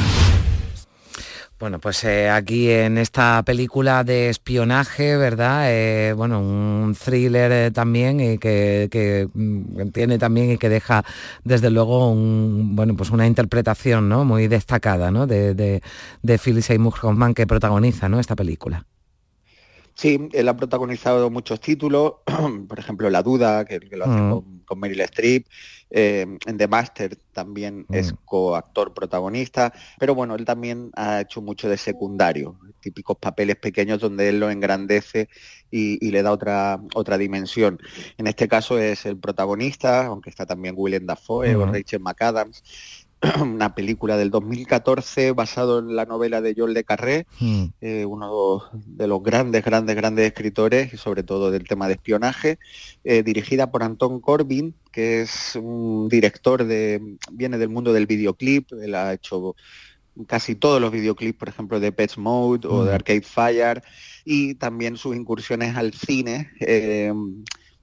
Bueno, 1.59 1.79
pues 1.79 2.03
eh, 2.03 2.29
aquí 2.29 2.69
en 2.69 2.99
esta 2.99 3.41
película 3.43 4.03
de 4.03 4.29
espionaje, 4.29 5.17
¿verdad? 5.17 5.71
Eh, 5.71 6.13
bueno, 6.13 6.39
un 6.39 6.95
thriller 6.95 7.51
eh, 7.51 7.71
también 7.71 8.19
y 8.19 8.37
que, 8.37 8.87
que, 8.91 9.27
mm, 9.33 9.89
tiene 9.89 10.19
también 10.19 10.51
y 10.51 10.57
que 10.59 10.69
deja 10.69 11.03
desde 11.43 11.71
luego 11.71 12.11
un, 12.11 12.75
bueno, 12.75 12.95
pues 12.95 13.09
una 13.09 13.25
interpretación 13.25 14.07
¿no? 14.07 14.23
muy 14.23 14.47
destacada 14.47 15.09
¿no? 15.09 15.25
de, 15.25 15.55
de, 15.55 15.81
de 16.21 16.37
Philip 16.37 16.61
Seymour 16.61 16.93
Hoffman 17.01 17.33
que 17.33 17.47
protagoniza 17.47 18.07
¿no? 18.07 18.19
esta 18.19 18.35
película. 18.35 18.85
Sí, 19.95 20.29
él 20.33 20.47
ha 20.47 20.55
protagonizado 20.55 21.31
muchos 21.31 21.59
títulos, 21.59 22.17
por 22.69 22.77
ejemplo 22.77 23.09
La 23.09 23.23
Duda, 23.23 23.65
que, 23.65 23.79
que 23.79 23.97
lo 23.97 24.05
hace 24.05 24.13
Mm. 24.13 24.29
con, 24.29 24.59
con 24.59 24.79
Meryl 24.79 25.01
Streep, 25.01 25.47
eh, 25.89 26.25
en 26.45 26.57
The 26.57 26.67
Master 26.67 27.17
también 27.31 27.85
es 27.91 28.13
coactor 28.25 28.93
protagonista, 28.93 29.71
pero 29.99 30.15
bueno, 30.15 30.35
él 30.35 30.43
también 30.43 30.91
ha 30.95 31.21
hecho 31.21 31.41
mucho 31.41 31.69
de 31.69 31.77
secundario, 31.77 32.59
típicos 32.81 33.17
papeles 33.17 33.57
pequeños 33.57 33.99
donde 33.99 34.29
él 34.29 34.39
lo 34.39 34.49
engrandece 34.49 35.29
y, 35.69 36.05
y 36.05 36.11
le 36.11 36.23
da 36.23 36.31
otra, 36.31 36.81
otra 36.95 37.17
dimensión. 37.17 37.79
En 38.17 38.27
este 38.27 38.47
caso 38.47 38.79
es 38.79 39.05
el 39.05 39.17
protagonista, 39.17 40.07
aunque 40.07 40.29
está 40.29 40.45
también 40.45 40.75
Willem 40.77 41.05
Dafoe 41.05 41.55
o. 41.55 41.65
Rachel 41.65 41.99
McAdams, 41.99 42.63
una 43.41 43.73
película 43.73 44.15
del 44.17 44.29
2014 44.29 45.31
basado 45.31 45.79
en 45.79 45.95
la 45.95 46.05
novela 46.05 46.41
de 46.41 46.53
Joel 46.55 46.73
Le 46.73 46.83
Carré, 46.83 47.25
eh, 47.81 48.05
uno 48.05 48.61
de 48.85 49.07
los 49.07 49.23
grandes, 49.23 49.65
grandes, 49.65 49.95
grandes 49.95 50.27
escritores 50.27 50.93
y 50.93 50.97
sobre 50.97 51.23
todo 51.23 51.49
del 51.49 51.67
tema 51.67 51.87
de 51.87 51.95
espionaje, 51.95 52.59
eh, 53.03 53.23
dirigida 53.23 53.71
por 53.71 53.83
Anton 53.83 54.19
Corbin, 54.19 54.75
que 54.91 55.21
es 55.21 55.55
un 55.55 56.09
director 56.09 56.65
de, 56.65 57.17
viene 57.31 57.57
del 57.57 57.69
mundo 57.69 57.91
del 57.91 58.05
videoclip, 58.05 58.71
él 58.73 58.93
ha 58.95 59.13
hecho 59.13 59.55
casi 60.27 60.55
todos 60.55 60.81
los 60.81 60.91
videoclips, 60.91 61.37
por 61.37 61.49
ejemplo, 61.49 61.79
de 61.79 61.91
Pets 61.91 62.17
Mode 62.17 62.67
o 62.67 62.83
de 62.83 62.91
Mm. 62.91 62.95
Arcade 62.95 63.21
Fire, 63.21 63.83
y 64.25 64.55
también 64.55 64.97
sus 64.97 65.15
incursiones 65.15 65.75
al 65.75 65.93
cine, 65.93 66.51
eh, 66.59 67.13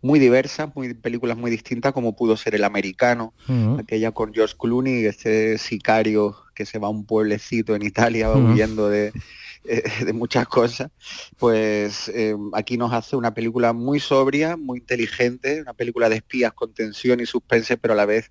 muy 0.04 0.18
diversas, 0.18 0.68
muy, 0.76 0.92
películas 0.92 1.38
muy 1.38 1.50
distintas, 1.50 1.94
como 1.94 2.14
pudo 2.14 2.36
ser 2.36 2.54
El 2.54 2.64
Americano, 2.64 3.32
Mm. 3.48 3.78
aquella 3.78 4.10
con 4.12 4.34
George 4.34 4.54
Clooney, 4.58 5.06
este 5.06 5.56
sicario 5.56 6.36
que 6.54 6.66
se 6.66 6.78
va 6.78 6.88
a 6.88 6.90
un 6.90 7.06
pueblecito 7.06 7.74
en 7.74 7.82
Italia 7.82 8.28
Mm. 8.28 8.52
huyendo 8.52 8.90
de, 8.90 9.12
eh, 9.64 9.82
de 10.04 10.12
muchas 10.12 10.46
cosas, 10.46 10.90
pues 11.38 12.10
eh, 12.10 12.36
aquí 12.52 12.76
nos 12.76 12.92
hace 12.92 13.16
una 13.16 13.32
película 13.32 13.72
muy 13.72 13.98
sobria, 13.98 14.58
muy 14.58 14.78
inteligente, 14.80 15.62
una 15.62 15.72
película 15.72 16.10
de 16.10 16.16
espías 16.16 16.52
con 16.52 16.74
tensión 16.74 17.20
y 17.20 17.26
suspense, 17.26 17.78
pero 17.78 17.94
a 17.94 17.96
la 17.96 18.04
vez 18.04 18.30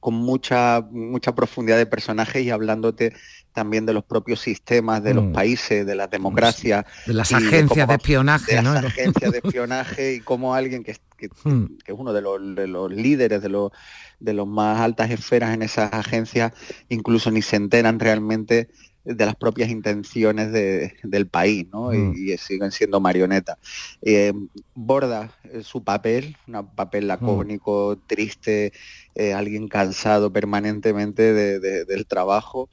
con 0.00 0.14
mucha 0.14 0.80
mucha 0.90 1.34
profundidad 1.34 1.76
de 1.76 1.86
personajes 1.86 2.42
y 2.42 2.50
hablándote 2.50 3.12
también 3.52 3.84
de 3.86 3.92
los 3.92 4.04
propios 4.04 4.40
sistemas 4.40 5.02
de 5.02 5.12
los 5.14 5.24
Mm. 5.24 5.32
países, 5.32 5.84
de 5.86 5.94
las 5.94 6.10
democracias, 6.10 6.84
De 7.06 7.14
las 7.14 7.32
agencias 7.32 7.68
cómo- 7.68 7.86
de 7.86 7.94
espionaje, 7.94 8.54
de 8.56 8.62
¿no? 8.62 8.74
las 8.74 8.84
agencias 8.86 9.32
de 9.32 9.38
espionaje 9.44 10.14
y 10.14 10.20
cómo 10.20 10.54
alguien 10.54 10.82
que, 10.84 10.96
que- 11.16 11.28
Mm. 11.44 11.76
que 11.84 11.92
es 11.92 11.98
uno 11.98 12.12
de 12.12 12.22
los, 12.22 12.54
de 12.56 12.66
los 12.66 12.90
líderes, 12.90 13.42
de 13.42 13.48
los, 13.50 13.72
de 14.20 14.32
los 14.32 14.46
más 14.46 14.80
altas 14.80 15.10
esferas 15.10 15.52
en 15.54 15.62
esas 15.62 15.92
agencias, 15.92 16.52
incluso 16.88 17.30
ni 17.30 17.42
se 17.42 17.56
enteran 17.56 17.98
realmente 18.00 18.68
de 19.04 19.26
las 19.26 19.34
propias 19.36 19.70
intenciones 19.70 20.52
de- 20.52 20.94
del 21.02 21.26
país, 21.26 21.66
¿no? 21.72 21.90
Mm. 21.90 22.14
Y, 22.16 22.32
y 22.32 22.38
siguen 22.38 22.70
siendo 22.70 23.00
marionetas. 23.00 23.56
Eh, 24.02 24.32
borda 24.74 25.32
eh, 25.44 25.62
su 25.62 25.82
papel, 25.82 26.36
un 26.46 26.74
papel 26.74 27.08
lacónico, 27.08 27.98
triste, 28.06 28.72
eh, 29.14 29.32
alguien 29.32 29.68
cansado 29.68 30.32
permanentemente 30.32 31.32
de- 31.32 31.58
de- 31.60 31.84
del 31.84 32.06
trabajo 32.06 32.68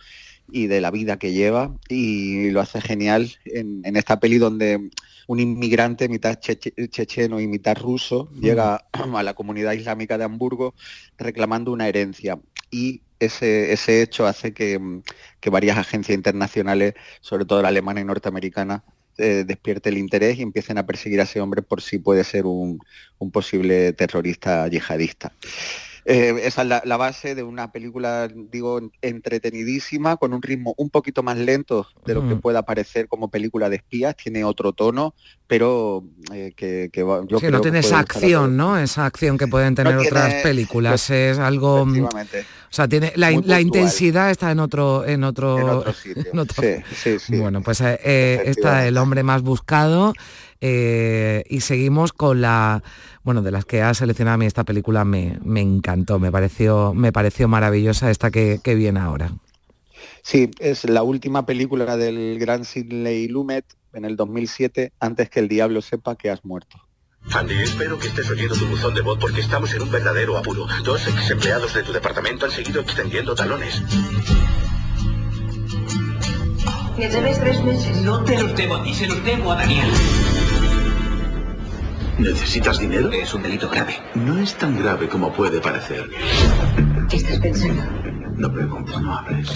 y 0.51 0.67
de 0.67 0.81
la 0.81 0.91
vida 0.91 1.17
que 1.17 1.33
lleva 1.33 1.75
y 1.89 2.49
lo 2.51 2.61
hace 2.61 2.81
genial 2.81 3.31
en, 3.45 3.81
en 3.83 3.95
esta 3.95 4.19
peli 4.19 4.37
donde 4.37 4.89
un 5.27 5.39
inmigrante 5.39 6.07
mitad 6.07 6.39
cheche- 6.39 6.89
checheno 6.89 7.39
y 7.39 7.47
mitad 7.47 7.77
ruso 7.77 8.29
llega 8.39 8.85
a 8.93 9.23
la 9.23 9.33
comunidad 9.33 9.73
islámica 9.73 10.17
de 10.17 10.23
Hamburgo 10.23 10.73
reclamando 11.17 11.71
una 11.71 11.87
herencia 11.87 12.39
y 12.71 13.01
ese, 13.19 13.73
ese 13.73 14.01
hecho 14.01 14.25
hace 14.27 14.53
que, 14.53 14.77
mm, 14.79 15.01
que 15.39 15.49
varias 15.49 15.77
agencias 15.77 16.15
internacionales, 16.15 16.93
sobre 17.21 17.45
todo 17.45 17.61
la 17.61 17.69
alemana 17.69 18.01
y 18.01 18.05
norteamericana, 18.05 18.83
eh, 19.17 19.43
despierte 19.47 19.89
el 19.89 19.97
interés 19.97 20.37
y 20.37 20.43
empiecen 20.43 20.77
a 20.77 20.85
perseguir 20.85 21.19
a 21.19 21.23
ese 21.23 21.41
hombre 21.41 21.63
por 21.63 21.81
si 21.81 21.97
puede 21.97 22.23
ser 22.23 22.45
un, 22.45 22.79
un 23.17 23.31
posible 23.31 23.93
terrorista 23.93 24.67
yihadista. 24.67 25.33
Eh, 26.09 26.33
esa 26.45 26.61
es 26.61 26.67
la, 26.69 26.81
la 26.85 26.95
base 26.95 27.35
de 27.35 27.43
una 27.43 27.69
película, 27.73 28.29
digo, 28.33 28.79
entretenidísima, 29.01 30.15
con 30.15 30.33
un 30.33 30.41
ritmo 30.41 30.73
un 30.77 30.89
poquito 30.89 31.21
más 31.21 31.37
lento 31.37 31.85
de 32.05 32.13
lo 32.13 32.21
que 32.27 32.35
Mm. 32.35 32.39
pueda 32.39 32.63
parecer 32.63 33.09
como 33.09 33.29
película 33.29 33.69
de 33.69 33.75
espías, 33.75 34.15
tiene 34.15 34.45
otro 34.45 34.71
tono, 34.71 35.13
pero 35.47 36.05
eh, 36.33 36.53
que, 36.55 36.89
que 36.93 37.03
va- 37.03 37.23
yo 37.27 37.37
Sí, 37.39 37.47
creo 37.47 37.51
no 37.57 37.61
tiene 37.61 37.79
esa 37.79 37.99
acción. 37.99 38.55
¿no? 38.55 38.77
Esa 38.79 39.05
acción 39.05 39.37
que 39.37 39.47
pueden 39.47 39.75
tener 39.75 39.95
No 39.95 40.01
tiene- 40.01 40.17
otras 40.17 40.33
películas. 40.43 41.09
Es 41.09 41.39
algo. 41.39 41.85
mm. 41.85 42.05
O 42.05 42.09
sea, 42.69 42.87
tiene 42.87 43.11
la, 43.15 43.31
la 43.43 43.59
intensidad 43.61 44.29
está 44.31 44.51
en 44.51 44.59
otro, 44.59 45.05
en 45.05 45.23
otro, 45.25 45.57
En 45.59 45.69
otro 45.69 45.93
sitio. 46.03 46.23
en 46.31 46.39
otro- 46.39 46.63
Sí, 46.63 46.75
sí, 46.95 47.19
sí. 47.19 47.37
Bueno, 47.37 47.61
pues 47.61 47.81
eh, 47.81 47.99
eh, 48.03 48.41
está 48.45 48.87
el 48.87 48.97
hombre 48.97 49.23
más 49.23 49.41
buscado 49.41 50.13
eh, 50.61 51.43
y 51.49 51.61
seguimos 51.61 52.13
con 52.13 52.41
la, 52.41 52.81
bueno, 53.27 53.41
de 53.41 53.51
las 53.51 53.65
que 53.65 53.81
ha 53.81 53.93
seleccionado 53.93 54.35
a 54.35 54.37
mí 54.37 54.45
esta 54.45 54.63
película 54.63 55.03
me, 55.03 55.37
me 55.43 55.59
encantó, 55.59 56.17
me 56.17 56.31
pareció, 56.31 56.93
me 56.93 57.11
pareció 57.11 57.49
maravillosa 57.49 58.09
esta 58.09 58.31
que, 58.31 58.61
que 58.63 58.73
viene 58.73 59.01
ahora. 59.01 59.33
Sí, 60.21 60.49
es 60.59 60.89
la 60.89 61.03
última 61.03 61.45
película 61.45 61.97
del 61.97 62.39
gran 62.39 62.63
Sidney 62.63 63.27
Lumet 63.27 63.65
en 63.91 64.05
el 64.05 64.15
2007, 64.15 64.93
antes 65.01 65.29
que 65.29 65.41
el 65.41 65.49
diablo 65.49 65.81
sepa 65.81 66.15
que 66.15 66.29
has 66.29 66.45
muerto. 66.45 66.77
Andy, 67.33 67.55
espero 67.55 67.99
que 67.99 68.07
estés 68.07 68.29
oyendo 68.29 68.55
tu 68.55 68.65
buzón 68.65 68.93
de 68.93 69.01
voz 69.01 69.19
porque 69.19 69.41
estamos 69.41 69.73
en 69.73 69.81
un 69.81 69.91
verdadero 69.91 70.37
apuro. 70.37 70.65
Dos 70.85 71.05
ex 71.09 71.29
empleados 71.29 71.73
de 71.73 71.83
tu 71.83 71.91
departamento 71.91 72.45
han 72.45 72.51
seguido 72.53 72.79
extendiendo 72.79 73.35
talones. 73.35 73.81
Me 76.97 77.09
debes 77.09 77.41
tres 77.41 77.61
meses. 77.61 77.97
No 78.03 78.23
te 78.23 78.41
los 78.41 78.55
debo 78.55 78.75
a 78.75 78.83
ti, 78.83 78.93
se 78.93 79.05
los 79.05 79.21
debo 79.25 79.51
a 79.51 79.57
Daniel. 79.57 79.89
¿Necesitas 82.19 82.79
dinero? 82.79 83.11
Es 83.11 83.33
un 83.33 83.43
delito 83.43 83.69
grave. 83.69 83.95
No 84.15 84.39
es 84.39 84.55
tan 84.55 84.77
grave 84.77 85.07
como 85.07 85.31
puede 85.31 85.61
parecer. 85.61 86.09
¿Qué 87.09 87.17
estás 87.17 87.39
pensando? 87.39 87.83
No 88.37 88.51
preguntes, 88.51 88.99
no 88.99 89.15
hables. 89.15 89.49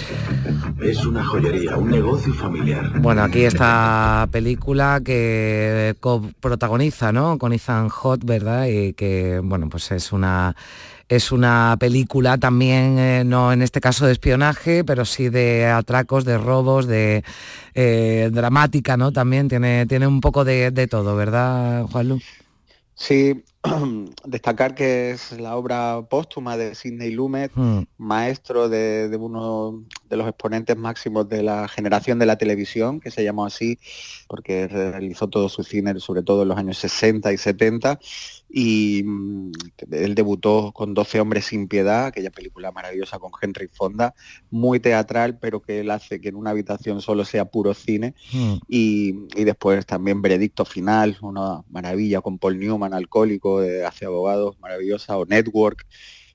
Es 0.80 1.04
una 1.04 1.24
joyería, 1.24 1.76
un 1.76 1.90
negocio 1.90 2.32
familiar. 2.34 3.00
Bueno, 3.00 3.22
aquí 3.22 3.44
esta 3.44 4.28
película 4.30 5.00
que 5.04 5.96
protagoniza, 6.40 7.12
¿no? 7.12 7.38
Con 7.38 7.52
Ethan 7.52 7.88
Hawke, 7.88 8.24
¿verdad? 8.24 8.66
Y 8.66 8.92
que, 8.92 9.40
bueno, 9.42 9.68
pues 9.68 9.90
es 9.92 10.12
una 10.12 10.54
es 11.08 11.30
una 11.30 11.76
película 11.78 12.38
también, 12.38 12.98
eh, 12.98 13.22
no 13.24 13.52
en 13.52 13.60
este 13.60 13.80
caso 13.80 14.06
de 14.06 14.12
espionaje, 14.12 14.82
pero 14.82 15.04
sí 15.04 15.28
de 15.28 15.66
atracos, 15.66 16.24
de 16.24 16.38
robos, 16.38 16.86
de 16.86 17.22
eh, 17.74 18.30
dramática, 18.32 18.96
¿no? 18.96 19.12
También 19.12 19.48
tiene, 19.48 19.84
tiene 19.86 20.06
un 20.06 20.20
poco 20.20 20.44
de, 20.44 20.70
de 20.70 20.86
todo, 20.86 21.14
¿verdad, 21.14 21.84
Juanlu? 21.84 22.18
Sí, 23.02 23.42
destacar 24.24 24.76
que 24.76 25.10
es 25.10 25.32
la 25.32 25.56
obra 25.56 26.02
póstuma 26.08 26.56
de 26.56 26.76
Sidney 26.76 27.10
Lumet, 27.10 27.50
Mm. 27.52 27.80
maestro 27.98 28.68
de, 28.68 29.08
de 29.08 29.16
uno 29.16 29.82
de 30.08 30.16
los 30.16 30.28
exponentes 30.28 30.76
máximos 30.76 31.28
de 31.28 31.42
la 31.42 31.66
generación 31.66 32.20
de 32.20 32.26
la 32.26 32.38
televisión, 32.38 33.00
que 33.00 33.10
se 33.10 33.24
llamó 33.24 33.44
así, 33.44 33.80
porque 34.28 34.68
realizó 34.68 35.26
todo 35.26 35.48
su 35.48 35.64
cine, 35.64 35.98
sobre 35.98 36.22
todo 36.22 36.42
en 36.42 36.48
los 36.50 36.58
años 36.58 36.78
60 36.78 37.32
y 37.32 37.38
70, 37.38 37.98
y 38.54 39.02
mm, 39.04 39.52
él 39.92 40.14
debutó 40.14 40.72
con 40.74 40.92
12 40.92 41.20
hombres 41.20 41.46
sin 41.46 41.68
piedad, 41.68 42.06
aquella 42.06 42.30
película 42.30 42.70
maravillosa 42.70 43.18
con 43.18 43.30
Henry 43.40 43.68
Fonda, 43.72 44.14
muy 44.50 44.78
teatral, 44.78 45.38
pero 45.38 45.62
que 45.62 45.80
él 45.80 45.90
hace 45.90 46.20
que 46.20 46.28
en 46.28 46.36
una 46.36 46.50
habitación 46.50 47.00
solo 47.00 47.24
sea 47.24 47.46
puro 47.46 47.72
cine, 47.72 48.14
Mm. 48.32 48.54
y, 48.68 49.14
y 49.34 49.44
después 49.44 49.86
también 49.86 50.20
Veredicto 50.20 50.64
Final, 50.64 51.16
una 51.22 51.62
maravilla 51.70 52.20
con 52.20 52.38
Paul 52.38 52.58
Newman, 52.58 52.92
alcohólico, 52.92 53.60
de 53.60 53.86
Hace 53.86 54.04
Abogados, 54.04 54.58
maravillosa, 54.60 55.16
o 55.16 55.24
Network, 55.24 55.86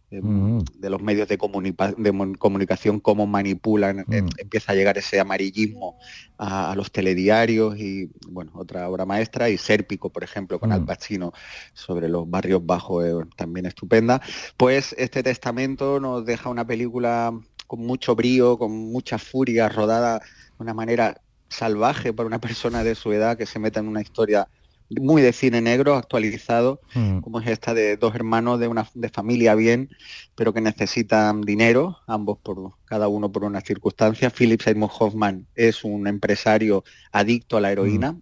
eh, 0.09 0.21
Mm. 0.21 0.59
de 0.79 0.89
los 0.89 1.01
medios 1.01 1.27
de, 1.27 1.37
comunica- 1.37 1.93
de 1.97 2.11
mon- 2.11 2.35
comunicación, 2.35 2.99
cómo 2.99 3.27
manipulan, 3.27 4.05
eh, 4.09 4.23
empieza 4.37 4.71
a 4.71 4.75
llegar 4.75 4.97
ese 4.97 5.19
amarillismo 5.19 5.97
a, 6.37 6.71
a 6.71 6.75
los 6.75 6.91
telediarios 6.91 7.77
y, 7.77 8.09
bueno, 8.29 8.51
otra 8.55 8.89
obra 8.89 9.05
maestra, 9.05 9.49
y 9.49 9.57
Sérpico, 9.57 10.09
por 10.09 10.23
ejemplo, 10.23 10.59
con 10.59 10.71
Al 10.71 10.85
Pacino, 10.85 11.33
sobre 11.73 12.07
los 12.07 12.29
barrios 12.29 12.65
bajos, 12.65 13.05
eh, 13.05 13.13
también 13.35 13.65
estupenda. 13.65 14.21
Pues 14.55 14.95
este 14.97 15.23
testamento 15.23 15.99
nos 15.99 16.25
deja 16.25 16.49
una 16.49 16.65
película 16.65 17.37
con 17.67 17.79
mucho 17.81 18.15
brío, 18.15 18.57
con 18.57 18.71
mucha 18.71 19.17
furia, 19.17 19.67
rodada 19.67 20.19
de 20.19 20.23
una 20.59 20.73
manera 20.73 21.19
salvaje 21.49 22.13
para 22.13 22.27
una 22.27 22.39
persona 22.39 22.83
de 22.83 22.95
su 22.95 23.11
edad 23.11 23.37
que 23.37 23.45
se 23.45 23.59
meta 23.59 23.79
en 23.81 23.87
una 23.89 24.01
historia 24.01 24.47
muy 24.89 25.21
de 25.21 25.33
cine 25.33 25.61
negro 25.61 25.95
actualizado 25.95 26.79
Mm. 26.95 27.19
como 27.19 27.39
es 27.39 27.47
esta 27.47 27.73
de 27.73 27.97
dos 27.97 28.15
hermanos 28.15 28.59
de 28.59 28.67
una 28.67 28.87
de 28.93 29.09
familia 29.09 29.55
bien 29.55 29.89
pero 30.35 30.53
que 30.53 30.61
necesitan 30.61 31.41
dinero 31.41 31.97
ambos 32.07 32.37
por 32.39 32.73
cada 32.85 33.07
uno 33.07 33.31
por 33.31 33.43
una 33.43 33.61
circunstancia. 33.61 34.29
Philip 34.29 34.61
Seymour 34.61 34.91
Hoffman 34.99 35.47
es 35.55 35.83
un 35.83 36.07
empresario 36.07 36.83
adicto 37.11 37.57
a 37.57 37.61
la 37.61 37.71
heroína 37.71 38.15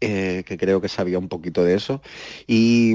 eh, 0.00 0.42
que 0.44 0.58
creo 0.58 0.82
que 0.82 0.88
sabía 0.88 1.18
un 1.18 1.28
poquito 1.28 1.64
de 1.64 1.74
eso. 1.74 2.02
Y, 2.46 2.92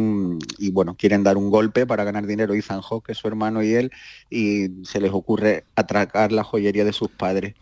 y, 0.59 0.69
bueno 0.69 0.95
quieren 0.95 1.23
dar 1.23 1.37
un 1.37 1.49
golpe 1.49 1.87
para 1.87 2.03
ganar 2.03 2.27
dinero 2.27 2.53
Ethan 2.53 2.81
Hawke 2.81 3.09
es 3.09 3.17
su 3.17 3.27
hermano 3.27 3.63
y 3.63 3.73
él 3.73 3.91
y 4.29 4.67
se 4.83 4.99
les 5.01 5.11
ocurre 5.11 5.63
atracar 5.75 6.31
la 6.31 6.43
joyería 6.43 6.85
de 6.85 6.93
sus 6.93 7.09
padres 7.09 7.55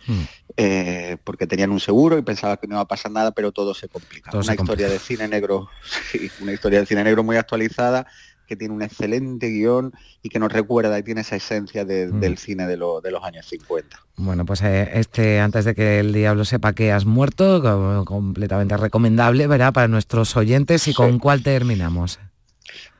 eh, 0.57 1.17
porque 1.23 1.45
tenían 1.47 1.71
un 1.71 1.79
seguro 1.79 2.17
y 2.17 2.21
pensaban 2.23 2.57
que 2.57 2.67
no 2.67 2.75
iba 2.75 2.81
a 2.81 2.87
pasar 2.87 3.11
nada 3.11 3.31
pero 3.31 3.51
todo 3.51 3.73
se 3.73 3.87
complica 3.87 4.31
Todo 4.31 4.41
una 4.41 4.47
se 4.55 4.61
historia 4.61 4.87
complica. 4.87 4.89
de 4.89 4.99
cine 4.99 5.27
negro 5.27 5.69
sí, 6.11 6.31
una 6.39 6.53
historia 6.53 6.79
de 6.79 6.85
cine 6.87 7.03
negro 7.03 7.23
muy 7.23 7.35
actualizada 7.37 8.07
que 8.45 8.55
tiene 8.55 8.73
un 8.73 8.81
excelente 8.81 9.49
guion 9.49 9.91
y 10.23 10.29
que 10.29 10.39
nos 10.39 10.51
recuerda 10.51 10.97
y 10.97 11.03
tiene 11.03 11.19
esa 11.21 11.35
esencia 11.35 11.83
de- 11.85 12.07
Mm. 12.07 12.19
del 12.21 12.37
cine 12.37 12.65
de, 12.65 12.77
lo- 12.77 13.01
de 13.01 13.11
los 13.11 13.23
años 13.23 13.45
50 13.45 13.99
Bueno, 14.15 14.45
pues 14.45 14.61
eh, 14.63 14.89
este, 14.93 15.39
antes 15.41 15.65
de 15.65 15.75
que 15.75 15.99
el 15.99 16.13
diablo 16.13 16.43
sepa 16.45 16.73
que 16.73 16.91
has 16.93 17.05
muerto, 17.05 17.61
co- 17.61 18.05
completamente 18.05 18.75
recomendable, 18.77 19.47
¿verdad? 19.47 19.73
Para 19.73 19.87
nuestros 19.89 20.35
oyentes. 20.37 20.87
¿Y 20.87 20.93
con 20.93 21.19
cuál 21.19 21.43
terminamos? 21.43 22.19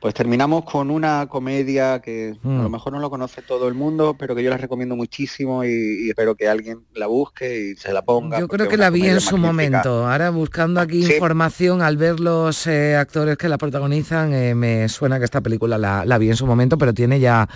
Pues 0.00 0.14
terminamos 0.14 0.64
con 0.64 0.90
una 0.90 1.26
comedia 1.28 2.00
que 2.00 2.34
Mm. 2.42 2.60
a 2.60 2.62
lo 2.64 2.70
mejor 2.70 2.92
no 2.92 2.98
lo 3.00 3.10
conoce 3.10 3.42
todo 3.42 3.68
el 3.68 3.74
mundo, 3.74 4.16
pero 4.18 4.34
que 4.34 4.42
yo 4.42 4.50
la 4.50 4.56
recomiendo 4.56 4.94
muchísimo 4.96 5.64
y, 5.64 6.06
y 6.06 6.08
espero 6.10 6.34
que 6.34 6.48
alguien 6.48 6.84
la 6.94 7.06
busque 7.06 7.70
y 7.72 7.76
se 7.76 7.92
la 7.92 8.02
ponga. 8.02 8.38
Yo 8.38 8.48
creo 8.48 8.68
que 8.68 8.76
la 8.76 8.90
vi 8.90 9.06
en 9.06 9.20
su 9.20 9.36
magnífica. 9.36 9.46
momento. 9.82 10.06
Ahora 10.08 10.30
buscando 10.30 10.80
aquí 10.80 11.02
Sí. 11.04 11.14
información, 11.14 11.82
al 11.82 11.96
ver 11.96 12.20
los 12.20 12.66
eh, 12.66 12.96
actores 12.96 13.36
que 13.36 13.48
la 13.48 13.58
protagonizan, 13.58 14.32
eh, 14.32 14.54
me 14.54 14.88
suena 14.88 15.18
que 15.18 15.24
esta 15.24 15.40
película 15.40 15.78
la, 15.78 16.04
la 16.04 16.18
vi 16.18 16.28
en 16.30 16.36
su 16.36 16.46
momento, 16.46 16.78
pero 16.78 16.94
tiene 16.94 17.20
ya 17.20 17.48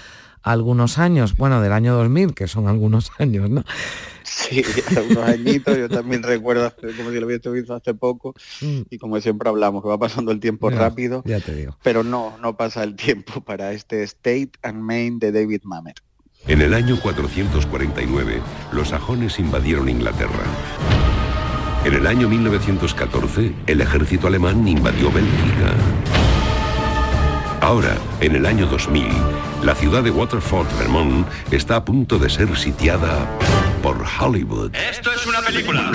algunos 0.42 0.98
años, 0.98 1.36
bueno, 1.36 1.60
del 1.60 1.72
año 1.72 1.94
2000, 1.94 2.34
que 2.34 2.46
son 2.48 2.68
algunos 2.68 3.10
años, 3.18 3.48
¿no? 3.50 3.64
Sí, 4.24 4.62
ya 4.90 5.02
unos 5.02 5.28
añitos, 5.28 5.76
yo 5.76 5.88
también 5.88 6.22
recuerdo 6.22 6.66
hace- 6.66 6.96
como 6.96 7.10
si 7.10 7.20
lo 7.20 7.26
hubiese 7.26 7.50
visto 7.50 7.74
hace 7.74 7.92
poco 7.94 8.34
y 8.90 8.98
como 8.98 9.20
siempre 9.20 9.48
hablamos, 9.48 9.82
que 9.82 9.88
va 9.88 9.98
pasando 9.98 10.32
el 10.32 10.40
tiempo 10.40 10.70
Ya, 10.70 10.78
rápido, 10.78 11.22
Ya 11.26 11.40
te 11.40 11.54
digo. 11.54 11.76
pero 11.82 12.02
no, 12.04 12.36
no 12.40 12.56
pasa 12.56 12.82
el 12.84 12.94
tiempo 12.96 13.40
para 13.44 13.72
este 13.72 14.02
State 14.04 14.52
and 14.62 14.80
Main 14.82 15.18
de 15.18 15.32
David 15.32 15.60
Mamet. 15.64 16.00
En 16.48 16.60
el 16.60 16.74
año 16.74 16.98
449, 17.00 18.40
los 18.72 18.88
sajones 18.88 19.38
invadieron 19.38 19.88
Inglaterra. 19.88 20.42
En 21.84 21.94
el 21.94 22.06
año 22.06 22.28
1914, 22.28 23.52
el 23.66 23.80
ejército 23.80 24.26
alemán 24.28 24.66
invadió 24.66 25.10
Bélgica. 25.12 25.74
Ahora, 27.62 27.96
en 28.20 28.34
el 28.34 28.44
año 28.44 28.66
2000, 28.66 29.06
la 29.62 29.74
ciudad 29.76 30.02
de 30.02 30.10
Waterford, 30.10 30.66
Vermont, 30.78 31.26
está 31.52 31.76
a 31.76 31.84
punto 31.84 32.18
de 32.18 32.28
ser 32.28 32.54
sitiada 32.56 33.24
por 33.84 33.96
Hollywood. 34.20 34.72
Esto 34.74 35.12
es 35.12 35.24
una 35.26 35.40
película. 35.42 35.92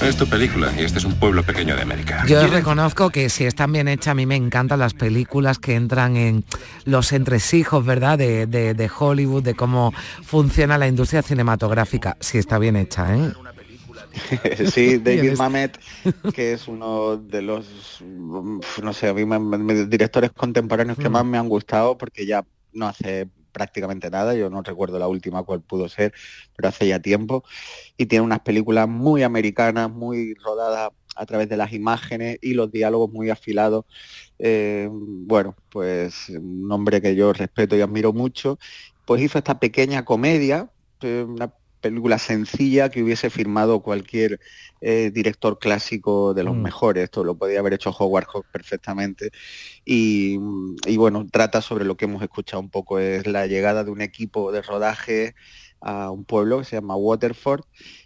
Es 0.00 0.16
tu 0.16 0.26
película 0.26 0.72
y 0.76 0.84
este 0.84 0.98
es 0.98 1.04
un 1.04 1.14
pueblo 1.18 1.42
pequeño 1.42 1.76
de 1.76 1.82
América. 1.82 2.24
Yo 2.26 2.46
reconozco 2.46 3.10
que 3.10 3.28
si 3.28 3.44
están 3.44 3.72
bien 3.72 3.88
hechas, 3.88 4.08
a 4.12 4.14
mí 4.14 4.24
me 4.24 4.36
encantan 4.36 4.78
las 4.78 4.94
películas 4.94 5.58
que 5.58 5.74
entran 5.74 6.16
en 6.16 6.44
los 6.86 7.12
entresijos, 7.12 7.84
¿verdad? 7.84 8.16
De, 8.16 8.46
de- 8.46 8.72
de 8.74 8.90
Hollywood, 8.98 9.42
de 9.42 9.54
cómo 9.54 9.92
funciona 10.24 10.78
la 10.78 10.88
industria 10.88 11.22
cinematográfica, 11.22 12.16
si 12.20 12.38
está 12.38 12.58
bien 12.58 12.76
hecha, 12.76 13.14
¿eh? 13.14 13.32
sí, 14.66 14.98
David 14.98 15.32
Mamet, 15.32 15.78
que 16.32 16.52
es 16.52 16.68
uno 16.68 17.16
de 17.16 17.42
los, 17.42 17.98
no 18.02 18.92
sé, 18.92 19.08
a 19.08 19.14
mí 19.14 19.24
me- 19.24 19.38
me- 19.38 19.86
directores 19.86 20.32
contemporáneos 20.32 20.98
que 20.98 21.08
Mm. 21.08 21.12
más 21.12 21.24
me 21.24 21.38
han 21.38 21.48
gustado 21.48 21.96
porque 21.98 22.26
ya 22.26 22.44
no 22.72 22.86
hace 22.86 23.30
prácticamente 23.52 24.10
nada, 24.10 24.34
yo 24.34 24.50
no 24.50 24.62
recuerdo 24.62 24.98
la 24.98 25.08
última 25.08 25.42
cuál 25.42 25.62
pudo 25.62 25.88
ser, 25.88 26.12
pero 26.54 26.68
hace 26.68 26.86
ya 26.88 27.00
tiempo, 27.00 27.42
y 27.96 28.06
tiene 28.06 28.24
unas 28.24 28.40
películas 28.40 28.88
muy 28.88 29.22
americanas, 29.24 29.90
muy 29.90 30.34
rodadas 30.34 30.90
a 31.16 31.26
través 31.26 31.48
de 31.48 31.56
las 31.58 31.72
imágenes 31.74 32.38
y 32.42 32.54
los 32.54 32.70
diálogos 32.72 33.10
muy 33.12 33.30
afilados. 33.30 33.84
Eh, 34.38 34.88
bueno, 34.92 35.56
pues 35.70 36.28
un 36.30 36.70
hombre 36.72 37.00
que 37.02 37.14
yo 37.16 37.32
respeto 37.32 37.76
y 37.76 37.80
admiro 37.82 38.12
mucho, 38.12 38.58
pues 39.04 39.22
hizo 39.22 39.38
esta 39.38 39.58
pequeña 39.58 40.04
comedia, 40.04 40.70
eh, 41.02 41.24
una 41.28 41.52
película 41.90 42.18
sencilla 42.18 42.90
que 42.90 43.02
hubiese 43.02 43.30
firmado 43.30 43.80
cualquier 43.82 44.40
eh, 44.80 45.10
director 45.12 45.58
clásico 45.58 46.34
de 46.34 46.44
los 46.44 46.56
Mm. 46.56 46.62
mejores. 46.62 47.04
Esto 47.04 47.24
lo 47.24 47.36
podía 47.36 47.60
haber 47.60 47.74
hecho 47.74 47.90
Howard 47.90 48.26
Hawks 48.26 48.48
perfectamente. 48.50 49.30
Y, 49.84 50.38
y 50.86 50.96
bueno, 50.96 51.26
trata 51.30 51.62
sobre 51.62 51.84
lo 51.84 51.96
que 51.96 52.06
hemos 52.06 52.22
escuchado 52.22 52.60
un 52.60 52.70
poco, 52.70 52.98
es 52.98 53.26
la 53.26 53.46
llegada 53.46 53.84
de 53.84 53.90
un 53.90 54.00
equipo 54.02 54.52
de 54.52 54.62
rodaje 54.62 55.34
a 55.80 56.10
un 56.10 56.24
pueblo 56.24 56.58
que 56.58 56.64
se 56.64 56.76
llama 56.76 56.96
Waterford, 56.96 57.62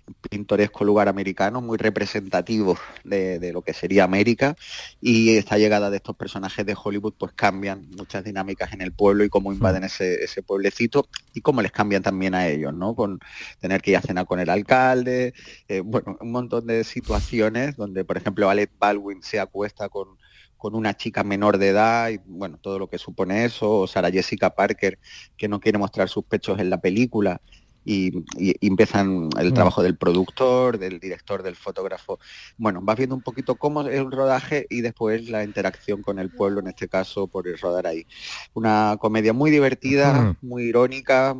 un 0.06 0.14
pintoresco 0.28 0.84
lugar 0.84 1.08
americano, 1.08 1.60
muy 1.60 1.78
representativo 1.78 2.76
de, 3.04 3.38
de 3.38 3.52
lo 3.52 3.62
que 3.62 3.72
sería 3.72 4.04
América, 4.04 4.56
y 5.00 5.36
esta 5.36 5.56
llegada 5.56 5.90
de 5.90 5.96
estos 5.96 6.16
personajes 6.16 6.66
de 6.66 6.76
Hollywood 6.82 7.14
pues 7.16 7.32
cambian 7.32 7.86
muchas 7.96 8.24
dinámicas 8.24 8.72
en 8.72 8.82
el 8.82 8.92
pueblo 8.92 9.24
y 9.24 9.28
cómo 9.28 9.52
invaden 9.52 9.84
ese, 9.84 10.24
ese 10.24 10.42
pueblecito 10.42 11.06
y 11.32 11.40
cómo 11.40 11.62
les 11.62 11.72
cambian 11.72 12.02
también 12.02 12.34
a 12.34 12.48
ellos, 12.48 12.74
¿no? 12.74 12.94
Con 12.94 13.20
tener 13.60 13.82
que 13.82 13.92
ir 13.92 13.96
a 13.96 14.02
cenar 14.02 14.26
con 14.26 14.40
el 14.40 14.50
alcalde, 14.50 15.32
eh, 15.68 15.80
bueno, 15.80 16.18
un 16.20 16.32
montón 16.32 16.66
de 16.66 16.84
situaciones 16.84 17.76
donde, 17.76 18.04
por 18.04 18.16
ejemplo, 18.16 18.50
Alec 18.50 18.70
Baldwin 18.78 19.22
se 19.22 19.40
acuesta 19.40 19.88
con 19.88 20.18
con 20.60 20.74
una 20.74 20.94
chica 20.94 21.24
menor 21.24 21.56
de 21.56 21.68
edad 21.68 22.10
y 22.10 22.20
bueno, 22.26 22.58
todo 22.60 22.78
lo 22.78 22.86
que 22.88 22.98
supone 22.98 23.46
eso, 23.46 23.80
o 23.80 23.86
Sara 23.86 24.10
Jessica 24.10 24.50
Parker 24.50 24.98
que 25.34 25.48
no 25.48 25.58
quiere 25.58 25.78
mostrar 25.78 26.10
sus 26.10 26.24
pechos 26.26 26.58
en 26.60 26.68
la 26.68 26.78
película 26.78 27.40
y, 27.82 28.12
empiezan 28.60 29.30
el 29.38 29.48
Mm. 29.48 29.54
trabajo 29.54 29.82
del 29.82 29.96
productor, 29.96 30.78
del 30.78 31.00
director, 31.00 31.42
del 31.42 31.56
fotógrafo. 31.56 32.18
Bueno, 32.58 32.80
vas 32.82 32.98
viendo 32.98 33.16
un 33.16 33.22
poquito 33.22 33.56
cómo 33.56 33.80
es 33.88 33.98
el 33.98 34.10
rodaje 34.10 34.66
y 34.68 34.82
después 34.82 35.30
la 35.30 35.44
interacción 35.44 36.02
con 36.02 36.18
el 36.18 36.30
pueblo, 36.30 36.60
en 36.60 36.68
este 36.68 36.88
caso, 36.88 37.26
por 37.26 37.48
el 37.48 37.58
rodar 37.58 37.86
ahí. 37.86 38.04
Una 38.52 38.98
comedia 39.00 39.32
muy 39.32 39.50
divertida, 39.50 40.12
Mm. 40.12 40.36
muy 40.46 40.64
irónica, 40.64 41.34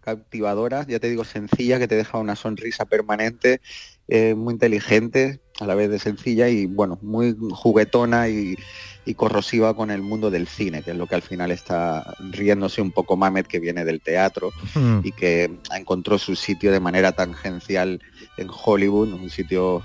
captivadora, 0.00 0.86
ya 0.88 0.98
te 0.98 1.10
digo, 1.10 1.24
sencilla, 1.24 1.78
que 1.78 1.88
te 1.88 1.96
deja 1.96 2.18
una 2.18 2.36
sonrisa 2.36 2.86
permanente, 2.86 3.60
eh, 4.08 4.34
muy 4.34 4.54
inteligente, 4.54 5.42
a 5.60 5.66
la 5.66 5.74
vez 5.74 5.90
de 5.90 5.98
sencilla 5.98 6.48
y 6.48 6.66
bueno, 6.66 6.98
muy 7.02 7.36
juguetona 7.50 8.28
y, 8.28 8.56
y 9.04 9.14
corrosiva 9.14 9.74
con 9.74 9.90
el 9.90 10.02
mundo 10.02 10.30
del 10.30 10.48
cine, 10.48 10.82
que 10.82 10.90
es 10.90 10.96
lo 10.96 11.06
que 11.06 11.14
al 11.14 11.22
final 11.22 11.50
está 11.50 12.14
riéndose 12.30 12.82
un 12.82 12.90
poco 12.90 13.16
Mamet, 13.16 13.46
que 13.46 13.60
viene 13.60 13.84
del 13.84 14.00
teatro 14.00 14.50
Mm. 14.74 15.00
y 15.04 15.12
que 15.12 15.50
encontró 15.74 16.18
su 16.18 16.36
sitio 16.36 16.72
de 16.72 16.80
manera 16.80 17.12
tangencial 17.12 18.00
en 18.36 18.48
Hollywood, 18.50 19.12
un 19.12 19.30
sitio 19.30 19.82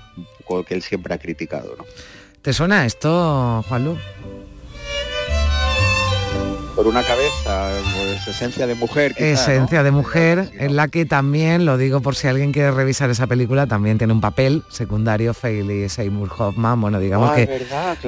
que 0.66 0.74
él 0.74 0.82
siempre 0.82 1.14
ha 1.14 1.18
criticado. 1.18 1.74
¿no? 1.78 1.84
¿Te 2.42 2.52
suena 2.52 2.84
esto, 2.84 3.64
Juanlu? 3.68 3.96
Por 6.74 6.86
una 6.86 7.02
cabeza, 7.02 7.70
pues 7.94 8.26
esencia 8.28 8.66
de 8.66 8.74
mujer. 8.74 9.12
quizá, 9.14 9.24
¿no? 9.26 9.32
Esencia 9.34 9.82
de 9.82 9.90
mujer, 9.90 10.50
en 10.54 10.74
la 10.74 10.88
que 10.88 11.04
también, 11.04 11.66
lo 11.66 11.76
digo 11.76 12.00
por 12.00 12.16
si 12.16 12.28
alguien 12.28 12.50
quiere 12.50 12.70
revisar 12.70 13.10
esa 13.10 13.26
película, 13.26 13.66
también 13.66 13.98
tiene 13.98 14.14
un 14.14 14.22
papel 14.22 14.62
secundario 14.68 15.34
Failey 15.34 15.90
Seymour 15.90 16.30
Hoffman, 16.36 16.80
bueno, 16.80 16.98
digamos 16.98 17.30
Ah, 17.30 17.34
que, 17.36 17.46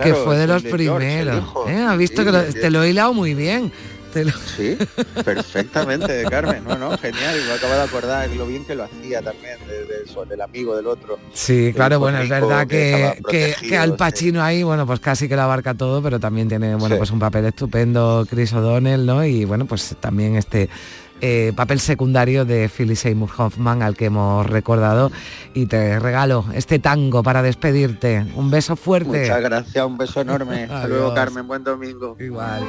que 0.02 0.14
fue 0.14 0.38
de 0.38 0.46
los 0.46 0.62
de 0.62 0.70
primeros. 0.70 1.44
¿eh? 1.68 1.84
¿Has 1.86 1.98
visto 1.98 2.22
Sí, 2.22 2.26
que 2.26 2.32
lo- 2.32 2.44
te 2.44 2.70
lo 2.70 2.82
he 2.82 2.88
hilado 2.90 3.12
muy 3.12 3.34
bien? 3.34 3.70
Te 4.14 4.24
lo- 4.24 4.32
Sí, 4.56 4.78
perfectamente, 5.24 6.24
Carmen. 6.30 6.62
No, 6.64 6.78
no, 6.78 6.96
genial. 6.96 7.36
Me 7.46 7.52
acabo 7.54 7.74
de 7.74 7.82
acordar 7.82 8.30
lo 8.30 8.46
bien 8.46 8.64
que 8.64 8.74
lo 8.76 8.84
hacía 8.84 9.20
también, 9.20 9.58
de, 9.68 9.84
de 9.84 10.04
eso, 10.06 10.24
del 10.24 10.40
amigo 10.40 10.76
del 10.76 10.86
otro. 10.86 11.18
Sí, 11.32 11.72
claro, 11.74 11.98
bueno, 11.98 12.20
es 12.20 12.28
verdad 12.28 12.66
que, 12.66 13.20
que, 13.28 13.76
Al 13.76 13.90
sí. 13.90 13.96
Pacino 13.98 14.42
ahí, 14.42 14.62
bueno, 14.62 14.86
pues 14.86 15.00
casi 15.00 15.28
que 15.28 15.34
lo 15.36 15.42
abarca 15.42 15.74
todo, 15.74 16.00
pero 16.00 16.18
también 16.20 16.48
tiene, 16.48 16.76
bueno, 16.76 16.94
Sí. 16.94 16.98
pues 16.98 17.10
un 17.10 17.18
papel 17.18 17.44
estupendo 17.46 18.24
Chris 18.30 18.52
O'Donnell, 18.52 19.04
¿no? 19.04 19.24
Y 19.24 19.44
bueno, 19.44 19.66
pues 19.66 19.96
también 20.00 20.36
este 20.36 20.68
eh, 21.20 21.52
papel 21.56 21.80
secundario 21.80 22.44
de 22.44 22.68
Philip 22.68 22.96
Seymour 22.96 23.30
Hoffman 23.38 23.82
al 23.82 23.96
que 23.96 24.06
hemos 24.06 24.46
recordado. 24.46 25.10
Y 25.54 25.66
te 25.66 25.98
regalo 25.98 26.44
este 26.54 26.78
tango 26.78 27.22
para 27.22 27.42
despedirte. 27.42 28.26
Un 28.36 28.50
beso 28.50 28.76
fuerte. 28.76 29.20
Muchas 29.22 29.40
gracias, 29.40 29.86
un 29.86 29.96
beso 29.96 30.20
enorme. 30.20 30.64
Hasta 30.70 30.86
luego. 30.88 31.14
Carmen. 31.14 31.46
Buen 31.46 31.64
domingo. 31.64 32.16
Igual. 32.20 32.62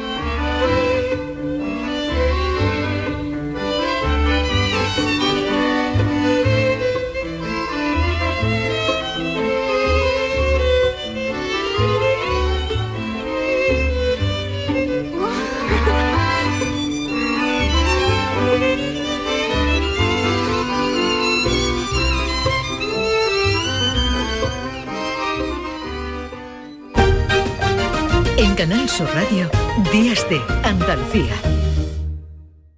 Canal 28.68 28.90
Sur 28.90 29.08
Radio, 29.14 29.48
Días 29.94 30.28
de 30.28 30.42
Andalucía. 30.64 31.36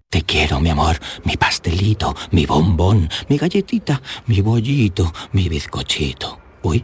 Te 0.10 0.22
quiero, 0.22 0.60
mi 0.60 0.70
amor, 0.70 0.98
mi 1.24 1.38
pastelito, 1.38 2.14
mi 2.32 2.46
bombón, 2.46 3.10
mi 3.30 3.38
galletita, 3.38 4.02
mi 4.26 4.42
bollito, 4.42 5.14
mi 5.32 5.48
bizcochito. 5.48 6.42
Uy, 6.62 6.84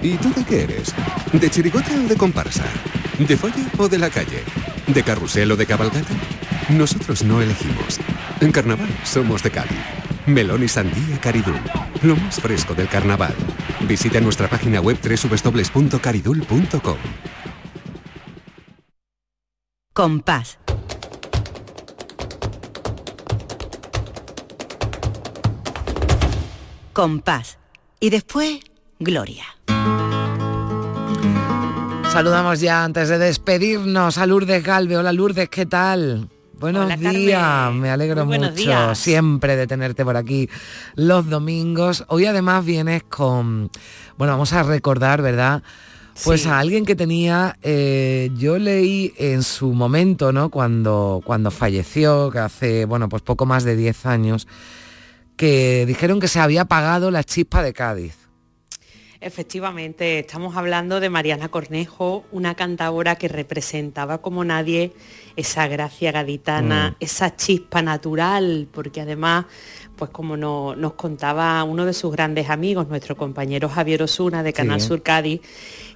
¿Y 0.00 0.16
tú 0.16 0.32
de 0.32 0.44
qué 0.44 0.62
eres? 0.62 0.94
¿De 1.32 1.50
chirigote 1.50 1.96
o 1.96 2.08
de 2.08 2.16
comparsa? 2.16 2.64
¿De 3.18 3.36
folla 3.36 3.66
o 3.78 3.88
de 3.88 3.98
la 3.98 4.10
calle? 4.10 4.44
¿De 4.86 5.02
carrusel 5.02 5.50
o 5.52 5.56
de 5.56 5.66
cabalgata? 5.66 6.14
Nosotros 6.70 7.24
no 7.24 7.42
elegimos. 7.42 7.98
En 8.40 8.52
carnaval 8.52 8.88
somos 9.04 9.42
de 9.42 9.50
Cádiz. 9.50 9.78
Melón 10.26 10.62
y 10.62 10.68
sandía 10.68 11.20
Caridul. 11.20 11.60
Lo 12.02 12.14
más 12.14 12.40
fresco 12.40 12.74
del 12.74 12.88
carnaval. 12.88 13.34
Visita 13.88 14.20
nuestra 14.20 14.48
página 14.48 14.80
web 14.80 14.98
www.caridul.com. 15.02 16.98
Compás. 19.92 20.58
Compás. 26.92 27.58
Y 27.98 28.10
después, 28.10 28.60
Gloria. 28.98 29.44
Saludamos 32.12 32.60
ya 32.60 32.84
antes 32.84 33.08
de 33.08 33.18
despedirnos 33.18 34.18
a 34.18 34.26
Lourdes 34.26 34.62
Galve. 34.64 34.96
Hola 34.96 35.12
Lourdes, 35.12 35.48
¿qué 35.48 35.66
tal? 35.66 36.28
Buenos 36.58 36.86
Hola, 36.86 36.96
Carmen. 36.96 37.12
días, 37.14 37.72
me 37.74 37.90
alegro 37.90 38.26
mucho 38.26 38.50
días. 38.50 38.98
siempre 38.98 39.54
de 39.56 39.68
tenerte 39.68 40.04
por 40.04 40.16
aquí 40.16 40.48
los 40.96 41.28
domingos. 41.28 42.04
Hoy 42.08 42.26
además 42.26 42.64
vienes 42.64 43.04
con, 43.04 43.70
bueno, 44.16 44.32
vamos 44.32 44.52
a 44.52 44.64
recordar, 44.64 45.22
¿verdad? 45.22 45.62
Pues 46.24 46.42
Sí. 46.42 46.48
a 46.48 46.58
alguien 46.58 46.84
que 46.84 46.96
tenía, 46.96 47.56
eh, 47.62 48.30
yo 48.36 48.58
leí 48.58 49.14
en 49.18 49.44
su 49.44 49.72
momento, 49.72 50.32
¿no? 50.32 50.48
Cuando, 50.50 51.20
cuando 51.24 51.52
falleció, 51.52 52.30
que 52.32 52.40
hace, 52.40 52.84
bueno, 52.86 53.08
pues 53.08 53.22
poco 53.22 53.46
más 53.46 53.62
de 53.62 53.76
10 53.76 54.04
años, 54.06 54.48
que 55.36 55.84
dijeron 55.86 56.18
que 56.18 56.26
se 56.26 56.40
había 56.40 56.62
apagado 56.62 57.12
la 57.12 57.22
chispa 57.22 57.62
de 57.62 57.72
Cádiz. 57.72 58.16
Efectivamente, 59.20 60.20
estamos 60.20 60.56
hablando 60.56 61.00
de 61.00 61.10
Mariana 61.10 61.48
Cornejo, 61.48 62.24
una 62.30 62.54
cantadora 62.54 63.16
que 63.16 63.26
representaba 63.26 64.18
como 64.22 64.44
nadie 64.44 64.92
esa 65.34 65.66
gracia 65.66 66.12
gaditana, 66.12 66.90
Mm. 66.92 66.96
esa 67.04 67.34
chispa 67.34 67.82
natural, 67.82 68.68
porque 68.72 69.00
además, 69.00 69.46
pues 69.96 70.12
como 70.12 70.36
no- 70.36 70.76
nos 70.76 70.92
contaba 70.92 71.64
uno 71.64 71.84
de 71.84 71.94
sus 71.94 72.12
grandes 72.12 72.48
amigos, 72.48 72.86
nuestro 72.86 73.16
compañero 73.16 73.68
Javier 73.68 74.04
Osuna 74.04 74.44
de 74.44 74.52
Canal 74.52 74.80
Sí. 74.80 74.86
Sur 74.86 75.02
Cádiz, 75.02 75.40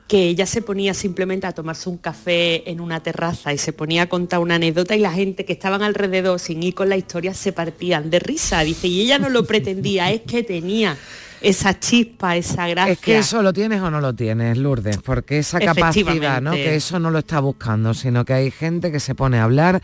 que 0.09 0.25
ella 0.27 0.45
se 0.45 0.61
ponía 0.61 0.93
simplemente 0.93 1.47
a 1.47 1.53
tomarse 1.53 1.89
un 1.89 1.99
café 1.99 2.69
en 2.69 2.81
una 2.81 3.05
terraza 3.05 3.53
y 3.53 3.59
se 3.59 3.73
ponía 3.73 4.03
a 4.03 4.09
contar 4.09 4.41
una 4.41 4.57
anécdota 4.57 4.97
y 4.97 4.99
la 4.99 5.13
gente 5.13 5.45
que 5.45 5.53
estaban 5.53 5.83
alrededor 5.85 6.41
sin 6.41 6.61
ir 6.65 6.75
con 6.75 6.89
la 6.89 6.97
historia 6.97 7.35
se 7.35 7.53
partían 7.53 8.11
de 8.11 8.19
risa. 8.19 8.63
Dice, 8.65 8.89
y 8.89 9.01
ella 9.03 9.21
no 9.21 9.29
lo 9.29 9.45
pretendía, 9.47 10.11
es 10.11 10.23
que 10.23 10.43
tenía 10.43 10.99
esa 11.43 11.79
chispa, 11.79 12.37
esa 12.37 12.67
gracia. 12.69 12.93
Es 12.93 12.99
que 12.99 13.19
eso 13.19 13.43
lo 13.43 13.53
tienes 13.53 13.81
o 13.81 13.91
no 13.91 14.01
lo 14.01 14.15
tienes, 14.15 14.59
Lourdes, 14.59 14.99
porque 14.99 15.39
esa 15.39 15.61
capacidad, 15.61 16.41
¿no? 16.41 16.53
Que 16.53 16.77
eso 16.77 16.99
no 16.99 17.11
lo 17.11 17.19
está 17.19 17.41
buscando, 17.41 17.95
sino 17.95 18.25
que 18.25 18.33
hay 18.33 18.51
gente 18.51 18.93
que 18.93 19.01
se 19.01 19.15
pone 19.15 19.39
a 19.39 19.45
hablar 19.45 19.83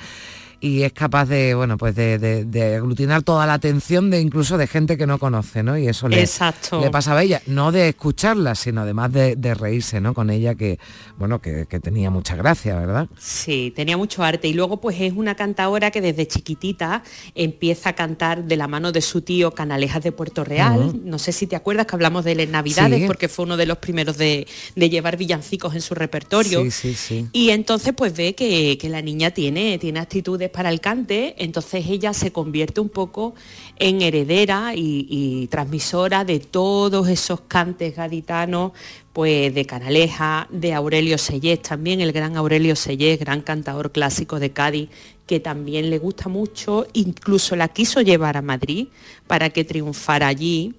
y 0.61 0.83
es 0.83 0.93
capaz 0.93 1.27
de, 1.27 1.55
bueno, 1.55 1.77
pues 1.79 1.95
de, 1.95 2.19
de- 2.19 2.45
de 2.45 2.77
aglutinar 2.77 3.23
toda 3.23 3.47
la 3.47 3.55
atención 3.55 4.11
de 4.11 4.21
incluso 4.21 4.59
de 4.59 4.67
gente 4.67 4.97
que 4.97 5.07
no 5.07 5.19
conoce, 5.19 5.63
¿no? 5.63 5.79
Y 5.79 5.87
eso 5.89 6.09
le, 6.09 6.21
Exacto. 6.21 6.81
le 6.81 6.91
pasaba 6.91 7.21
a 7.21 7.23
ella, 7.23 7.41
no 7.47 7.71
de 7.73 7.89
escucharla, 7.91 8.55
sino 8.55 8.81
además 8.81 9.13
de, 9.13 9.37
de 9.37 9.55
reírse, 9.55 10.01
¿no? 10.01 10.15
Con 10.15 10.31
ella 10.31 10.55
que, 10.57 10.79
bueno, 11.17 11.41
que, 11.41 11.67
que 11.67 11.79
tenía 11.81 12.11
mucha 12.11 12.35
gracia, 12.37 12.77
¿verdad? 12.77 13.09
Sí, 13.19 13.73
tenía 13.77 13.97
mucho 13.97 14.23
arte 14.25 14.49
y 14.49 14.53
luego 14.55 14.81
pues 14.81 14.97
es 15.01 15.13
una 15.15 15.35
cantadora 15.35 15.91
que 15.91 16.01
desde 16.01 16.27
chiquitita 16.27 17.03
empieza 17.35 17.91
a 17.91 17.93
cantar 17.95 18.45
de 18.45 18.57
la 18.57 18.67
mano 18.69 18.93
de 18.93 19.01
su 19.01 19.21
tío 19.23 19.53
Canalejas 19.53 20.03
de 20.03 20.13
Puerto 20.13 20.45
Real. 20.45 21.01
No 21.05 21.19
sé 21.19 21.33
si 21.33 21.47
te 21.47 21.57
acuerdas 21.57 21.87
que 21.87 21.95
hablamos 21.97 22.25
de 22.25 22.33
él 22.33 22.41
en 22.41 22.51
Navidades 22.53 23.01
Sí. 23.01 23.07
porque 23.07 23.29
fue 23.29 23.45
uno 23.45 23.57
de 23.57 23.67
los 23.67 23.79
primeros 23.79 24.17
de, 24.19 24.47
de 24.75 24.91
llevar 24.91 25.17
villancicos 25.17 25.75
en 25.75 25.81
su 25.83 25.95
repertorio. 25.95 26.63
Sí, 26.65 26.71
sí, 26.71 26.95
sí. 26.95 27.27
Y 27.33 27.51
entonces 27.51 27.93
pues 27.97 28.17
ve 28.17 28.35
que, 28.35 28.77
que 28.81 28.89
la 28.89 29.03
niña 29.03 29.31
tiene, 29.31 29.79
tiene 29.79 30.01
actitudes 30.01 30.48
para 30.49 30.71
el 30.71 30.81
cante, 30.81 31.35
entonces 31.39 31.87
ella 31.89 32.13
se 32.13 32.33
convierte 32.33 32.81
un 32.81 32.89
poco 32.89 33.35
en 33.79 34.03
heredera 34.03 34.75
y, 34.75 35.07
y 35.09 35.47
transmisora 35.49 36.25
de 36.25 36.41
todos 36.41 37.09
esos 37.09 37.41
cantes 37.43 37.97
gaditanos, 37.97 38.73
pues 39.13 39.53
de 39.55 39.65
Canaleja, 39.65 40.47
de 40.51 40.75
Aurelio 40.75 41.19
Sellés, 41.19 41.63
también 41.63 42.01
el 42.01 42.13
gran 42.13 42.37
Aurelio 42.37 42.77
Sellés, 42.77 43.19
gran 43.19 43.41
cantador 43.41 43.91
clásico 43.91 44.39
de 44.39 44.51
Cádiz, 44.51 44.91
que 45.29 45.39
también 45.39 45.91
le 45.91 45.99
gusta 45.99 46.29
mucho, 46.29 46.87
incluso 46.95 47.55
la 47.55 47.69
quiso 47.69 48.01
llevar 48.01 48.37
a 48.37 48.43
Madrid 48.43 48.89
para 49.29 49.51
que 49.51 49.63
triunfara 49.63 50.27
allí, 50.27 50.75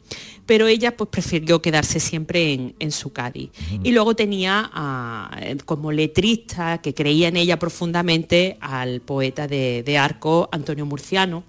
pero 0.45 0.65
ella 0.67 0.97
pues 0.97 1.09
prefirió 1.11 1.61
quedarse 1.61 1.99
siempre 1.99 2.53
en, 2.53 2.73
en 2.79 2.91
su 2.91 3.11
Cádiz. 3.13 3.51
Y 3.83 3.91
luego 3.91 4.15
tenía 4.15 4.69
a, 4.73 5.39
como 5.65 5.91
letrista, 5.91 6.79
que 6.81 6.93
creía 6.95 7.27
en 7.27 7.37
ella 7.37 7.59
profundamente, 7.59 8.57
al 8.59 8.99
poeta 9.01 9.47
de, 9.47 9.83
de 9.83 9.97
Arco, 9.99 10.49
Antonio 10.51 10.85
Murciano, 10.87 11.43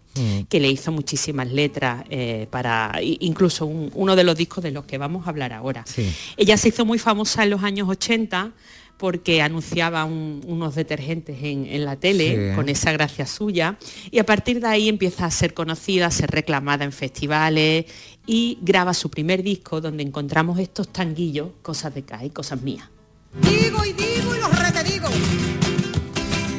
que 0.50 0.60
le 0.60 0.68
hizo 0.68 0.92
muchísimas 0.92 1.50
letras 1.50 2.04
eh, 2.10 2.46
para 2.50 2.98
incluso 3.20 3.64
un- 3.64 3.90
uno 3.94 4.14
de 4.16 4.24
los 4.24 4.36
discos 4.36 4.62
de 4.62 4.70
los 4.72 4.84
que 4.84 4.98
vamos 4.98 5.26
a 5.26 5.30
hablar 5.30 5.52
ahora. 5.54 5.82
Ella 6.36 6.56
se 6.58 6.68
hizo 6.68 6.84
muy 6.84 6.98
famosa 6.98 7.42
en 7.44 7.50
los 7.50 7.62
años 7.62 7.88
80 7.88 8.52
porque 9.00 9.40
anunciaba 9.40 10.04
un- 10.04 10.42
unos 10.46 10.74
detergentes 10.74 11.38
en, 11.42 11.64
en 11.66 11.84
la 11.86 11.96
tele 11.96 12.50
Sí. 12.50 12.54
con 12.56 12.68
esa 12.68 12.92
gracia 12.92 13.24
suya 13.26 13.78
y 14.10 14.18
a 14.18 14.26
partir 14.26 14.60
de 14.60 14.66
ahí 14.68 14.88
empieza 14.90 15.24
a 15.24 15.30
ser 15.30 15.54
conocida, 15.54 16.06
a 16.06 16.10
ser 16.10 16.30
reclamada 16.30 16.84
en 16.84 16.92
festivales 16.92 17.86
y 18.26 18.58
graba 18.60 18.92
su 18.92 19.10
primer 19.10 19.42
disco 19.42 19.80
donde 19.80 20.02
encontramos 20.02 20.58
estos 20.58 20.92
tanguillos, 20.92 21.48
cosas 21.62 21.94
de 21.94 22.02
Kai, 22.02 22.28
cosas 22.30 22.60
mías. 22.60 22.86
Digo 23.40 23.84
y 23.86 23.92
digo 23.94 24.36
y 24.36 24.40
lo 24.40 24.50
digo. 24.84 25.08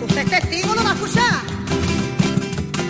Usted 0.04 0.18
es 0.22 0.30
testigo, 0.30 0.74
lo 0.76 0.84
va 0.84 0.92
a 0.92 0.94
escuchar. 0.96 1.42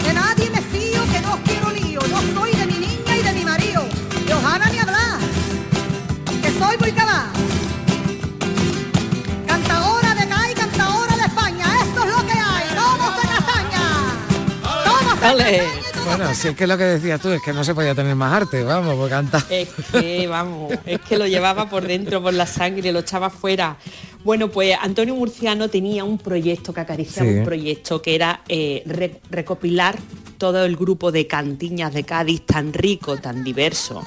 De 0.05 0.13
nadie 0.13 0.49
me 0.49 0.61
fío, 0.61 1.01
que 1.11 1.21
no 1.21 1.37
quiero 1.43 1.71
lío. 1.71 1.99
Yo 2.09 2.21
soy 2.33 2.51
de 2.51 2.65
mi 2.67 2.73
niña 2.79 3.17
y 3.19 3.23
de 3.23 3.33
mi 3.33 3.43
marido. 3.43 3.83
De 4.25 4.33
Ojana 4.33 4.69
ni 4.71 4.77
hablar. 4.79 5.19
Que 6.41 6.49
soy 6.59 6.77
muy 6.79 6.91
cabal. 6.91 7.29
Bueno, 16.05 16.33
si 16.33 16.47
es 16.47 16.55
que 16.55 16.65
lo 16.65 16.77
que 16.77 16.83
decías 16.83 17.21
tú 17.21 17.29
es 17.29 17.41
que 17.41 17.53
no 17.53 17.63
se 17.63 17.75
podía 17.75 17.93
tener 17.93 18.15
más 18.15 18.33
arte, 18.33 18.63
vamos, 18.63 18.95
porque 18.95 19.11
canta. 19.11 19.45
Es 19.49 19.69
que, 19.91 20.27
vamos, 20.27 20.73
es 20.85 20.99
que 21.01 21.17
lo 21.17 21.27
llevaba 21.27 21.69
por 21.69 21.85
dentro, 21.87 22.21
por 22.23 22.33
la 22.33 22.47
sangre, 22.47 22.91
lo 22.91 22.99
echaba 22.99 23.29
fuera. 23.29 23.77
Bueno, 24.23 24.49
pues 24.49 24.75
Antonio 24.81 25.15
Murciano 25.15 25.67
tenía 25.69 26.03
un 26.03 26.17
proyecto 26.17 26.73
que 26.73 26.81
acariciaba 26.81 27.29
Sí. 27.29 27.37
un 27.37 27.43
proyecto 27.45 28.01
que 28.01 28.15
era 28.15 28.41
eh, 28.47 28.81
re- 28.87 29.21
recopilar 29.29 29.97
todo 30.39 30.65
el 30.65 30.75
grupo 30.75 31.11
de 31.11 31.27
cantiñas 31.27 31.93
de 31.93 32.03
Cádiz 32.03 32.41
tan 32.45 32.73
rico, 32.73 33.17
tan 33.17 33.43
diverso. 33.43 34.03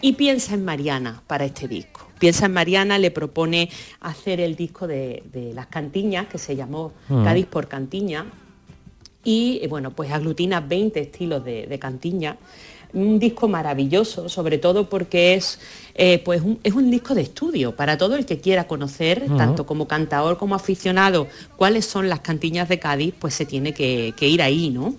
Y 0.00 0.14
piensa 0.14 0.54
en 0.54 0.64
Mariana 0.64 1.22
para 1.26 1.44
este 1.44 1.68
disco. 1.68 2.08
Piensa 2.18 2.46
en 2.46 2.52
Mariana, 2.54 2.98
le 2.98 3.10
propone 3.10 3.70
hacer 4.00 4.40
el 4.40 4.56
disco 4.56 4.86
de, 4.86 5.22
de 5.32 5.52
las 5.52 5.66
cantiñas, 5.66 6.26
que 6.26 6.38
se 6.38 6.56
llamó 6.56 6.92
Mm. 7.08 7.24
Cádiz 7.24 7.46
por 7.46 7.68
Cantiña, 7.68 8.24
y 9.24 9.60
eh, 9.62 9.68
bueno, 9.68 9.90
pues 9.90 10.12
aglutina 10.12 10.60
20 10.60 11.00
estilos 11.00 11.44
de, 11.44 11.66
de 11.66 11.78
cantiña. 11.78 12.36
Un 12.92 13.18
disco 13.18 13.48
maravilloso, 13.48 14.28
sobre 14.28 14.58
todo 14.58 14.88
porque 14.88 15.34
es, 15.34 15.58
eh, 15.96 16.20
pues 16.24 16.42
un, 16.42 16.60
es 16.62 16.74
un 16.74 16.92
disco 16.92 17.16
de 17.16 17.22
estudio 17.22 17.74
para 17.74 17.98
todo 17.98 18.14
el 18.14 18.24
que 18.24 18.38
quiera 18.38 18.68
conocer, 18.68 19.26
tanto 19.36 19.66
como 19.66 19.88
cantador 19.88 20.38
como 20.38 20.54
aficionado, 20.54 21.26
cuáles 21.56 21.86
son 21.86 22.08
las 22.08 22.20
cantiñas 22.20 22.68
de 22.68 22.78
Cádiz, 22.78 23.12
pues 23.18 23.34
se 23.34 23.46
tiene 23.46 23.74
que, 23.74 24.14
que 24.16 24.28
ir 24.28 24.40
ahí, 24.42 24.70
¿no? 24.70 24.94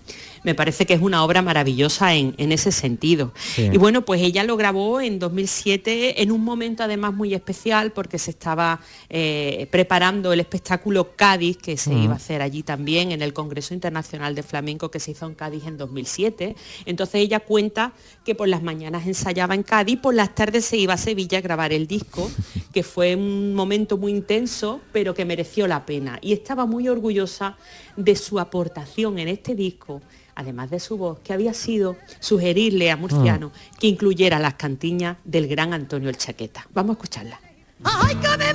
Me 0.46 0.56
parece 0.56 0.86
que 0.86 0.94
es 0.94 1.02
una 1.02 1.24
obra 1.26 1.42
maravillosa 1.42 2.14
en, 2.14 2.36
en 2.38 2.52
ese 2.54 2.72
sentido. 2.72 3.34
Sí. 3.36 3.70
Y 3.74 3.78
bueno, 3.78 4.06
pues 4.06 4.22
ella 4.22 4.44
lo 4.44 4.56
grabó 4.56 5.02
en 5.02 5.20
2007 5.20 6.22
en 6.22 6.32
un 6.32 6.44
momento 6.44 6.84
además 6.84 7.14
muy 7.14 7.34
especial 7.34 7.92
porque 7.92 8.18
se 8.20 8.32
estaba 8.32 8.80
eh, 9.10 9.68
preparando 9.72 10.32
el 10.32 10.40
espectáculo 10.40 11.16
Cádiz 11.16 11.58
que 11.58 11.76
se 11.78 11.90
Mm. 11.90 12.04
iba 12.04 12.14
a 12.14 12.18
hacer 12.18 12.42
allí 12.42 12.62
también 12.64 13.12
en 13.12 13.22
el 13.22 13.34
Congreso 13.34 13.74
Internacional 13.74 14.36
de 14.36 14.44
Flamenco 14.44 14.92
que 14.92 15.00
se 15.00 15.12
hizo 15.12 15.26
en 15.26 15.34
Cádiz 15.36 15.66
en 15.66 15.78
2007. 15.78 16.56
Entonces 16.86 17.16
ella 17.22 17.40
cuenta 17.40 17.94
que 18.24 18.36
por 18.36 18.48
las 18.48 18.62
mañanas 18.64 19.08
ensayaba 19.08 19.56
en 19.56 19.64
Cádiz, 19.64 20.00
por 20.00 20.14
las 20.14 20.36
tardes 20.36 20.66
se 20.66 20.78
iba 20.78 20.94
a 20.94 20.98
Sevilla 20.98 21.40
a 21.40 21.42
grabar 21.42 21.74
el 21.74 21.88
disco, 21.88 22.30
que 22.74 22.84
fue 22.84 23.16
un 23.16 23.54
momento 23.56 23.98
muy 23.98 24.12
intenso, 24.12 24.82
pero 24.92 25.14
que 25.14 25.26
mereció 25.26 25.68
la 25.68 25.86
pena. 25.86 26.20
Y 26.22 26.34
estaba 26.34 26.66
muy 26.66 26.88
orgullosa 26.88 27.58
de 27.96 28.16
su 28.16 28.40
aportación 28.40 29.20
en 29.20 29.28
este 29.28 29.56
disco, 29.56 30.02
además 30.36 30.70
de 30.70 30.80
su 30.80 30.98
voz, 30.98 31.20
que 31.20 31.34
había 31.34 31.54
sido 31.54 31.98
sugerirle 32.20 32.92
a 32.92 32.98
Murciano 32.98 33.52
que 33.80 33.88
incluyera 33.88 34.40
las 34.40 34.56
cantiñas 34.56 35.18
del 35.24 35.48
gran 35.48 35.74
Antonio 35.74 36.10
El 36.10 36.18
Chaqueta. 36.18 36.68
Vamos 36.74 36.92
a 36.92 36.94
escucharla. 36.94 37.40
Ay, 37.84 38.16
que 38.16 38.38
me. 38.38 38.46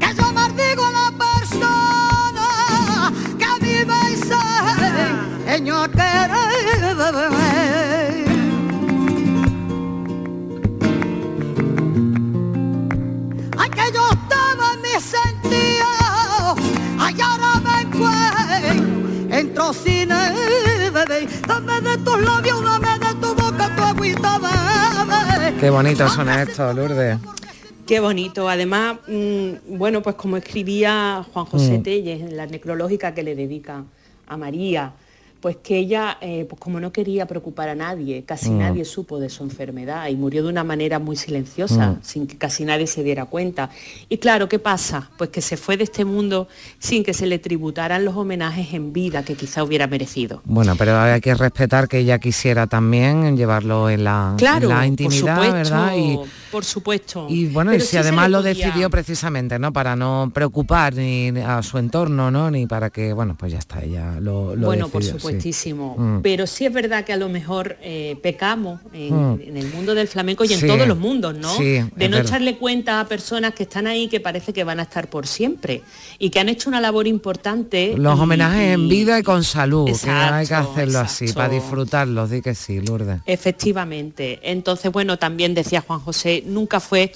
Que 0.00 0.14
yo 0.16 0.32
maldigo 0.32 0.84
a 0.84 0.92
la 0.92 1.12
persona 1.18 2.46
que 3.38 3.58
querer. 5.94 7.41
Qué 25.62 25.70
bonito 25.70 26.08
suena 26.08 26.42
esto, 26.42 26.72
Lourdes. 26.72 27.18
Qué 27.86 28.00
bonito. 28.00 28.48
Además, 28.48 28.96
mm, 29.06 29.78
bueno, 29.78 30.02
pues 30.02 30.16
como 30.16 30.36
escribía 30.36 31.24
Juan 31.32 31.44
José 31.44 31.78
Mm. 31.78 31.82
Telles 31.84 32.20
en 32.20 32.36
la 32.36 32.46
necrológica 32.46 33.14
que 33.14 33.22
le 33.22 33.36
dedica 33.36 33.84
a 34.26 34.36
María, 34.36 34.92
pues 35.42 35.56
que 35.56 35.76
ella, 35.76 36.18
eh, 36.20 36.46
pues 36.48 36.60
como 36.60 36.78
no 36.78 36.92
quería 36.92 37.26
preocupar 37.26 37.68
a 37.68 37.74
nadie, 37.74 38.22
casi 38.24 38.48
Mm. 38.50 38.58
nadie 38.60 38.84
supo 38.84 39.18
de 39.18 39.28
su 39.28 39.42
enfermedad 39.42 40.06
y 40.08 40.14
murió 40.14 40.44
de 40.44 40.48
una 40.48 40.62
manera 40.62 41.00
muy 41.00 41.16
silenciosa, 41.16 41.90
Mm. 41.90 41.98
sin 42.02 42.26
que 42.28 42.38
casi 42.38 42.64
nadie 42.64 42.86
se 42.86 43.02
diera 43.02 43.24
cuenta. 43.24 43.68
Y 44.08 44.18
claro, 44.18 44.48
¿qué 44.48 44.60
pasa? 44.60 45.10
Pues 45.18 45.30
que 45.30 45.40
se 45.42 45.56
fue 45.56 45.76
de 45.76 45.82
este 45.84 46.04
mundo 46.04 46.46
sin 46.78 47.02
que 47.02 47.12
se 47.12 47.26
le 47.26 47.40
tributaran 47.40 48.04
los 48.04 48.14
homenajes 48.16 48.72
en 48.72 48.92
vida 48.92 49.24
que 49.24 49.34
quizá 49.34 49.64
hubiera 49.64 49.88
merecido. 49.88 50.42
Bueno, 50.44 50.76
pero 50.78 50.96
hay 50.98 51.20
que 51.20 51.34
respetar 51.34 51.88
que 51.88 51.98
ella 51.98 52.20
quisiera 52.20 52.68
también 52.68 53.36
llevarlo 53.36 53.90
en 53.90 54.04
la, 54.04 54.34
Claro, 54.38 54.70
en 54.70 54.76
la 54.76 54.86
intimidad, 54.86 55.34
por 55.36 55.44
supuesto, 55.44 55.74
¿verdad? 55.74 55.96
Y, 55.96 56.18
por 56.52 56.64
supuesto. 56.64 57.26
y 57.28 57.46
bueno, 57.48 57.74
y 57.74 57.80
si 57.80 57.86
sí 57.88 57.96
además 57.96 58.30
lo 58.30 58.38
podía- 58.38 58.54
decidió 58.54 58.90
precisamente, 58.90 59.58
¿no? 59.58 59.72
Para 59.72 59.96
no 59.96 60.30
preocupar 60.32 60.94
ni 60.94 61.30
a 61.44 61.60
su 61.64 61.78
entorno, 61.78 62.30
¿no? 62.30 62.48
Ni 62.48 62.66
para 62.68 62.90
que, 62.90 63.12
bueno, 63.12 63.34
pues 63.36 63.50
ya 63.50 63.58
está, 63.58 63.82
ella 63.82 64.20
lo, 64.20 64.54
lo 64.54 64.66
bueno, 64.66 64.86
por 64.88 65.02
sí. 65.02 65.31
Supuestísimo. 65.32 65.96
Mm. 65.98 66.20
Pero 66.22 66.46
sí 66.46 66.66
es 66.66 66.72
verdad 66.72 67.04
que 67.04 67.12
a 67.12 67.16
lo 67.16 67.28
mejor 67.28 67.76
eh, 67.82 68.16
pecamos 68.22 68.80
en, 68.92 69.12
Mm. 69.34 69.40
en 69.42 69.56
el 69.56 69.66
mundo 69.72 69.94
del 69.94 70.08
flamenco 70.08 70.44
y 70.44 70.52
en 70.52 70.66
todos 70.66 70.86
los 70.86 70.98
mundos, 70.98 71.36
¿no? 71.36 71.56
sí, 71.56 71.64
de 71.64 71.80
no 71.82 71.90
verdad. 71.96 72.20
echarle 72.22 72.56
cuenta 72.58 73.00
a 73.00 73.06
personas 73.08 73.54
que 73.54 73.64
están 73.64 73.86
ahí 73.86 74.08
que 74.08 74.20
parece 74.20 74.52
que 74.52 74.64
van 74.64 74.80
a 74.80 74.84
estar 74.84 75.08
por 75.10 75.26
siempre 75.26 75.82
y 76.18 76.30
que 76.30 76.40
han 76.40 76.48
hecho 76.48 76.68
una 76.68 76.80
labor 76.80 77.06
importante. 77.06 77.94
Los 77.96 78.18
y- 78.18 78.22
homenajes 78.22 78.74
en 78.74 78.88
vida 78.88 79.18
y 79.18 79.22
con 79.22 79.44
salud, 79.44 79.86
que 79.86 79.92
hay 80.10 80.46
que 80.46 80.52
Exacto, 80.54 80.72
hacerlo 80.72 80.98
así, 81.00 81.24
exacto. 81.24 81.38
para 81.38 81.48
disfrutarlos, 81.54 82.30
di 82.30 82.40
que 82.42 82.54
sí, 82.54 82.80
Lourdes. 82.80 83.20
Efectivamente. 83.26 84.40
Entonces, 84.42 84.90
bueno, 84.92 85.18
también 85.18 85.54
decía 85.54 85.80
Juan 85.80 86.00
José, 86.00 86.42
nunca 86.46 86.80
fue 86.80 87.12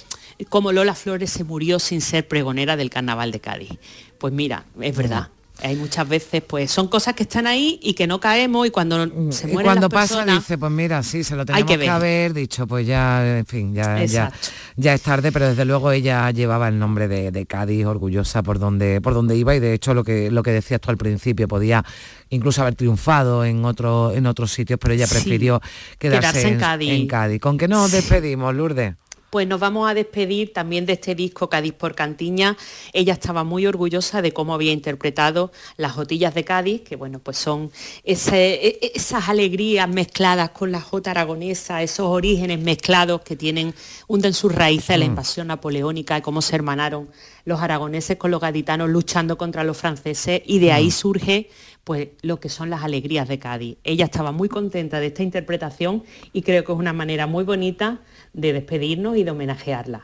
como 0.49 0.71
Lola 0.71 0.93
Flores 0.93 1.31
se 1.31 1.43
murió 1.43 1.79
sin 1.79 1.99
ser 2.01 2.27
pregonera 2.27 2.77
del 2.77 2.89
carnaval 2.89 3.31
de 3.31 3.39
Cádiz. 3.39 3.71
Pues 4.17 4.33
mira, 4.33 4.65
es 4.79 4.95
verdad. 4.95 5.29
Hay 5.63 5.75
muchas 5.75 6.07
veces, 6.07 6.43
pues 6.45 6.69
son 6.69 6.87
cosas 6.87 7.15
que 7.15 7.23
están 7.23 7.47
ahí 7.47 7.79
y 7.81 7.93
que 7.93 8.05
no 8.05 8.19
caemos 8.19 8.67
y 8.67 8.69
cuando 8.69 9.05
se 9.31 9.49
Y 9.49 9.53
cuando 9.53 9.87
las 9.87 9.89
pasa 9.89 10.15
personas, 10.15 10.35
dice, 10.43 10.57
pues 10.57 10.71
mira, 10.71 11.01
sí, 11.03 11.23
se 11.23 11.35
lo 11.35 11.45
tenemos 11.45 11.69
que 11.69 11.79
que, 11.79 11.89
haber 11.89 12.33
dicho, 12.33 12.67
pues 12.67 12.85
ya, 12.85 13.39
en 13.39 13.45
fin, 13.45 13.73
ya, 13.73 14.03
ya, 14.05 14.31
ya 14.75 14.93
es 14.93 15.01
tarde, 15.01 15.31
pero 15.31 15.49
desde 15.49 15.65
luego 15.65 15.91
ella 15.91 16.29
llevaba 16.31 16.67
el 16.67 16.77
nombre 16.77 17.07
de, 17.07 17.31
de 17.31 17.45
Cádiz, 17.45 17.85
orgullosa 17.85 18.43
por 18.43 18.59
donde, 18.59 19.01
por 19.01 19.13
donde 19.13 19.35
iba 19.35 19.55
y 19.55 19.59
de 19.59 19.73
hecho 19.73 19.93
lo 19.93 20.03
que, 20.03 20.29
lo 20.29 20.43
que 20.43 20.51
decías 20.51 20.79
tú 20.79 20.91
al 20.91 20.97
principio, 20.97 21.47
podía 21.47 21.83
incluso 22.29 22.61
haber 22.61 22.75
triunfado 22.75 23.43
en, 23.43 23.65
otro, 23.65 24.11
en 24.13 24.27
otros 24.27 24.51
sitios, 24.51 24.79
pero 24.79 24.93
ella 24.93 25.07
Sí, 25.07 25.15
prefirió 25.15 25.61
quedarse, 25.97 26.19
quedarse 26.31 26.47
en 26.49 26.59
Cádiz. 26.59 26.91
en 26.91 27.07
Cádiz. 27.07 27.41
¿Con 27.41 27.57
qué 27.57 27.67
nos 27.67 27.91
despedimos, 27.91 28.53
Lourdes? 28.53 28.93
Pues 29.29 29.45
nos 29.45 29.59
vamos 29.59 29.89
a 29.89 29.93
despedir 29.93 30.53
también 30.53 30.85
de 30.85 30.93
este 30.93 31.13
disco 31.13 31.49
Cádiz 31.49 31.73
por 31.73 31.95
Cantiña. 31.95 32.55
Ella 32.93 33.11
estaba 33.11 33.43
muy 33.43 33.67
orgullosa 33.67 34.21
de 34.21 34.31
cómo 34.31 34.53
había 34.53 34.71
interpretado 34.71 35.51
las 35.75 35.91
jotillas 35.91 36.33
de 36.33 36.45
Cádiz, 36.45 36.81
que 36.83 36.95
bueno, 36.95 37.19
pues 37.19 37.37
son 37.37 37.69
ese- 38.05 38.53
e- 38.65 38.91
esas 38.95 39.27
alegrías 39.27 39.89
mezcladas 39.89 40.51
con 40.51 40.71
la 40.71 40.79
jota 40.79 41.11
aragonesa, 41.11 41.83
esos 41.83 42.07
orígenes 42.07 42.59
mezclados 42.59 43.19
que 43.21 43.35
tienen, 43.35 43.73
hunden 44.07 44.33
sus 44.33 44.55
raíces 44.55 44.91
en 44.91 45.01
la 45.01 45.05
Mm. 45.07 45.09
invasión 45.09 45.47
napoleónica 45.47 46.17
y 46.17 46.21
cómo 46.21 46.41
se 46.41 46.55
hermanaron 46.55 47.09
los 47.43 47.59
aragoneses 47.59 48.15
con 48.15 48.31
los 48.31 48.39
gaditanos 48.39 48.89
luchando 48.89 49.37
contra 49.37 49.65
los 49.65 49.75
franceses 49.75 50.41
y 50.45 50.59
de 50.59 50.71
ahí 50.71 50.87
Mm. 50.87 50.91
surge 50.91 51.49
pues 51.87 52.09
lo 52.21 52.41
que 52.41 52.49
son 52.49 52.69
las 52.69 52.83
alegrías 52.83 53.29
de 53.29 53.39
Cádiz. 53.39 53.77
Ella 53.85 54.03
estaba 54.03 54.33
muy 54.33 54.49
contenta 54.49 54.99
de 54.99 55.07
esta 55.07 55.23
interpretación 55.23 56.03
y 56.33 56.41
creo 56.41 56.65
que 56.65 56.73
es 56.73 56.77
una 56.77 56.91
manera 56.91 57.27
muy 57.27 57.45
bonita 57.45 58.01
de 58.33 58.51
despedirnos 58.51 59.15
y 59.15 59.23
de 59.23 59.31
homenajearla. 59.31 60.03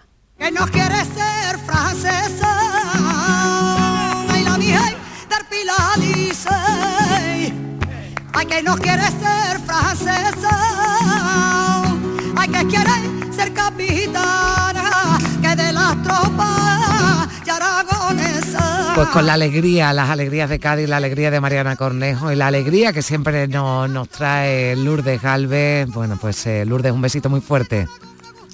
Pues 18.96 19.08
con 19.10 19.26
la 19.26 19.34
alegría, 19.34 19.92
las 19.92 20.10
alegrías 20.12 20.50
de 20.50 20.60
Cádiz, 20.60 20.88
la 20.88 20.98
alegría 20.98 21.32
de 21.32 21.42
Mariana 21.42 21.76
Cornejo 21.76 22.32
y 22.32 22.36
la 22.36 22.48
alegría 22.48 22.94
que 22.94 23.02
siempre 23.02 23.48
nos, 23.48 23.90
nos 23.90 24.08
trae 24.08 24.76
Lourdes 24.76 25.20
Galvez. 25.20 25.88
Bueno, 25.90 26.18
pues 26.22 26.46
eh, 26.46 26.64
Lourdes, 26.64 26.92
un 26.92 27.02
besito 27.02 27.28
muy 27.30 27.42
fuerte. 27.42 27.88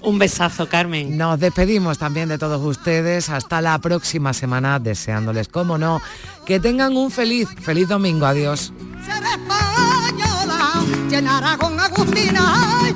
Un 0.01 0.17
besazo, 0.17 0.69
Carmen. 0.69 1.17
Nos 1.17 1.41
despedimos 1.41 1.97
también 1.97 2.29
de 2.29 2.37
todos 2.37 2.63
ustedes. 2.63 3.29
Hasta 3.29 3.61
la 3.61 3.77
próxima 3.79 4.31
semana, 4.33 4.79
deseándoles, 4.79 5.49
como 5.49 5.77
no, 5.77 6.01
que 6.45 6.61
tengan 6.61 6.95
un 6.95 7.11
feliz, 7.11 7.49
feliz 7.61 7.89
domingo. 7.89 8.25
Adiós. 8.25 8.71
ser 9.05 9.21
española, 9.23 10.71
llena 11.09 11.37
Aragón 11.39 11.77
Agustina, 11.79 12.79
ay, 12.81 12.95